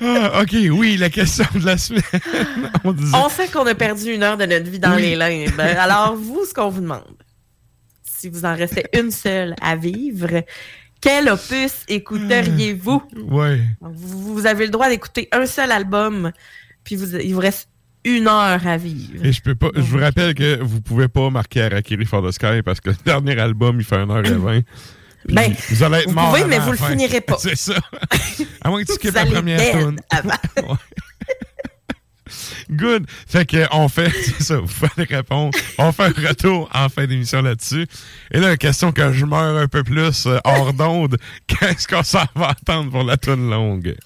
[0.03, 2.03] Ah, ok, oui, la question de la semaine.
[2.85, 5.03] On disait- On sait qu'on a perdu une heure de notre vie dans Oui.
[5.03, 5.61] les limbes.
[5.61, 7.05] Alors, vous, ce qu'on vous demande,
[8.03, 10.43] si vous en restait une seule à vivre,
[11.03, 13.03] quel opus écouteriez-vous?
[13.15, 16.33] Vous, vous avez le droit d'écouter un seul album,
[16.83, 17.69] puis vous, il vous reste
[18.05, 19.25] une heure à vivre.
[19.25, 19.69] Et je peux pas.
[19.75, 22.97] Je vous rappelle que vous pouvez pas marquer Harakiri for the Sky parce que le
[23.05, 24.63] dernier album, il fait 1h20.
[25.27, 26.89] Puis Ben, vous allez être vous mort pouvez, mais vous le fin.
[26.89, 27.37] finirez pas.
[27.39, 27.75] C'est ça.
[28.63, 30.01] À moins que tu skippes la première tune.
[30.11, 30.35] avant.
[32.71, 33.07] Good.
[33.27, 35.51] Fait que on fait, c'est ça, vous fallait répondre.
[35.79, 37.87] On fait un retour en fin d'émission là-dessus.
[38.31, 41.17] Et là, question que je meurs un peu plus euh, hors d'onde.
[41.49, 43.97] Qu'est-ce qu'on s'en va attendre pour la tune longue?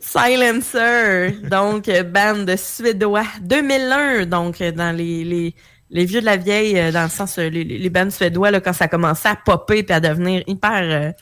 [0.00, 5.54] Silencer, donc band suédois 2001, donc dans les, les,
[5.90, 8.60] les vieux de la vieille, euh, dans le sens euh, les, les bands suédois là,
[8.60, 11.12] quand ça commençait à popper puis à devenir hyper euh,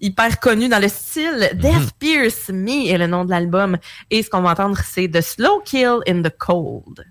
[0.00, 1.50] hyper connu dans le style.
[1.54, 3.78] Death Pierce Me est le nom de l'album
[4.10, 7.04] et ce qu'on va entendre c'est The Slow Kill in the Cold.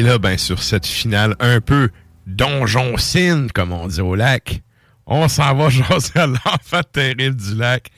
[0.00, 1.90] Et là, ben, sur cette finale un peu
[2.26, 4.62] donjon-cine, comme on dit au lac,
[5.04, 7.90] on s'en va jaser à l'enfant terrible du lac.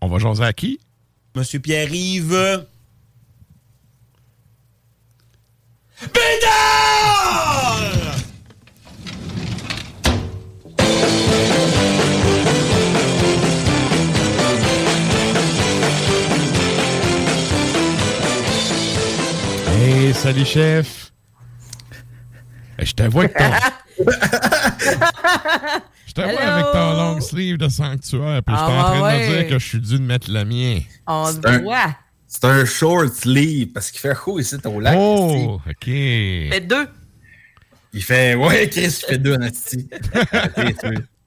[0.00, 0.80] On va jaser à qui?
[1.36, 2.64] Monsieur Pierre-Yves.
[6.14, 7.34] Bédard!
[19.82, 21.03] Hey, salut chef.
[22.84, 23.44] Je te vois avec ton...
[26.06, 28.98] Je te vois avec ton long sleeve de sanctuaire, puis je suis Ah, en train
[28.98, 29.28] de ouais.
[29.28, 30.80] me dire que je suis dû de mettre le mien.
[31.06, 31.94] On C'est un-
[32.28, 34.94] C'est un short sleeve parce qu'il fait chaud ici au lac.
[34.96, 35.84] Oh, OK.
[35.86, 36.86] Fait deux.
[37.92, 39.88] Il fait, ouais, Chris, il fait deux en asti.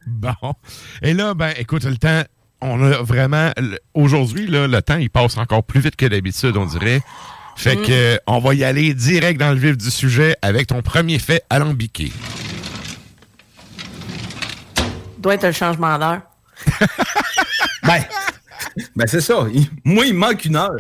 [0.09, 0.53] Bon.
[1.01, 2.23] Et là, ben, écoute, le temps,
[2.61, 3.51] on a vraiment.
[3.93, 7.01] Aujourd'hui, là, le temps, il passe encore plus vite que d'habitude, on dirait.
[7.57, 7.81] Fait Mm.
[7.81, 11.19] que, euh, on va y aller direct dans le vif du sujet avec ton premier
[11.19, 12.11] fait alambiqué.
[15.19, 16.21] Doit être un changement d'heure.
[17.83, 18.03] Ben,
[18.97, 19.45] ben c'est ça.
[19.53, 20.75] Il- moi, il manque une heure.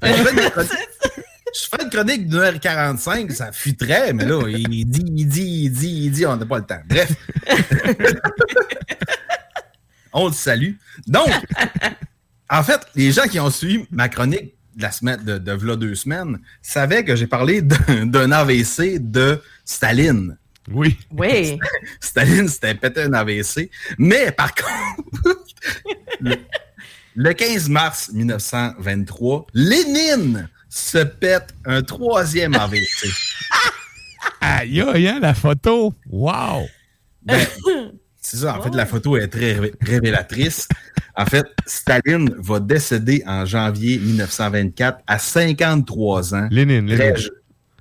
[0.00, 0.70] Fait que Je fais une chronique-
[1.54, 5.42] je fais une chronique d'une heure 45, ça fuiterait, mais là, il dit, il dit,
[5.64, 6.80] il dit, il dit, on n'a pas le temps.
[6.86, 7.12] Bref.
[10.12, 10.72] on le salue.
[11.08, 11.28] Donc,
[12.48, 15.76] en fait, les gens qui ont suivi ma chronique de la semaine, de, de v'là
[15.76, 20.36] deux semaines, savaient que j'ai parlé d'un AVC de Staline.
[20.70, 20.96] Oui.
[21.10, 21.58] Oui.
[22.00, 23.70] Staline, c'était pété un AVC.
[23.98, 24.54] Mais par
[25.24, 25.38] contre,
[26.20, 26.36] le,
[27.14, 33.08] le 15 mars 1923, Lénine se pète un troisième AVC.
[34.40, 35.94] Aïe, aïe, hein, la photo?
[36.10, 36.66] Wow.
[37.22, 37.46] Ben,
[38.26, 40.66] c'est ça, en fait, la photo est très ré- révélatrice.
[41.16, 46.48] En fait, Staline va décéder en janvier 1924 à 53 ans.
[46.50, 47.28] Lénine, Très, Lénine.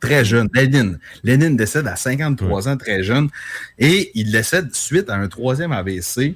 [0.01, 0.49] très jeune.
[0.53, 0.99] Lénine.
[1.23, 3.29] Lénine décède à 53 ans, très jeune.
[3.79, 6.35] Et il décède suite à un troisième AVC.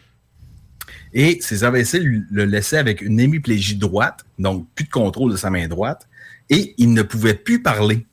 [1.13, 5.49] Et ces AVC le laissaient avec une hémiplégie droite, donc plus de contrôle de sa
[5.49, 6.07] main droite.
[6.49, 8.05] Et il ne pouvait plus parler.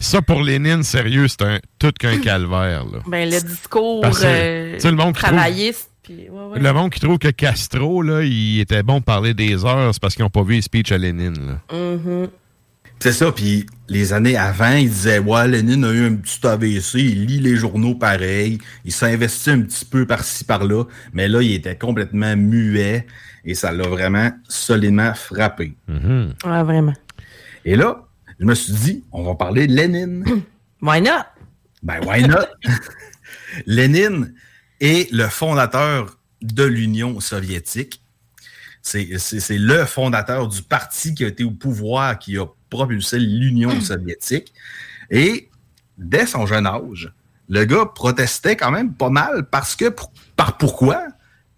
[0.00, 2.98] Ça, pour Lénine, sérieux, c'est un tout qu'un calvaire, là.
[3.06, 5.90] Ben, le discours euh, le monde trouve- travailliste.
[6.02, 6.60] puis- ouais, ouais.
[6.60, 10.00] Le monde qui trouve que Castro, là, il était bon de parler des heures, c'est
[10.00, 11.34] parce qu'ils n'ont pas vu les speeches à Lénine,
[11.70, 11.76] là.
[11.76, 12.28] Mhm.
[12.98, 16.94] C'est ça, puis les années avant, il disait Ouais, Lénine a eu un petit AVC,
[16.94, 21.52] il lit les journaux pareil, il s'investit un petit peu par-ci, par-là, mais là, il
[21.52, 23.06] était complètement muet
[23.44, 25.74] et ça l'a vraiment solidement frappé.
[25.88, 26.94] Ouais, vraiment.
[27.66, 28.05] Et là,
[28.38, 30.24] je me suis dit, on va parler de Lénine.
[30.82, 31.24] Why not?
[31.82, 32.46] Ben, why not?
[33.66, 34.34] Lénine
[34.80, 38.02] est le fondateur de l'Union soviétique.
[38.82, 39.08] C'est
[39.50, 44.52] le fondateur du parti qui a été au pouvoir, qui a propulsé l'Union soviétique.
[45.10, 45.48] Et
[45.96, 47.12] dès son jeune âge,
[47.48, 49.94] le gars protestait quand même pas mal parce que,
[50.34, 51.06] par pourquoi?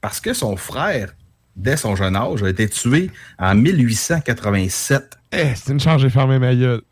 [0.00, 1.14] Parce que son frère,
[1.56, 5.17] dès son jeune âge, a été tué en 1887.
[5.32, 6.82] Eh, c'est une chance, j'ai fermé ma gueule.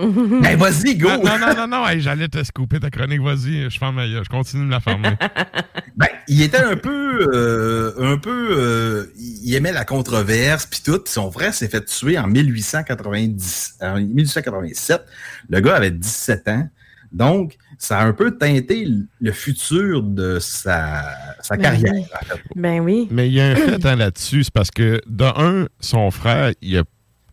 [0.00, 1.10] Ben, vas-y, go!
[1.10, 4.08] Non, non, non, non, non, hey, j'allais te scooper ta chronique, vas-y, je ferme ma
[4.08, 5.10] gueule, je continue de la fermer.
[5.96, 11.00] Ben, il était un peu, euh, un peu, euh, il aimait la controverse puis tout.
[11.04, 15.04] Son frère s'est fait tuer en 1890, en 1887.
[15.50, 16.68] Le gars avait 17 ans.
[17.12, 18.88] Donc, ça a un peu teinté
[19.20, 21.04] le futur de sa,
[21.40, 21.92] sa Ben carrière.
[21.92, 22.04] oui.
[22.14, 22.40] en fait.
[22.56, 23.08] Ben oui.
[23.10, 26.52] Mais il y a un fait hein, là-dessus, c'est parce que, de un, son frère,
[26.62, 26.84] il a,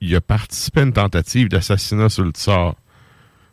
[0.02, 2.76] il a participé à une tentative d'assassinat sur le tsar.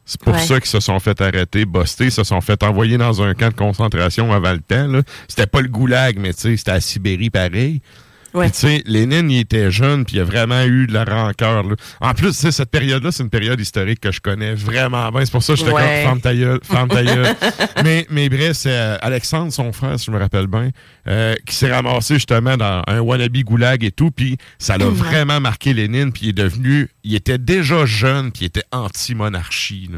[0.05, 0.41] C'est pour Ouais.
[0.41, 3.55] ça qu'ils se sont fait arrêter, bustés, se sont fait envoyer dans un camp de
[3.55, 5.01] concentration avant le temps.
[5.29, 7.81] C'était pas le goulag, mais tu sais, c'était à Sibérie pareil.
[8.35, 8.51] Ouais.
[8.51, 11.63] Tu sais, Lénine, il était jeune, puis il a vraiment eu de la rancœur.
[11.63, 11.77] là.
[12.01, 15.25] En plus, cette période-là, c'est une période historique que je connais vraiment bien.
[15.25, 15.83] C'est pour ça que j'étais Ouais.
[16.05, 17.37] comme, ferme ta gueule, ferme ta gueule.
[17.85, 20.71] mais, mais bref, c'est euh, Alexandre, son frère, si je me rappelle bien,
[21.07, 25.39] euh, qui s'est ramassé justement dans un wannabe goulag et tout, puis ça l'a vraiment
[25.41, 29.91] marqué Lénine, puis il est devenu, il était déjà jeune, puis il était anti-monarchie.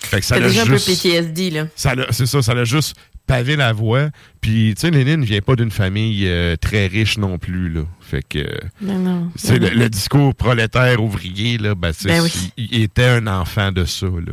[0.00, 1.66] Fait que ça C'est l'a déjà juste- un peu PTSD, là.
[2.10, 2.96] c'est ça, ça l'a juste
[3.28, 4.08] pavé la voie.
[4.40, 7.82] Puis, tu sais, Lénine vient pas d'une famille euh, très riche non plus, là.
[8.00, 8.44] Fait que,
[8.80, 9.30] Non, non.
[9.36, 12.52] c'est le, discours prolétaire ouvrier, là, ben, tu sais, Ben oui.
[12.56, 14.32] il, il était un enfant de ça, là.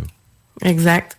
[0.61, 1.17] Exact.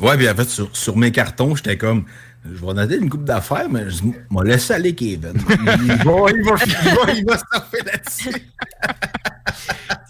[0.00, 2.04] Ouais, puis en fait, sur, sur mes cartons, j'étais comme,
[2.44, 5.34] je vais noter une coupe d'affaires, mais je m'en laisse aller, Kevin.
[5.48, 7.36] Il va, il va, il va, il va
[7.84, 8.50] là-dessus.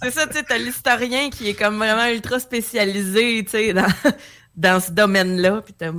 [0.02, 3.86] C'est ça, tu sais, t'as l'historien qui est comme vraiment ultra spécialisé, tu sais, dans,
[4.56, 5.62] dans ce domaine-là.
[5.64, 5.92] Puis t'as,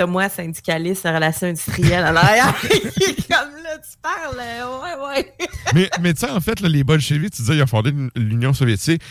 [0.00, 5.34] t'as moi, syndicaliste en relations industrielles est comme là, tu parles, ouais, ouais.
[5.74, 8.54] mais mais tu sais, en fait, là, les bolcheviks, tu disais, ils ont fondé l'Union
[8.54, 9.02] soviétique.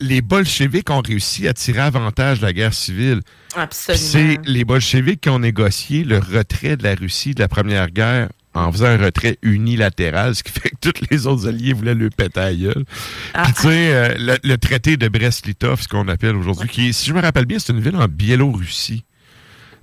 [0.00, 3.20] les bolcheviks ont réussi à tirer avantage de la guerre civile.
[3.54, 4.04] Absolument.
[4.04, 8.28] C'est les bolcheviks qui ont négocié le retrait de la Russie de la Première Guerre
[8.54, 12.10] en faisant un retrait unilatéral, ce qui fait que tous les autres alliés voulaient le
[12.10, 12.84] péter à gueule.
[13.32, 13.44] Ah.
[13.44, 17.06] Puis tu sais, euh, le, le traité de Brest-Litov, ce qu'on appelle aujourd'hui, qui si
[17.06, 19.04] je me rappelle bien, c'est une ville en Biélorussie.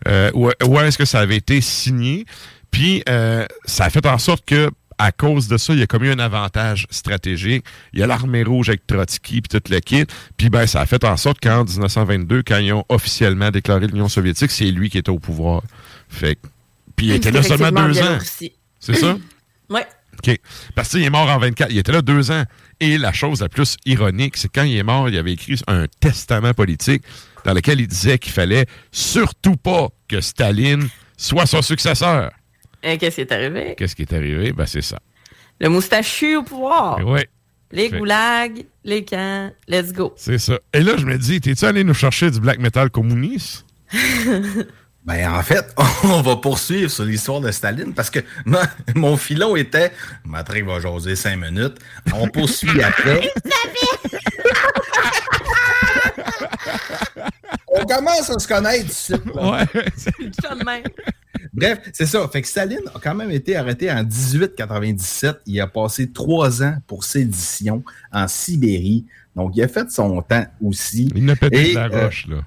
[0.07, 2.25] Euh, où, où est-ce que ça avait été signé?
[2.71, 4.69] Puis euh, ça a fait en sorte que
[4.99, 7.63] à cause de ça, il y a comme eu un avantage stratégique.
[7.93, 10.03] Il y a l'armée rouge avec Trotsky puis toute le kit.
[10.35, 14.09] Puis ben, ça a fait en sorte qu'en 1922, quand ils ont officiellement déclaré l'Union
[14.09, 15.63] soviétique, c'est lui qui était au pouvoir.
[16.09, 16.37] Fait
[16.97, 18.19] puis il était là seulement deux ans.
[18.79, 19.17] C'est ça?
[19.69, 19.85] Ouais.
[20.17, 20.35] OK.
[20.73, 21.71] Parce qu'il est mort en 24.
[21.71, 22.43] Il était là deux ans.
[22.79, 25.85] Et la chose la plus ironique, c'est quand il est mort, il avait écrit un
[25.99, 27.03] testament politique
[27.45, 30.87] dans lequel il disait qu'il fallait surtout pas que Staline
[31.17, 32.31] soit son successeur.
[32.83, 33.75] Et qu'est-ce qui est arrivé?
[33.77, 34.51] Qu'est-ce qui est arrivé?
[34.53, 34.97] Ben, c'est ça.
[35.59, 37.05] Le moustachu au pouvoir.
[37.05, 37.27] Ouais.
[37.71, 40.13] Les Fait- goulags, les camps, let's go.
[40.15, 40.57] C'est ça.
[40.73, 43.65] Et là, je me dis, t'es-tu allé nous chercher du black metal communiste?
[45.05, 48.59] Ben, en fait, on va poursuivre sur l'histoire de Staline parce que mon,
[48.95, 49.91] mon filon était.
[50.25, 51.77] Matrix va jaser cinq minutes.
[52.13, 53.31] On poursuit après.
[57.67, 59.13] on commence à se connaître ici.
[59.35, 59.65] Ouais.
[61.53, 62.27] Bref, c'est ça.
[62.27, 65.37] Fait que Staline a quand même été arrêté en 1897.
[65.45, 69.05] Il a passé trois ans pour sédition en Sibérie.
[69.35, 71.11] Donc, il a fait son temps aussi.
[71.15, 72.37] Il n'a pas Et, de la euh, roche, là.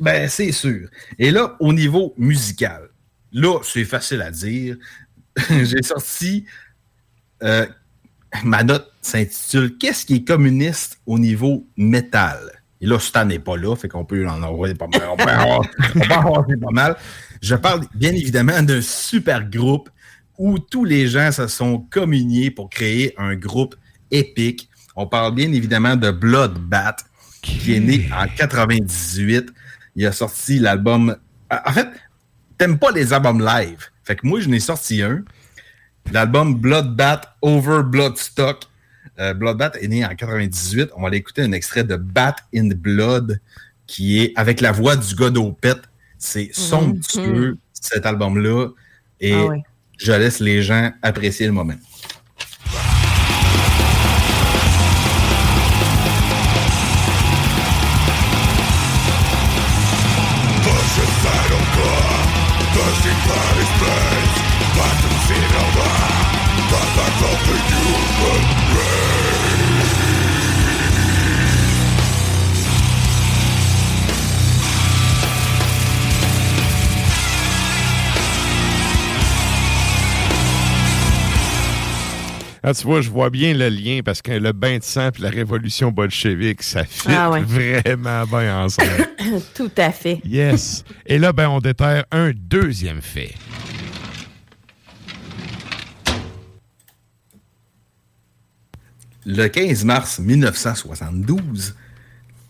[0.00, 0.88] ben, c'est sûr.
[1.18, 2.88] Et là, au niveau musical,
[3.32, 4.76] là, c'est facile à dire.
[5.48, 6.44] J'ai sorti.
[7.42, 7.66] euh,
[8.44, 12.38] ma note s'intitule Qu'est-ce qui est communiste au niveau métal?
[12.80, 14.88] Et là, Stan n'est pas là, fait qu'on peut en envoyer pas
[16.72, 16.96] mal.
[17.40, 19.88] Je parle bien évidemment d'un super groupe
[20.38, 23.76] où tous les gens se sont communiés pour créer un groupe
[24.10, 24.68] épique.
[24.96, 27.04] On parle bien évidemment de Bloodbath,
[27.42, 29.52] qui est né en 98.
[29.96, 31.16] Il a sorti l'album.
[31.50, 31.88] En fait,
[32.58, 33.84] t'aimes pas les albums live.
[34.02, 35.22] Fait que moi, je n'ai sorti un.
[36.12, 38.64] L'album Bloodbath Over Bloodstock.
[39.18, 40.90] Euh, Bloodbath est né en 98.
[40.96, 43.40] On va aller écouter un extrait de Bat in Blood
[43.86, 45.74] qui est avec la voix du gars d'Opet.
[46.18, 48.68] C'est somptueux, cet album-là.
[49.20, 49.54] Et Ah
[49.98, 51.74] je laisse les gens apprécier le moment.
[82.66, 85.20] Ah, tu vois, je vois bien le lien parce que le bain de sang et
[85.22, 87.42] la révolution bolchevique, ça fit Ah ouais.
[87.42, 89.06] vraiment bien ensemble.
[89.54, 90.20] Tout à fait.
[90.24, 90.82] yes.
[91.04, 93.34] Et là, ben, on déterre un deuxième fait.
[99.26, 101.74] Le 15 mars 1972,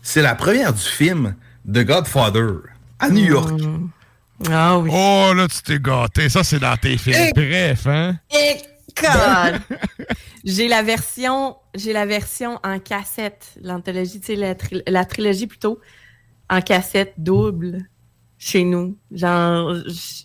[0.01, 1.35] c'est la première du film
[1.65, 2.49] The Godfather
[2.99, 3.59] à New York.
[4.51, 4.89] Ah oui.
[4.93, 6.27] Oh, là, tu t'es gâté.
[6.27, 7.31] Ça, c'est dans tes films.
[7.33, 8.17] Bref, hein?
[9.01, 9.61] God!
[10.45, 15.47] j'ai la version, j'ai la version en cassette, l'anthologie, tu sais, la, tri- la trilogie
[15.47, 15.79] plutôt,
[16.49, 17.85] en cassette double
[18.37, 18.97] chez nous.
[19.11, 19.75] Genre,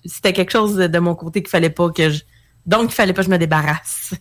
[0.05, 2.23] c'était quelque chose de, de mon côté qu'il fallait pas que je.
[2.67, 4.13] Donc, il fallait pas que je me débarrasse.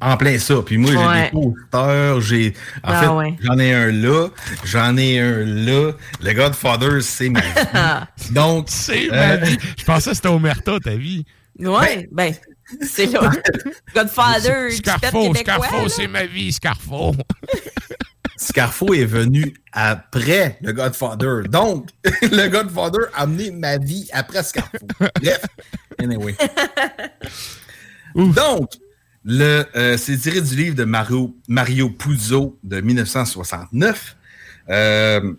[0.00, 0.56] En plein ça.
[0.64, 1.24] Puis moi, j'ai Ouais.
[1.24, 2.54] des posters, j'ai.
[2.84, 3.36] En Ah fait, ouais.
[3.42, 4.28] j'en ai un là,
[4.64, 5.92] j'en ai un là.
[6.22, 7.46] Le Godfather, c'est ma vie.
[8.32, 9.56] Donc, C'est euh, ma vie.
[9.78, 11.24] Je pensais que c'était Omerta, ta vie.
[11.58, 12.34] Ouais, ben,
[12.82, 13.30] c'est là.
[13.94, 15.34] Godfather, Scarfo.
[15.34, 17.14] Scarfo, c'est ma vie, Scarfo.
[18.36, 21.48] Scarfo est venu après le Godfather.
[21.48, 21.88] Donc,
[22.22, 24.76] le Godfather a amené ma vie après Scarfo.
[24.98, 25.46] Bref,
[25.98, 26.36] anyway.
[28.14, 28.72] Donc,
[29.24, 34.16] le, euh, c'est tiré du livre de Mario, Mario Puzo de 1969.
[34.68, 35.32] Euh,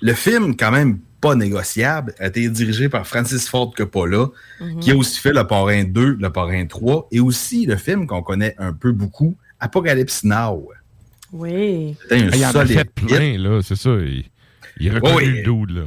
[0.00, 4.26] le film, quand même pas négociable, a été dirigé par Francis Ford Coppola,
[4.60, 4.80] Mhm.
[4.80, 8.22] qui a aussi fait Le Parrain 2, Le Parrain 3, et aussi le film qu'on
[8.22, 10.70] connaît un peu beaucoup, Apocalypse Now.
[11.32, 11.96] Oui.
[12.02, 13.90] C'était un Ah, il en a fait plein, là, c'est ça.
[13.90, 14.24] Il,
[14.80, 15.26] il reconnaît Oui.
[15.26, 15.84] le dude, là.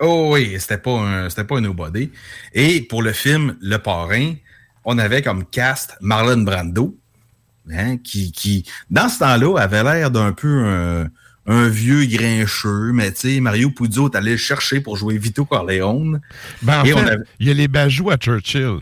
[0.00, 2.10] Oh oui, c'était pas un, c'était pas un nobody.
[2.54, 4.34] Et pour le film Le Parrain,
[4.84, 6.96] on avait comme cast Marlon Brando,
[7.70, 11.08] hein, qui, qui, dans ce temps-là, avait l'air d'un peu un,
[11.46, 15.44] un vieux grincheux, mais tu sais, Mario Puzo est allé le chercher pour jouer Vito
[15.44, 16.20] Corleone.
[16.62, 18.78] Ben, en Et fait, on avait- il y a les bajoux à Churchill.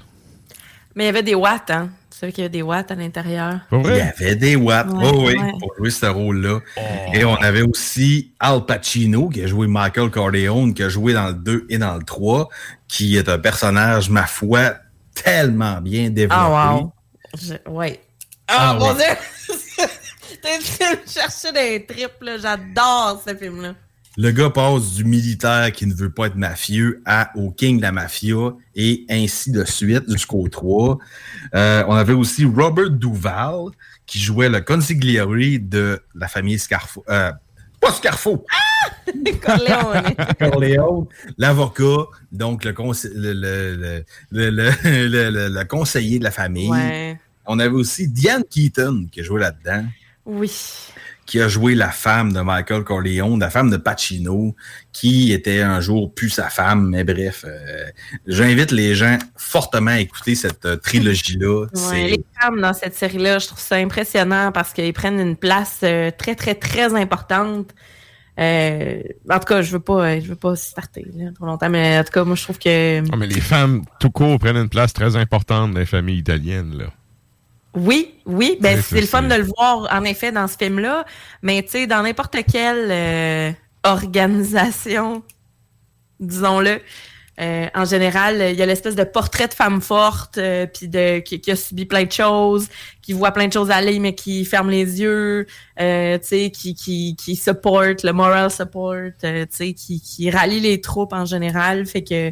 [0.94, 1.88] Mais il y avait des watts, hein?
[2.10, 3.60] Tu savais qu'il y avait des watts à l'intérieur?
[3.72, 6.58] Il y avait des watts, oh, oui, pour jouer ce rôle-là.
[6.76, 6.80] Oh.
[7.14, 11.28] Et on avait aussi Al Pacino, qui a joué Michael Corleone, qui a joué dans
[11.28, 12.50] le 2 et dans le 3,
[12.88, 14.74] qui est un personnage, ma foi,
[15.14, 16.34] tellement bien développé.
[16.38, 16.92] Ah, wow.
[17.40, 18.00] Je- ouais.
[18.48, 18.92] Ah, Ah, mon.
[18.94, 19.04] Dieu!
[20.42, 22.38] T'es en train de me chercher des tripes, là.
[22.38, 23.74] J'adore ce film-là.
[24.16, 27.82] Le gars passe du militaire qui ne veut pas être mafieux à au king de
[27.82, 30.98] la mafia et ainsi de suite jusqu'au 3.
[31.54, 33.70] Euh, on avait aussi Robert Duval
[34.06, 37.04] qui jouait le consigliere de la famille Scarfo.
[37.08, 37.30] Euh,
[37.80, 38.44] pas Scarfo!
[39.42, 40.14] Corleone.
[40.38, 41.06] Corleone,
[41.38, 46.30] l'avocat, donc le, conse- le, le, le, le- le- le- le- le conseiller de la
[46.32, 46.68] famille.
[46.68, 47.18] Ouais.
[47.46, 49.84] On avait aussi Diane Keaton qui a joué là-dedans
[50.30, 50.52] Oui.
[51.26, 54.56] qui a joué la femme de Michael Corleone, la femme de Pacino,
[54.92, 56.88] qui était un jour plus sa femme.
[56.88, 57.84] Mais bref, euh,
[58.26, 61.66] j'invite les gens fortement à écouter cette euh, trilogie-là.
[61.90, 65.80] Ouais, les femmes dans cette série-là, je trouve ça impressionnant parce qu'ils prennent une place
[65.84, 67.74] euh, très, très, très importante.
[68.38, 71.98] Euh, en tout cas, je veux pas, je veux pas starter là, trop longtemps, mais
[71.98, 74.68] en tout cas, moi, je trouve que Ah, mais les femmes, tout court, prennent une
[74.68, 76.76] place très importante dans les familles italiennes.
[76.76, 76.86] Là.
[77.74, 81.04] Oui, oui, ben c'est le fun de le voir en effet dans ce film-là,
[81.42, 83.52] mais tu sais, dans n'importe quelle euh,
[83.84, 85.22] organisation,
[86.18, 86.80] disons-le.
[87.40, 91.20] Euh, en général, il y a l'espèce de portrait de femme forte, euh, puis de
[91.20, 92.68] qui, qui a subi plein de choses,
[93.00, 95.46] qui voit plein de choses aller, mais qui ferme les yeux,
[95.80, 100.30] euh, tu sais, qui, qui, qui supporte, le moral support, euh, tu sais, qui, qui
[100.30, 101.86] rallie les troupes en général.
[101.86, 102.30] Fait que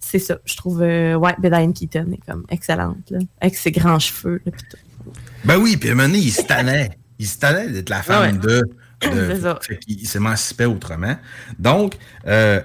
[0.00, 0.38] c'est ça.
[0.44, 4.40] Je trouve, ouais, Diane Keaton est comme excellente, là, avec ses grands cheveux.
[4.46, 5.10] là, tout.
[5.44, 6.90] Ben oui, puis à un moment donné, il se tannait.
[7.18, 8.38] Il se tannait d'être la femme Ouais.
[8.38, 8.62] de...
[9.02, 9.58] C'est de ça.
[9.60, 11.16] fait qu'il- il s'émancipait autrement.
[11.58, 11.94] Donc,
[12.26, 12.60] euh,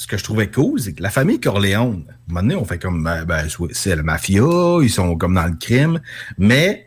[0.00, 2.64] ce que je trouvais cool, c'est que la famille Corleone, à un moment donné, on
[2.64, 4.42] fait comme, ben, ben, c'est la mafia,
[4.82, 6.00] ils sont comme dans le crime,
[6.38, 6.86] mais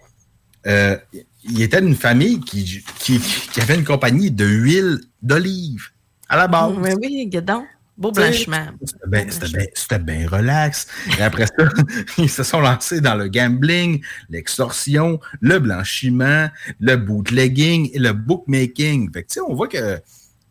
[0.66, 0.98] euh,
[1.44, 5.90] il était une famille qui, qui, qui avait une compagnie de huile d'olive
[6.28, 6.74] à la base.
[6.82, 7.64] Mais oui, guidon.
[7.96, 8.66] Beau Tu sais, blanchiment.
[8.84, 10.88] C'était bien c'était bien- c'était bien relax.
[11.20, 11.70] Et après ça,
[12.18, 19.14] ils se sont lancés dans le gambling, l'extorsion, le blanchiment, le bootlegging et le bookmaking.
[19.14, 20.00] Fait que, tu sais, on voit que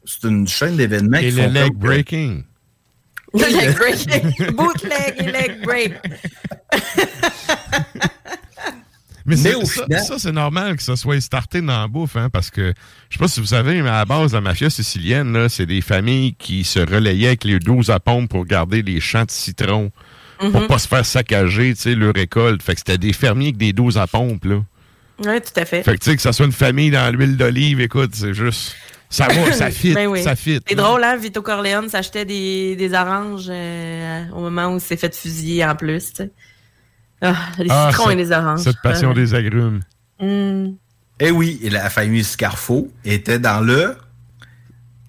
[0.05, 2.44] c'est une chaîne d'événements Et qui le font leg breaking.
[3.35, 4.52] Le leg break.
[4.55, 5.93] Bootleg et leg break.
[9.25, 11.86] Mais, Mais c'est- au ça, final- ça, c'est normal que ça soit starté dans la
[11.86, 12.75] bouffe, hein, parce que
[13.09, 15.81] je sais pas si vous savez, mais à la base, la mafia sicilienne, c'est des
[15.81, 19.93] familles qui se relayaient avec les 12 à pompe pour garder les champs de citron,
[20.41, 20.67] pour Mhm.
[20.67, 22.65] pas se faire saccager, tu sais, leur récolte.
[22.65, 24.57] Fait que c'était des fermiers avec des 12 à pompe, là.
[25.25, 25.85] Oui, tout à fait.
[25.85, 28.75] Fait que, tu sais, que ça soit une famille dans l'huile d'olive, écoute, c'est juste.
[29.12, 30.23] Ça va, ça fit, Ben oui.
[30.23, 30.58] ça fit.
[30.66, 31.16] C'est drôle, hein?
[31.16, 35.76] Vito Corleone s'achetait des, des oranges euh, au moment où il s'est fait fusiller en
[35.76, 36.31] plus, tu sais.
[37.20, 38.60] Ah, les Ah, citrons cette- et les oranges.
[38.60, 39.15] Cette passion Ah.
[39.15, 39.81] des agrumes.
[40.18, 40.70] Mm.
[41.20, 43.97] Eh oui, et la famille Scarfo était dans le.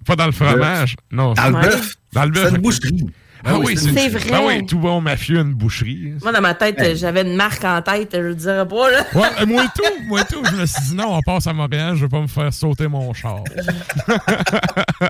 [0.06, 1.34] Pas dans le fromage, non.
[1.34, 1.96] Dans le bœuf.
[2.12, 2.50] Dans le bœuf.
[2.50, 3.06] C'est une boucherie.
[3.46, 4.30] Ah oui, c'est c'est une boucherie.
[4.34, 4.58] Ah vrai.
[4.60, 6.14] oui, tout bon mafieux, une boucherie.
[6.22, 9.06] Moi, dans ma tête, j'avais une marque en tête, je le dirais pas, là.
[9.14, 10.44] Ouais, euh, moi tout, moi tout.
[10.46, 12.88] Je me suis dit non, on passe à Montréal, je vais pas me faire sauter
[12.88, 13.44] mon char.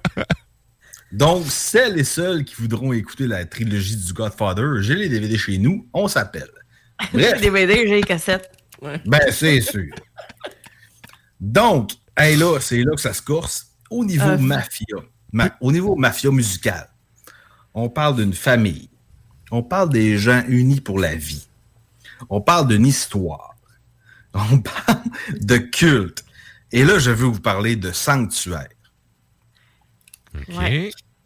[1.12, 5.60] Donc, celles et ceux qui voudront écouter la trilogie du Godfather, j'ai les DVD chez
[5.60, 6.50] nous, on s'appelle.
[7.14, 8.52] Les DVD, j'ai les cassettes.
[8.82, 9.00] Ouais.
[9.06, 9.94] Ben, c'est sûr.
[11.40, 13.68] Donc, hey, là, c'est là que ça se corse.
[13.90, 14.98] Au niveau Euh, mafia,
[15.32, 16.88] ma- au niveau mafia musical,
[17.74, 18.90] on parle d'une famille.
[19.52, 21.48] On parle des gens unis pour la vie.
[22.30, 23.56] On parle d'une histoire.
[24.34, 25.02] On parle
[25.42, 26.24] de culte.
[26.72, 28.68] Et là, je veux vous parler de Sanctuaire,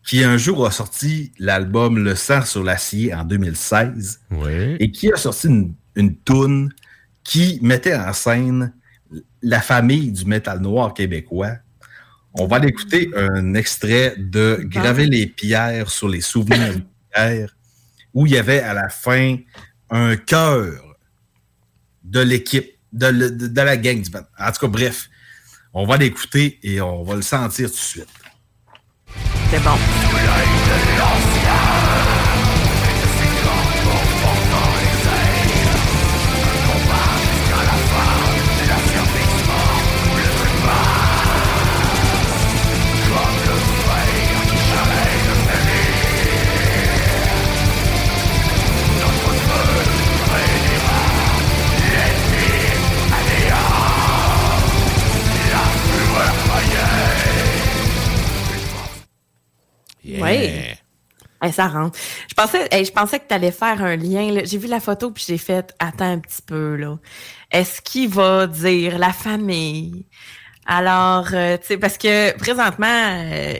[0.05, 4.75] qui un jour a sorti l'album Le sang sur l'acier en 2016 Oui.
[4.79, 6.73] et qui a sorti une, une toune
[7.23, 8.73] qui mettait en scène
[9.41, 11.53] la famille du métal noir québécois.
[12.39, 16.83] On va aller écouter un extrait de Graver les pierres sur les souvenirs de
[17.13, 17.55] pierre,
[18.13, 19.37] où il y avait à la fin
[19.89, 20.65] un cœur
[22.03, 24.21] de l'équipe, de, le- de- de la gang du band.
[24.39, 25.09] En tout cas, bref,
[25.73, 28.07] on va l'écouter et on va le sentir tout de suite.
[29.49, 29.77] C'est bon.
[60.17, 60.23] Yeah.
[60.23, 60.77] Ouais.
[61.41, 61.97] Ouais, ça rentre.
[62.29, 64.41] Je pensais, je pensais que tu allais faire un lien.
[64.43, 66.97] J'ai vu la photo puis j'ai fait attends un petit peu là.
[67.51, 70.07] Est-ce qu'il va dire la famille?
[70.69, 73.53] Alors, euh, tu sais, parce que présentement, euh,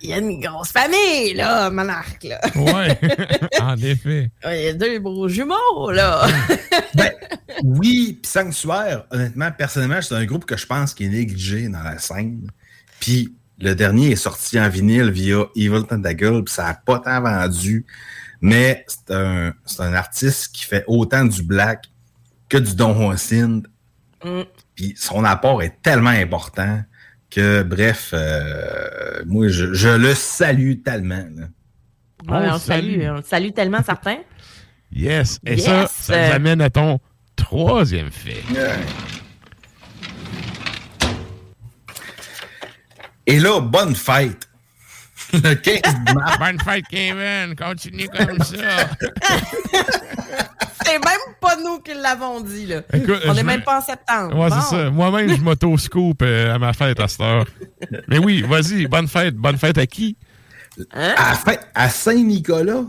[0.00, 2.40] il y a une grosse famille, là, monarque, là.
[2.56, 2.98] Ouais,
[3.60, 4.32] en effet.
[4.46, 6.26] Il y a deux beaux jumeaux, là.
[6.94, 7.12] ben,
[7.62, 11.84] oui, puis Sanctuaire, honnêtement, personnellement, c'est un groupe que je pense qui est négligé dans
[11.84, 12.50] la scène.
[12.98, 17.20] Puis le dernier est sorti en vinyle via Evil Tentacle, puis ça n'a pas tant
[17.20, 17.86] vendu.
[18.40, 21.84] Mais c'est un, un artiste qui fait autant du black
[22.48, 23.66] que du Don Juan Synth.
[24.24, 24.42] Mm.
[24.74, 26.82] Puis son apport est tellement important
[27.30, 31.24] que, bref, euh, moi, je, le salue tellement.
[32.28, 33.02] on, salue.
[33.08, 34.18] on salue tellement certains.
[34.90, 35.38] Yes.
[35.46, 36.98] Et ça, ça nous amène à ton
[37.36, 38.42] troisième fait.
[43.30, 44.48] Et là, bonne fête.
[45.32, 45.80] Le 15
[46.14, 46.38] mars.
[46.40, 47.54] bonne fête, Kevin.
[47.54, 48.56] Continue comme ça.
[50.84, 52.82] c'est même pas nous qui l'avons dit, là.
[53.28, 54.36] On n'est même pas en septembre.
[54.36, 54.90] Ouais, c'est ça.
[54.90, 57.46] Moi-même, je m'auto-scoop euh, à ma fête à cette heure.
[58.08, 59.36] Mais oui, vas-y, bonne fête.
[59.36, 60.16] Bonne fête à qui?
[60.92, 61.14] Hein?
[61.74, 62.84] À, Saint-Nicolas.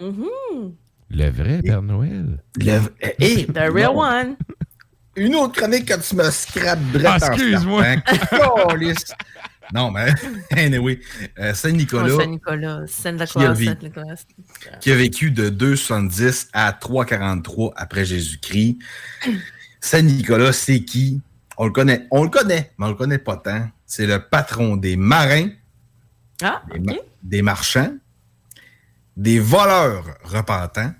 [0.00, 0.72] Mm-hmm.
[1.10, 2.42] Le vrai Père Noël.
[2.56, 2.80] Le...
[3.18, 4.36] Et, The real one.
[5.16, 7.84] Une autre chronique quand tu me scrapes ah, Excuse-moi.
[9.72, 10.12] Non, mais
[10.50, 11.00] anyway,
[11.38, 12.16] euh, Saint-Nicolas.
[12.16, 14.14] Saint-Nicolas, Saint-Nicolas, Saint-Nicolas.
[14.80, 18.78] Qui a vécu de 270 à 343 après Jésus-Christ.
[19.80, 21.20] Saint-Nicolas, c'est qui?
[21.56, 23.68] On le connaît, on le connaît, mais on le connaît pas tant.
[23.86, 25.48] C'est le patron des marins,
[26.42, 26.62] ah,
[27.22, 27.94] des, marchands,
[29.16, 30.92] des voleurs repentants,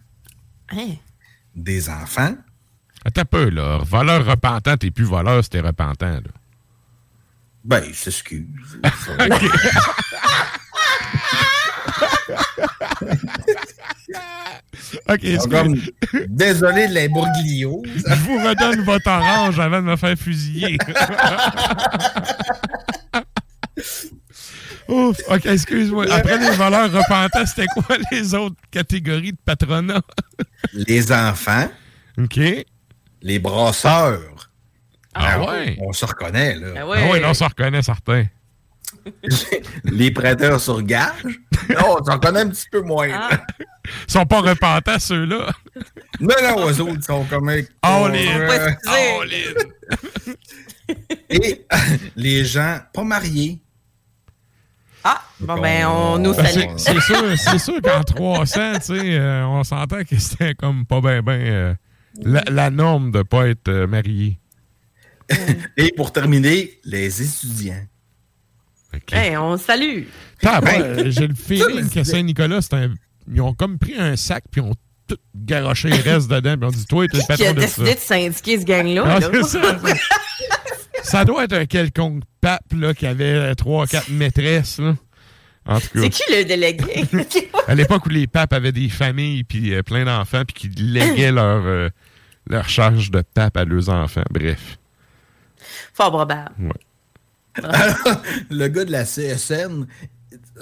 [0.70, 0.88] hein?
[1.54, 2.34] des enfants.
[3.04, 3.78] Attends un peu, là.
[3.78, 6.20] Voleur repentant, t'es plus voleur, c'était repentant, là.
[7.64, 8.46] Ben, il s'excuse.
[15.50, 15.80] comme,
[16.28, 17.82] désolé de l'imbroglio.
[17.84, 20.78] Je vous redonne votre orange avant de me faire fusiller.
[24.88, 26.06] Ouf, ok, excuse-moi.
[26.10, 30.02] Après les voleurs repentants, c'était quoi les autres catégories de patronat?
[30.72, 31.70] les enfants.
[32.18, 32.40] OK.
[33.22, 34.50] Les brasseurs.
[35.14, 35.76] Ah, ah ouais?
[35.80, 36.68] On se reconnaît, là.
[36.76, 38.26] Ah ouais, ah on se reconnaît, certains.
[39.84, 41.40] les prêteurs sur gage?
[41.70, 43.08] Non, on s'en connaît un petit peu moins.
[43.12, 43.30] Ah.
[44.08, 45.50] Ils sont pas repentants, ceux-là.
[46.20, 47.48] Non, non, eux autres sont comme...
[47.48, 48.76] All in!
[48.86, 50.34] All in!
[51.30, 51.66] Et
[52.16, 53.60] les gens pas mariés.
[55.04, 56.70] Ah, bon, ben, on nous ben, salue.
[56.76, 61.00] C'est sûr, c'est sûr qu'en 300, tu sais, euh, on s'entend que c'était comme pas
[61.00, 61.74] bien, ben, euh,
[62.22, 64.38] la, norme de pas être euh, marié.
[65.76, 67.86] Et pour terminer, les étudiants.
[69.38, 70.04] on salue.
[71.06, 72.60] J'ai le feeling que Saint-Nicolas,
[73.32, 74.74] ils ont comme pris un sac puis ont
[75.06, 76.56] tout garoché le reste dedans.
[76.56, 77.52] Puis on dit, toi, t'es le patron de ça.
[77.52, 79.04] Qui a décidé de syndiquer ce gang-là?
[79.06, 79.20] Ah,
[81.02, 84.80] ça, doit être un quelconque pape là, qui avait trois, quatre maîtresses.
[85.64, 86.00] En tout cas.
[86.00, 87.04] C'est qui le délégué?
[87.68, 91.30] à l'époque où les papes avaient des familles puis euh, plein d'enfants puis qui léguaient
[91.30, 91.88] leur, euh,
[92.48, 94.24] leur charge de pape à leurs enfants.
[94.30, 94.78] Bref.
[95.92, 96.52] Fort probable.
[98.50, 99.86] le gars de la CSN,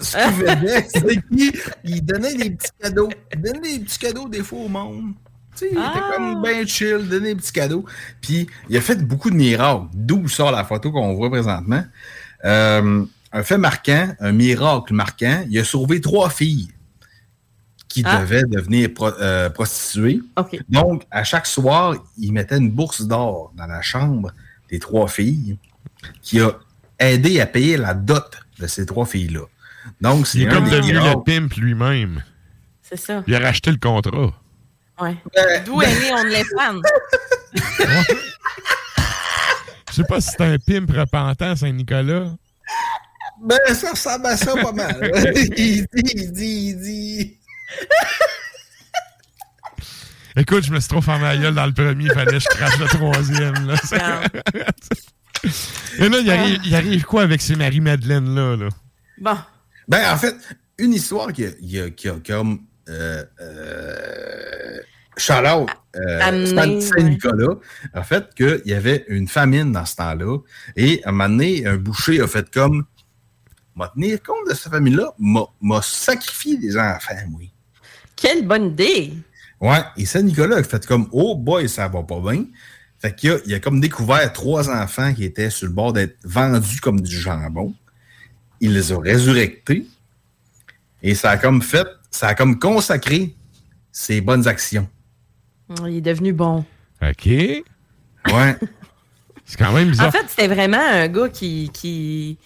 [0.00, 3.10] ce qu'il faisait, c'est qu'il donnait des petits cadeaux.
[3.33, 5.15] Il donnait des petits cadeaux des fois au monde.
[5.57, 6.12] Tu sais, il était ah!
[6.15, 7.84] comme bien chill, donnait des petits cadeaux.
[8.20, 11.84] Puis il a fait beaucoup de miracles, d'où sort la photo qu'on voit présentement.
[12.44, 16.70] Euh, un fait marquant, un miracle marquant, il a sauvé trois filles
[17.89, 18.20] qui ah!
[18.20, 20.20] devaient devenir euh, prostituées.
[20.68, 24.33] Donc, à chaque soir, il mettait une bourse d'or dans la chambre
[24.70, 25.58] des trois filles,
[26.23, 26.52] qui a
[26.99, 29.47] aidé à payer la dot de ces trois filles-là.
[30.00, 32.23] Donc, c'est Il est comme devenu le pimp lui-même.
[32.82, 33.23] C'est ça.
[33.26, 34.32] Il a racheté le contrat.
[35.00, 35.16] Ouais.
[35.39, 36.81] Euh, D'où est né On les fans.
[39.90, 42.32] Je sais pas si c'est un pimp repentant, Saint-Nicolas.
[43.42, 45.10] Ben, ça ressemble à ça pas mal.
[45.57, 47.39] il dit, il dit, il dit.
[50.36, 52.49] Écoute, je me suis trop fermé la gueule dans le premier, il fallait que je
[52.49, 53.67] crache le troisième.
[53.67, 53.75] Là.
[55.99, 58.57] Et là, il arrive, il arrive, quoi avec ces Marie-Madeleine-là?
[58.57, 58.68] Là?
[59.18, 59.36] Bon.
[59.89, 60.36] Ben, en fait,
[60.78, 64.78] une histoire qui a, qui a, comme euh, euh,
[65.17, 67.57] Charlotte, euh, Saint-Nicolas,
[67.94, 70.39] en fait, qu'il y avait une famine dans ce temps-là.
[70.76, 72.84] Et à un moment donné, un boucher a fait comme
[73.76, 77.52] m'a tenir compte de cette famille-là, m'a sacrifié des enfants, oui.
[78.17, 79.15] Quelle bonne idée!
[79.60, 82.44] Ouais, et Saint-Nicolas a fait comme Oh boy, ça va pas bien.
[82.98, 86.16] Fait qu'il a, il a comme découvert trois enfants qui étaient sur le bord d'être
[86.24, 87.74] vendus comme du jambon.
[88.60, 89.86] Il les a résurrectés.
[91.02, 93.34] Et ça a comme fait ça a comme consacré
[93.92, 94.89] ses bonnes actions.
[95.86, 96.64] Il est devenu bon.
[97.02, 97.26] OK.
[97.26, 97.64] Ouais.
[99.47, 100.08] C'est quand même bizarre.
[100.08, 102.39] En fait, c'était vraiment un gars qui, qui,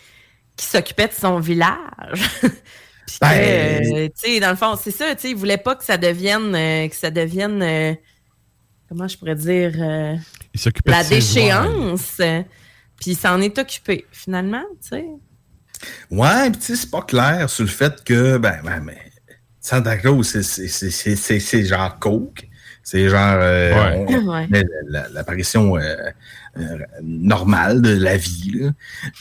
[0.56, 2.30] qui s'occupait de son village.
[3.06, 5.74] Puis Ben- euh, tu sais, dans le fond, c'est ça, tu sais, il voulait pas
[5.76, 7.94] que ça devienne, euh, que ça devienne, euh,
[8.88, 10.16] comment je pourrais dire, euh,
[10.86, 12.16] la déchéance.
[12.16, 15.04] Puis il s'en est occupé, finalement, tu sais.
[16.10, 18.98] Ouais, puis tu sais, c'est pas clair sur le fait que, ben, ben, mais
[19.60, 22.48] Santa Claus, c'est- genre coke.
[22.86, 24.16] C'est genre euh, Ouais.
[24.18, 24.46] Ouais.
[24.50, 25.96] la- la- l'apparition euh,
[26.58, 28.70] euh, normale de la vie.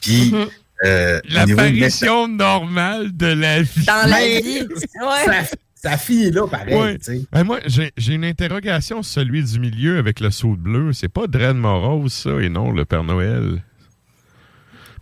[0.02, 0.48] Puis, Mhm.
[0.84, 3.86] Euh, L'apparition normale de la vie.
[3.86, 4.60] Dans la vie.
[4.94, 5.44] Ça, Ouais.
[5.76, 6.76] ça finit là, pareil.
[6.76, 6.98] Ouais.
[7.32, 10.94] Ben, moi, j'ai une interrogation sur celui du milieu avec le saut bleu.
[10.94, 13.62] C'est pas Dred Morose, ça, et non le Père Noël.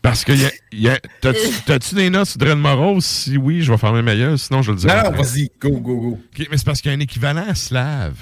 [0.01, 3.05] Parce que y a- y a- t'as-tu des notes sur Dred Morose?
[3.05, 4.87] Si oui, je vais fermer ma gueule, sinon je le dis.
[4.87, 6.19] Non, vas-y, go, go, go.
[6.49, 8.15] Mais c'est parce qu'il y a un équivalent slave,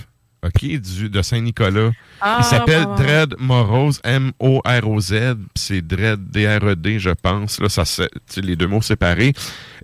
[0.46, 1.92] OK, du, de Saint-Nicolas.
[2.22, 3.06] Ah, Il s'appelle ouais, ouais.
[3.26, 7.60] Dred Morose, M-O-R-O-Z, c'est Dred, D-R-E-D, je pense.
[7.60, 7.84] Là, ça,
[8.38, 9.34] les deux mots séparés.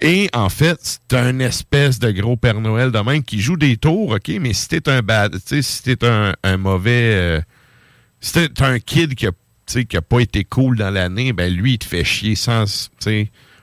[0.02, 3.76] Et en fait, c'est un espèce de gros Père Noël de même qui joue des
[3.76, 7.14] tours, OK, mais si t'es un bad, si t'es un, un mauvais...
[7.16, 7.42] euh,
[8.22, 9.32] si t'es un kid qui a,
[9.68, 12.90] qui a pas été cool dans l'année, ben lui, il te fait chier sans...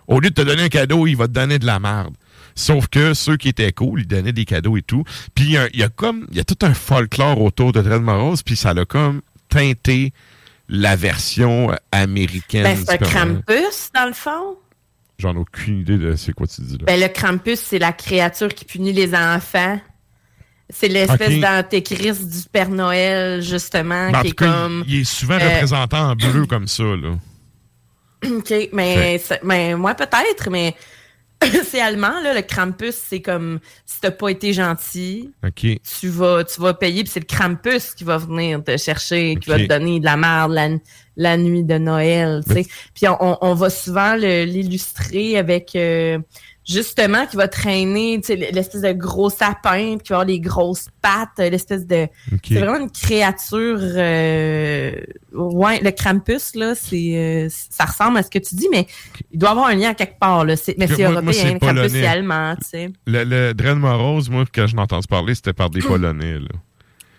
[0.09, 2.15] Au lieu de te donner un cadeau, il va te donner de la merde.
[2.55, 5.05] Sauf que ceux qui étaient cool, ils donnaient des cadeaux et tout.
[5.35, 8.43] Puis il y a, comme, il y a tout un folklore autour de Dred Morose,
[8.43, 10.13] puis ça l'a comme teinté
[10.69, 12.65] la version euh, américaine.
[12.65, 12.97] Ben, c'est un.
[12.97, 14.57] Krampus, dans le fond.
[15.19, 16.85] J'en ai aucune idée de c'est quoi tu dis là.
[16.87, 19.79] Ben, le Krampus, c'est la créature qui punit les enfants.
[20.71, 21.41] C'est l'espèce Ok.
[21.41, 24.85] d'antéchrist du Père Noël, justement, Ben, en qui est cas, comme.
[24.89, 27.19] il, est souvent euh, représenté en bleu comme ça, là.
[28.27, 30.75] OK, mais, mais moi, peut-être, mais
[31.71, 35.31] c'est allemand, là, le Krampus, c'est comme si t'as pas été gentil,
[36.01, 39.51] tu vas, tu vas payer, puis c'est le Krampus qui va venir te chercher, qui
[39.51, 40.69] va te donner de la merde la,
[41.17, 42.67] la nuit de Noël, tu sais.
[42.95, 46.19] Puis on, on- va souvent l'illustrer avec, euh,
[46.69, 50.41] justement, qui va traîner, tu sais, l'espèce de gros sapin, puis qui va avoir les
[50.41, 52.07] grosses pattes, l'espèce de...
[52.55, 53.79] C'est vraiment une créature...
[53.81, 54.93] euh,
[55.33, 58.87] ouais, le Krampus, là, c'est euh, ça ressemble à ce que tu dis, mais
[59.33, 60.57] il doit avoir un lien à quelque part, là.
[60.57, 62.91] C'est- Mais c'est européen, le Krampus, c'est allemand, tu sais.
[63.07, 66.49] Le, le Dred Morose, moi, quand je l'ai entendu parler, c'était par des Polonais, là.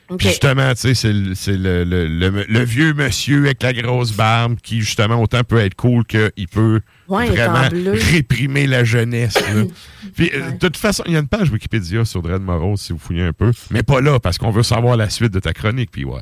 [0.10, 0.18] OK.
[0.20, 3.74] Puis justement, tu sais, c'est le, c'est le, le, le- le vieux monsieur avec la
[3.74, 7.70] grosse barbe qui, justement, autant peut être cool qu'il peut Ouais, vraiment
[8.12, 9.36] réprimer la jeunesse.
[9.36, 9.64] là.
[10.16, 12.92] Puis, euh, de toute façon, il y a une page Wikipédia sur Dred Morose, si
[12.94, 13.52] vous fouillez un peu.
[13.72, 16.22] Mais pas là, parce qu'on veut savoir la suite de ta chronique, puis ouais.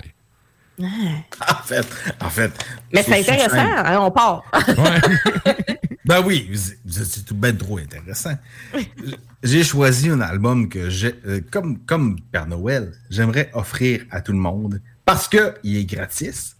[0.80, 1.85] En fait,
[2.24, 2.51] en fait.
[2.93, 4.43] Mais c'est intéressant, hein, on part.
[6.03, 6.50] Ben oui,
[6.90, 8.34] c'est tout bien trop intéressant.
[9.44, 14.32] J'ai choisi un album que j'ai, euh, comme, comme Père Noël, j'aimerais offrir à tout
[14.34, 16.56] le monde parce que il est gratis.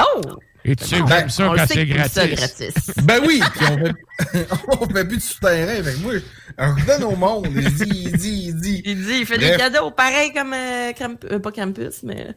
[0.00, 0.20] Oh!
[0.64, 2.74] Et tu sais, Ben, j'aime ça quand c'est que ça gratis.
[3.02, 4.46] Ben oui, puis on fait,
[4.80, 6.12] on fait plus de souterrain avec moi.
[6.56, 7.48] On donne au monde.
[7.54, 8.82] Il dit, il dit, il dit.
[8.86, 9.50] Il dit, il fait Bref.
[9.52, 10.92] des cadeaux, pareil comme euh,
[11.32, 12.28] euh, pas Krampus, mais...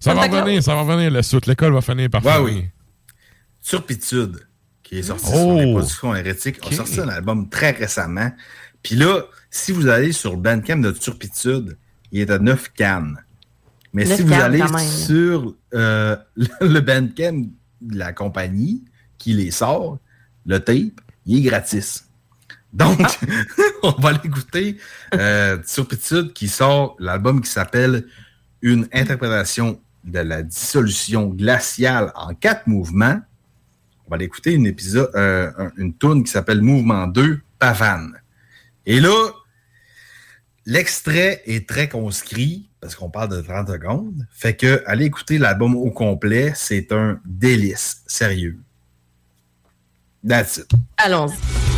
[0.00, 1.46] Ça va revenir, ça va revenir, la suite.
[1.46, 2.44] L'école va finir par Ouais, finir.
[2.44, 2.64] oui.
[3.62, 4.38] Turpitude,
[4.82, 5.36] qui est sorti Oh.
[5.36, 6.72] sur les productions hérétiques, Ok.
[6.72, 8.30] a sorti un album très récemment.
[8.88, 11.76] Puis là, si vous allez sur le Bandcamp de Turpitude,
[12.10, 13.22] il est à 9 cannes.
[13.92, 16.16] Mais si vous allez sur euh,
[16.62, 17.50] le, Bandcamp
[17.82, 18.82] de la compagnie
[19.18, 19.98] qui les sort,
[20.46, 22.06] le tape, il est gratis.
[22.72, 22.98] Donc,
[23.82, 24.78] on va l'écouter.
[25.12, 28.06] Euh, Turpitude qui sort l'album qui s'appelle
[28.62, 33.20] Une interprétation de la dissolution glaciale en quatre mouvements.
[34.06, 38.14] On va aller écouter une épisode, euh, un- une tune qui s'appelle Mouvement 2, Pavane.
[38.90, 39.32] Et là,
[40.64, 44.26] l'extrait est très conscrit parce qu'on parle de 30 secondes.
[44.32, 48.58] Fait que écouter l'album au complet, c'est un délice, sérieux.
[50.26, 50.70] That's it.
[50.96, 51.77] Allons-y.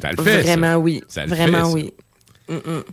[0.00, 0.42] Ça le fait.
[0.42, 0.78] Vraiment ça.
[0.78, 1.02] oui.
[1.08, 1.92] Ça le Vraiment fait, oui.
[2.48, 2.84] Mm-mm.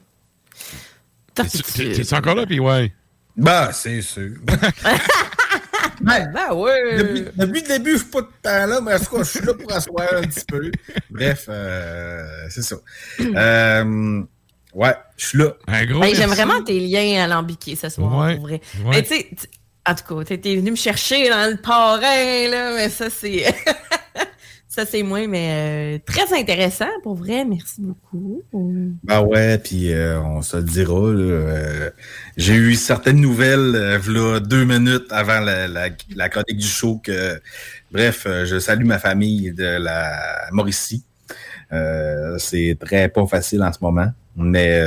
[1.75, 2.93] T'es- T'es encore là, puis ouais?
[3.37, 4.31] Bah, c'est sûr.
[6.01, 6.97] Ben, ben ouais.
[6.97, 9.23] Depuis, depuis, le début, je suis pas tout le temps là, mais en tout cas,
[9.23, 10.69] je suis là pour asseoir un petit peu.
[11.09, 12.75] Bref, euh, c'est ça.
[13.21, 14.21] Euh,
[14.73, 15.53] ouais, je suis là.
[15.67, 18.61] Ben, J'aime vraiment tes liens alambiqués ce soir, ouais, pour vrai.
[18.83, 18.89] Ouais.
[18.89, 19.29] Mais tu sais,
[19.87, 23.45] en tout cas, t'es venu me chercher dans le parrain, là, mais ça, c'est.
[24.75, 27.45] Ça, c'est moi, mais euh, très intéressant, pour vrai.
[27.45, 28.43] Merci beaucoup.
[29.05, 30.99] Ben ouais, puis euh, on se le dira.
[30.99, 31.89] Euh,
[32.35, 37.39] j'ai eu certaines nouvelles là, deux minutes avant la, la, chronique du show que,
[37.89, 40.11] bref, je salue ma famille de la
[40.51, 41.05] Mauricie.
[42.37, 44.83] c'est très pas facile en ce moment, mais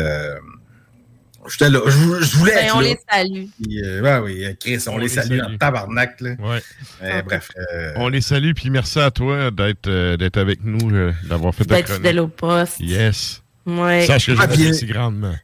[1.51, 1.81] J'étais là.
[1.87, 2.89] Je, voulais ben, être on là.
[2.89, 3.45] les salue.
[3.85, 6.21] Euh, ben oui, Chris, on, les, salue, en tabarnak.
[6.21, 6.31] Là.
[6.39, 6.63] Ouais.
[7.03, 7.51] Euh, bref.
[7.73, 10.91] Euh, on les salue, puis merci à toi d'être d'être avec nous,
[11.25, 12.03] d'avoir fait ta chronique.
[12.03, 12.81] D'être au poste.
[12.81, 13.43] Yes.
[13.67, 14.07] Ouais.
[14.07, 15.35] Sache que je si grandement.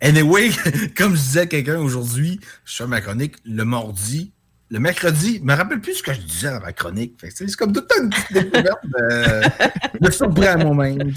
[0.00, 0.50] Anyway,
[0.96, 4.32] comme je disais à quelqu'un aujourd'hui, je fais ma chronique le mardi.
[4.74, 7.14] Le mercredi, je me rappelle plus ce que je disais dans ma chronique.
[7.32, 8.80] C'est comme toute une petite découverte.
[8.82, 10.98] je me surprends à moi-même.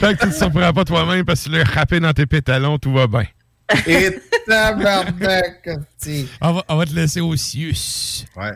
[0.00, 2.26] Tant que tu ne te surprends pas toi-même parce que tu l'as râpé dans tes
[2.26, 3.24] pétalons, tout va bien.
[3.86, 5.66] Et tabarnak!
[6.42, 8.26] On va, on va te laisser au Sius.
[8.36, 8.52] Ouais.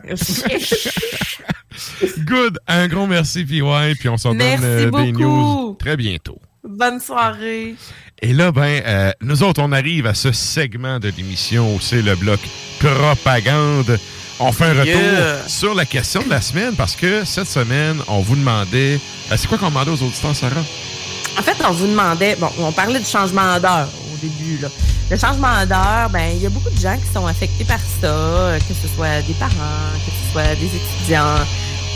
[2.19, 2.59] Good.
[2.67, 3.63] Un gros merci, PY.
[3.99, 6.39] Puis on s'en donne euh, des news très bientôt.
[6.63, 7.75] Bonne soirée.
[8.21, 12.01] Et là, ben, euh, nous autres, on arrive à ce segment de l'émission où c'est
[12.01, 12.39] le bloc
[12.79, 13.97] propagande.
[14.41, 18.19] On fait un retour sur la question de la semaine parce que cette semaine, on
[18.19, 18.99] vous demandait.
[19.31, 20.63] Euh, c'est quoi qu'on demandait aux auditeurs, Sarah?
[21.37, 24.61] En fait, on vous demandait, bon, on parlait du changement d'heure au début.
[24.61, 24.67] Là.
[25.09, 28.57] Le changement d'heure, ben, il y a beaucoup de gens qui sont affectés par ça,
[28.67, 31.45] que ce soit des parents, que ce soit des étudiants,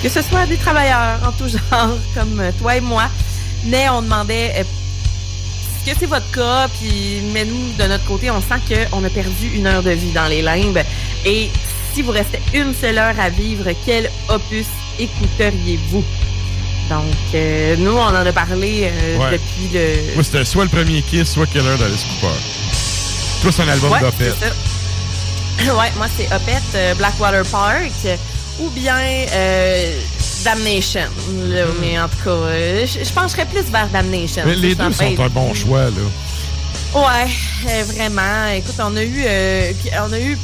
[0.01, 3.09] que ce soit des travailleurs en tout genre, comme toi et moi.
[3.65, 4.65] Mais on demandait
[5.85, 9.09] est-ce que c'est votre cas, puis mais nous, de notre côté, on sent qu'on a
[9.09, 10.79] perdu une heure de vie dans les limbes.
[11.25, 11.49] Et
[11.93, 16.03] si vous restait une seule heure à vivre, quel opus écouteriez-vous?
[16.89, 17.03] Donc,
[17.33, 20.15] euh, nous, on en a parlé euh, depuis le.
[20.15, 23.51] Moi, c'était soit le premier Kiss, soit Killer d'Alice Cooper.
[23.51, 23.99] C'est un album ouais.
[25.77, 27.91] Ouais, moi, c'est Opet, euh, Blackwater Park,
[28.59, 28.97] ou bien
[30.43, 31.07] Damnation.
[31.29, 31.53] Hmm.
[31.81, 34.43] Mais en tout cas, je pencherais plus vers Damnation.
[34.45, 35.91] Mais les deux sont un bon choix, là.
[36.93, 38.47] Ouais, vraiment.
[38.55, 39.25] Écoute, on a eu,
[39.99, 40.37] on a eu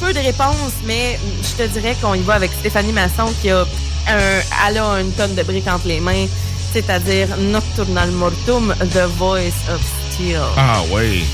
[0.00, 3.62] peu de réponses, mais je te dirais qu'on y va avec Stéphanie Masson qui a
[4.06, 6.26] un, elle a une tonne de briques entre les mains,
[6.72, 9.80] c'est-à-dire Nocturnal Mortum, The Voice of
[10.12, 10.40] Steel.
[10.56, 11.24] Ah oui.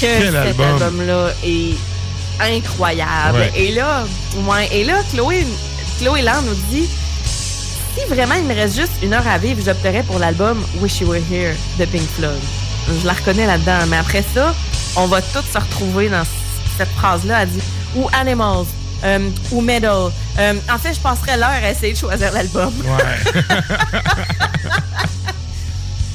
[0.00, 1.76] Que cet album-là est
[2.40, 3.50] incroyable.
[3.54, 4.04] Et là,
[4.48, 5.46] ouais, et là, Chloé,
[6.00, 6.88] Chloé Land nous dit
[7.96, 11.08] si vraiment il me reste juste une heure à vivre, j'opterais pour l'album Wish You
[11.08, 12.40] Were Here de Pink Floyd.
[13.00, 13.86] Je la reconnais là-dedans.
[13.88, 14.54] Mais après ça,
[14.96, 16.24] on va tous se retrouver dans
[16.76, 17.42] cette phrase-là.
[17.42, 17.62] Elle dit
[17.96, 18.66] ou Animals
[19.04, 20.10] euh, ou Metal.
[20.38, 22.72] Euh, en fait, je passerais l'heure à essayer de choisir l'album.
[22.84, 23.18] Ouais.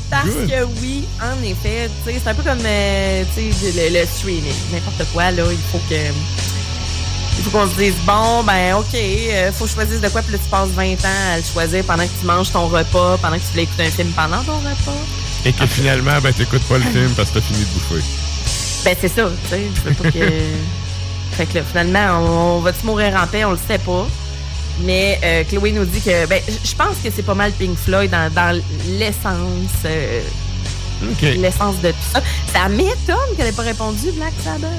[0.09, 4.53] Parce que oui, en effet, c'est un peu comme euh, le, le, streaming.
[4.71, 5.95] N'importe quoi, là, il faut que.
[7.37, 10.39] Il faut qu'on se dise, bon, ben, OK, il faut choisir de quoi, puis là,
[10.41, 13.41] tu passes 20 ans à le choisir pendant que tu manges ton repas, pendant que
[13.41, 15.05] tu voulais écouter un film pendant ton repas.
[15.45, 18.03] Et que finalement, ben, t'écoutes pas le film parce que t'as fini de bouffer.
[18.83, 19.61] Ben, c'est ça, tu sais.
[19.75, 20.19] Je veux pas que.
[21.31, 23.43] Fait que là, finalement, on, va-tu mourir en paix?
[23.43, 24.07] On le sait pas.
[24.81, 28.11] Mais euh, Chloé nous dit que ben, je pense que c'est pas mal Pink Floyd
[28.11, 29.35] dans, l'essence.
[29.85, 30.21] Euh,
[31.21, 32.21] l'essence de tout ça.
[32.53, 34.69] Ça m'étonne qu'elle n'ait pas répondu Black Sabbath.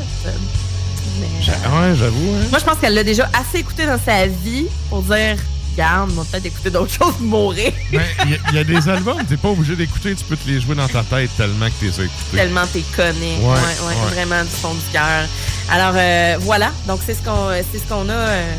[1.20, 2.34] Mais, ouais, j'avoue.
[2.34, 2.46] Hein.
[2.50, 5.36] Moi, je pense qu'elle l'a déjà assez écouté dans sa vie pour dire
[5.76, 7.72] regarde, on va peut-être écouter d'autres choses mourir.
[7.92, 10.74] Il ben, y, a des albums, t'es pas obligé d'écouter, tu peux te les jouer
[10.74, 12.36] dans ta tête tellement que as écoutés.
[12.36, 13.36] Tellement t'es connais.
[13.40, 15.26] Ouais, ouais, vraiment du fond du cœur.
[15.70, 18.52] Alors euh, voilà, donc c'est ce qu'on c'est ce qu'on a euh,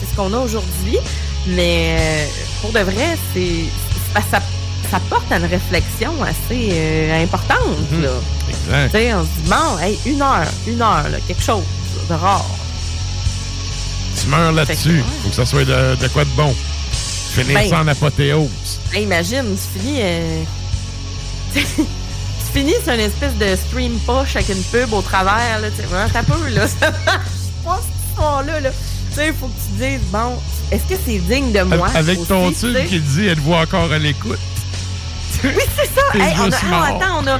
[0.00, 0.98] c'est ce qu'on a aujourd'hui.
[1.48, 2.26] Mais euh,
[2.60, 3.64] pour de vrai, c'est
[4.30, 4.40] ça,
[4.90, 7.90] ça porte à une réflexion assez importante.
[7.90, 8.06] Mhm.
[8.48, 9.16] Exact.
[9.16, 11.64] on se dit bon, hey, une heure, une heure, quelque chose
[12.08, 12.44] de rare.
[14.20, 15.02] Tu meurs là-dessus.
[15.22, 16.54] Faut que ça soit de, quoi de bon.
[17.34, 18.80] Finir ben, ça en apothéose.
[18.94, 20.00] imagine, tu finis.
[21.54, 25.60] tu finis sur une espèce de stream push avec une pub au travers.
[25.60, 25.68] Là,
[26.12, 26.68] t'as peu, là.
[26.80, 27.30] Ça marche
[27.64, 28.60] pas cette histoire-là.
[28.60, 28.70] Là.
[28.70, 30.38] Tu sais, il faut que tu dises, bon,
[30.70, 31.88] est-ce que c'est digne de moi?
[31.94, 34.38] Avec ton tube qui dit, êtes-vous encore à l'écoute?
[35.44, 36.02] Oui, c'est ça.
[36.14, 37.38] Hey, on a, oh, attends, on a,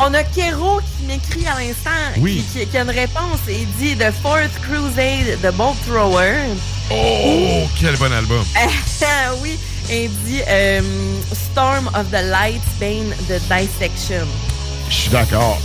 [0.00, 4.52] on a Kero qui m'écrit à l'instant, qui, a une réponse et dit The Fourth
[4.62, 6.36] Crusade The Bolt Thrower.
[6.90, 8.44] Oh, quel bon album!
[9.42, 9.58] oui,
[9.90, 10.80] et dit euh,
[11.32, 14.26] Storm of the Lights, Bane the Dissection.
[14.88, 15.58] Je suis d'accord.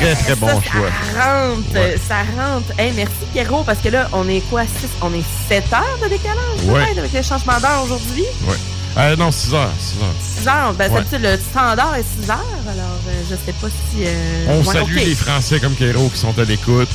[0.00, 0.90] Très, très bon ça, choix.
[1.14, 2.72] Ça rentre, ça rentre.
[2.78, 6.08] Hey, merci Pierrot, parce que là, on est quoi, 6, on est 7 heures de
[6.08, 6.84] décalage, Ouais.
[6.84, 8.24] peut-être, avec le changement d'heure aujourd'hui?
[8.46, 8.56] Ouais.
[8.96, 9.70] Euh, non, 6 heures.
[9.78, 10.14] 6 heures.
[10.40, 11.02] 6 heures, ben, Ouais.
[11.04, 12.36] dire le standard est 6 heures,
[12.66, 14.04] alors euh, je sais pas si...
[14.06, 16.88] euh, On ouais, salue les Français comme Kéro qui sont à l'écoute.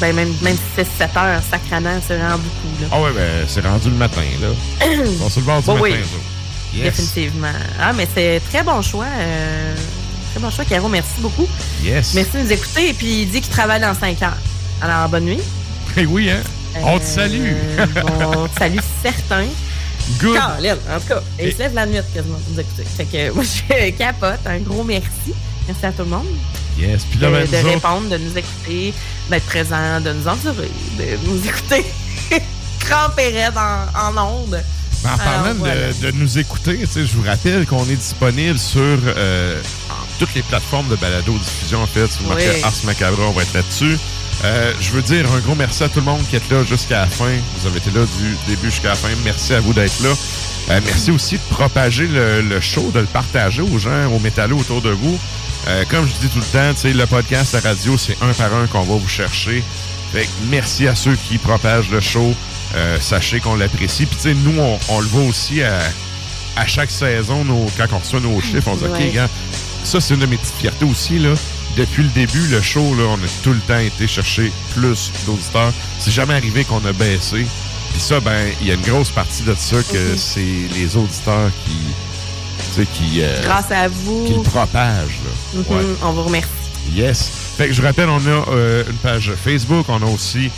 [0.00, 2.86] Ben, même, même si c'est 7 heures, sacrément, c'est vraiment beaucoup, là.
[2.92, 4.86] Ah ouais, ben, c'est rendu le matin, là.
[5.18, 5.94] Sont sur le bord du Bon, matin, oui.
[6.74, 6.84] Yes.
[6.96, 7.48] Définitivement.
[7.80, 9.06] Ah, mais c'est très bon choix.
[9.18, 9.74] euh,
[10.32, 10.86] très bon choix, Caro.
[10.88, 11.48] Merci beaucoup.
[11.82, 12.12] Yes.
[12.14, 12.90] Merci de nous écouter.
[12.90, 14.36] Et puis, il dit qu'il travaille dans 5 heures.
[14.82, 15.40] Alors, bonne nuit.
[15.96, 16.42] Eh oui, hein?
[16.84, 17.54] On te salue.
[18.04, 19.46] on te salue certain.
[20.20, 20.36] Good.
[20.36, 21.20] En tout cas.
[21.40, 22.84] Il se lève la nuit quasiment pour nous écouter.
[22.84, 24.40] Fait que moi, je capote.
[24.46, 25.34] Un gros merci.
[25.66, 26.26] Merci à tout le monde
[26.78, 27.04] Yes.
[27.10, 28.94] Puis là, de, ben, de répondre, de nous écouter,
[29.30, 31.84] d'être présent, de nous endurer, de nous écouter.
[32.80, 34.62] Crampé raide en, en ondes.
[35.02, 39.60] Ben, en parlant de- nous écouter, je vous rappelle qu'on est disponible sur euh,
[40.18, 41.82] toutes les plateformes de balado-diffusion.
[41.82, 42.62] En fait, si vous marquez Oui.
[42.62, 43.98] Ars Macabra, on va être là-dessus.
[44.44, 47.00] Euh, je veux dire un gros merci à tout le monde qui est là jusqu'à
[47.00, 47.32] la fin.
[47.58, 49.08] Vous avez été là du début jusqu'à la fin.
[49.24, 50.10] Merci à vous d'être là.
[50.70, 54.58] Euh, merci aussi de propager le, le show, de le partager aux gens, aux métallos
[54.58, 55.18] autour de vous.
[55.66, 58.66] Euh, comme je dis tout le temps, le podcast, la radio, c'est un par un
[58.66, 59.62] qu'on va vous chercher.
[60.12, 62.32] Fait que merci à ceux qui propagent le show.
[62.76, 64.06] Euh, sachez qu'on l'apprécie.
[64.06, 65.78] Puis, tu sais, nous, on, on le voit aussi à,
[66.56, 69.08] à chaque saison, nos, quand on reçoit nos chiffres, on dit, Ouais.
[69.08, 69.28] OK, gars,
[69.84, 71.30] ça, c'est une de mes petites fiertés aussi, là.
[71.78, 75.72] Depuis le début, le show, là, on a tout le temps été chercher plus d'auditeurs.
[76.00, 77.46] C'est jamais arrivé qu'on a baissé.
[77.92, 80.16] Puis ça, ben, il y a une grosse partie de ça que Mhm.
[80.18, 81.76] c'est les auditeurs qui,
[82.74, 84.24] tu sais, qui, euh, Grâce à vous.
[84.26, 85.30] qui le propagent, là.
[85.54, 85.84] Mhm, Ouais.
[86.02, 86.48] On vous remercie.
[86.94, 87.30] Yes.
[87.56, 90.50] Fait que je rappelle, on a euh, une page Facebook, on a aussi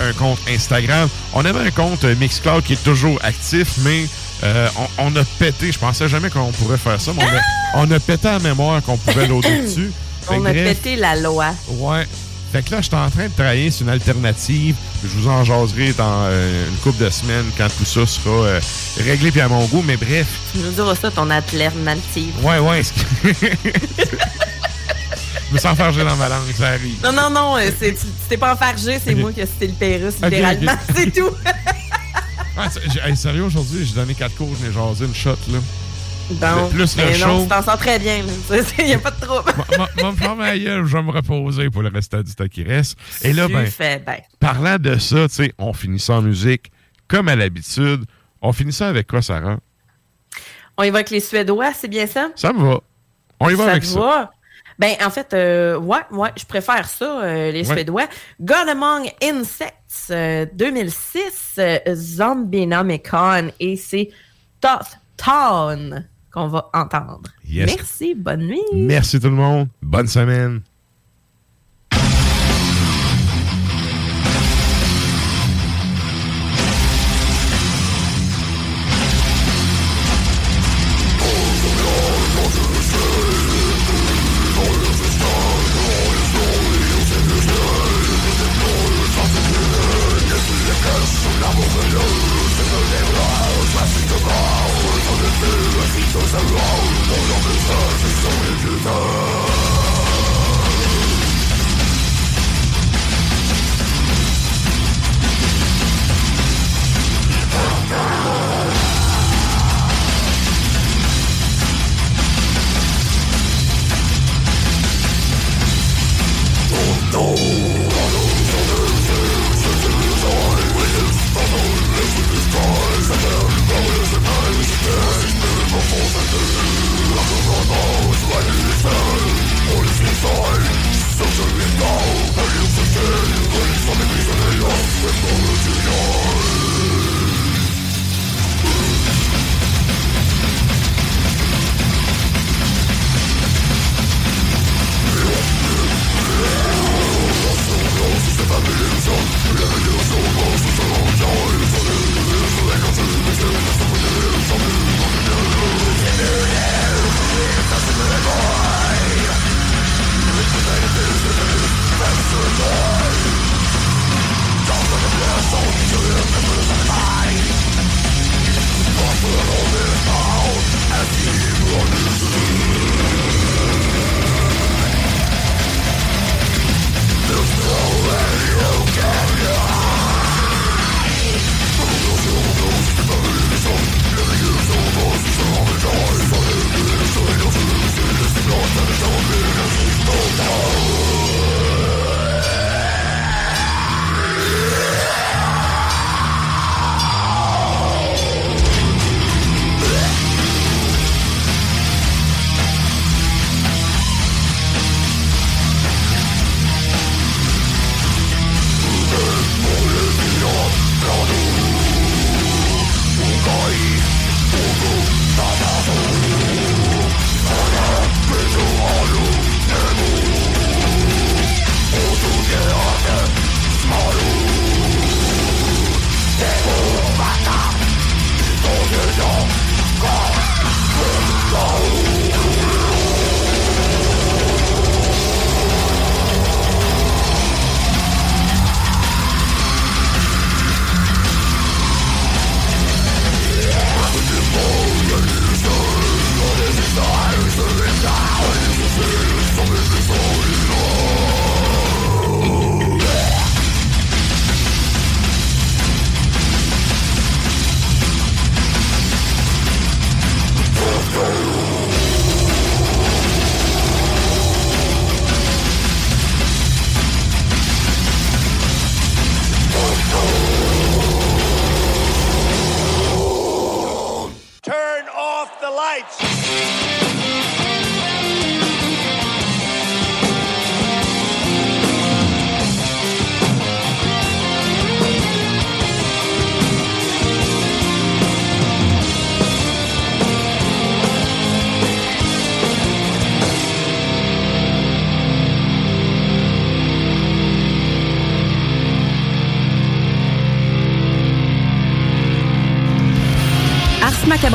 [0.00, 1.08] un compte Instagram.
[1.34, 4.06] On avait un compte euh, Mixcloud qui est toujours actif, mais
[4.44, 5.72] euh, on, on a pété.
[5.72, 8.80] Je pensais jamais qu'on pourrait faire ça, mais on a, on a pété à mémoire
[8.82, 9.90] qu'on pouvait loader dessus.
[10.30, 11.46] On a pété la loi.
[11.68, 12.06] Ouais.
[12.52, 14.74] Fait que là, je suis en train de travailler sur une alternative.
[15.02, 18.60] Je vous en jaserai dans euh, une couple de semaines quand tout ça sera euh,
[19.04, 19.82] réglé puis à mon goût.
[19.86, 22.32] Mais bref, Tu nous diras ça, ton alternative.
[22.42, 22.82] ouais, ouais.
[25.50, 26.96] Je me sens fargé dans ma langue, ça arrive.
[27.02, 27.94] Non, non, non, euh, tu
[28.28, 31.30] t'es pas enfargé, c'est moi qui ai cité le Pérus, littéralement, c'est tout.
[32.56, 35.58] Ah, j'ai- hey, sérieux, aujourd'hui, j'ai donné quatre cours, je n'ai jasé une shot, là.
[36.30, 37.26] Bon, plus le show.
[37.26, 38.18] non, tu t'en sens très bien,
[38.78, 39.50] il n'y a pas de trouble.
[40.58, 42.98] Gueule, je vais me reposer pour le restant du temps qui reste.
[43.22, 44.02] Et là, ben, fais
[44.38, 46.70] parlant de ça, tu sais, on finit ça en musique,
[47.08, 48.04] comme à l'habitude.
[48.42, 49.56] On finit ça avec quoi, Sarah?
[50.76, 52.28] On y va avec les Suédois, c'est bien ça?
[52.36, 52.80] Ça me va.
[53.40, 53.98] On y va ça avec ça.
[53.98, 54.30] va?
[54.78, 57.74] Ben, en fait, euh, ouais, ouais, je préfère ça, euh, les Ouais.
[57.74, 58.06] Suédois.
[58.40, 59.72] God Among Insects,
[60.10, 64.10] euh, 2006, euh, Zombienomicon, et c'est
[64.60, 66.06] Tough Town
[66.38, 67.30] qu'on va entendre.
[67.44, 67.74] Yes.
[67.76, 68.60] Merci, bonne nuit.
[68.74, 69.68] Merci tout le monde.
[69.82, 70.60] Bonne semaine.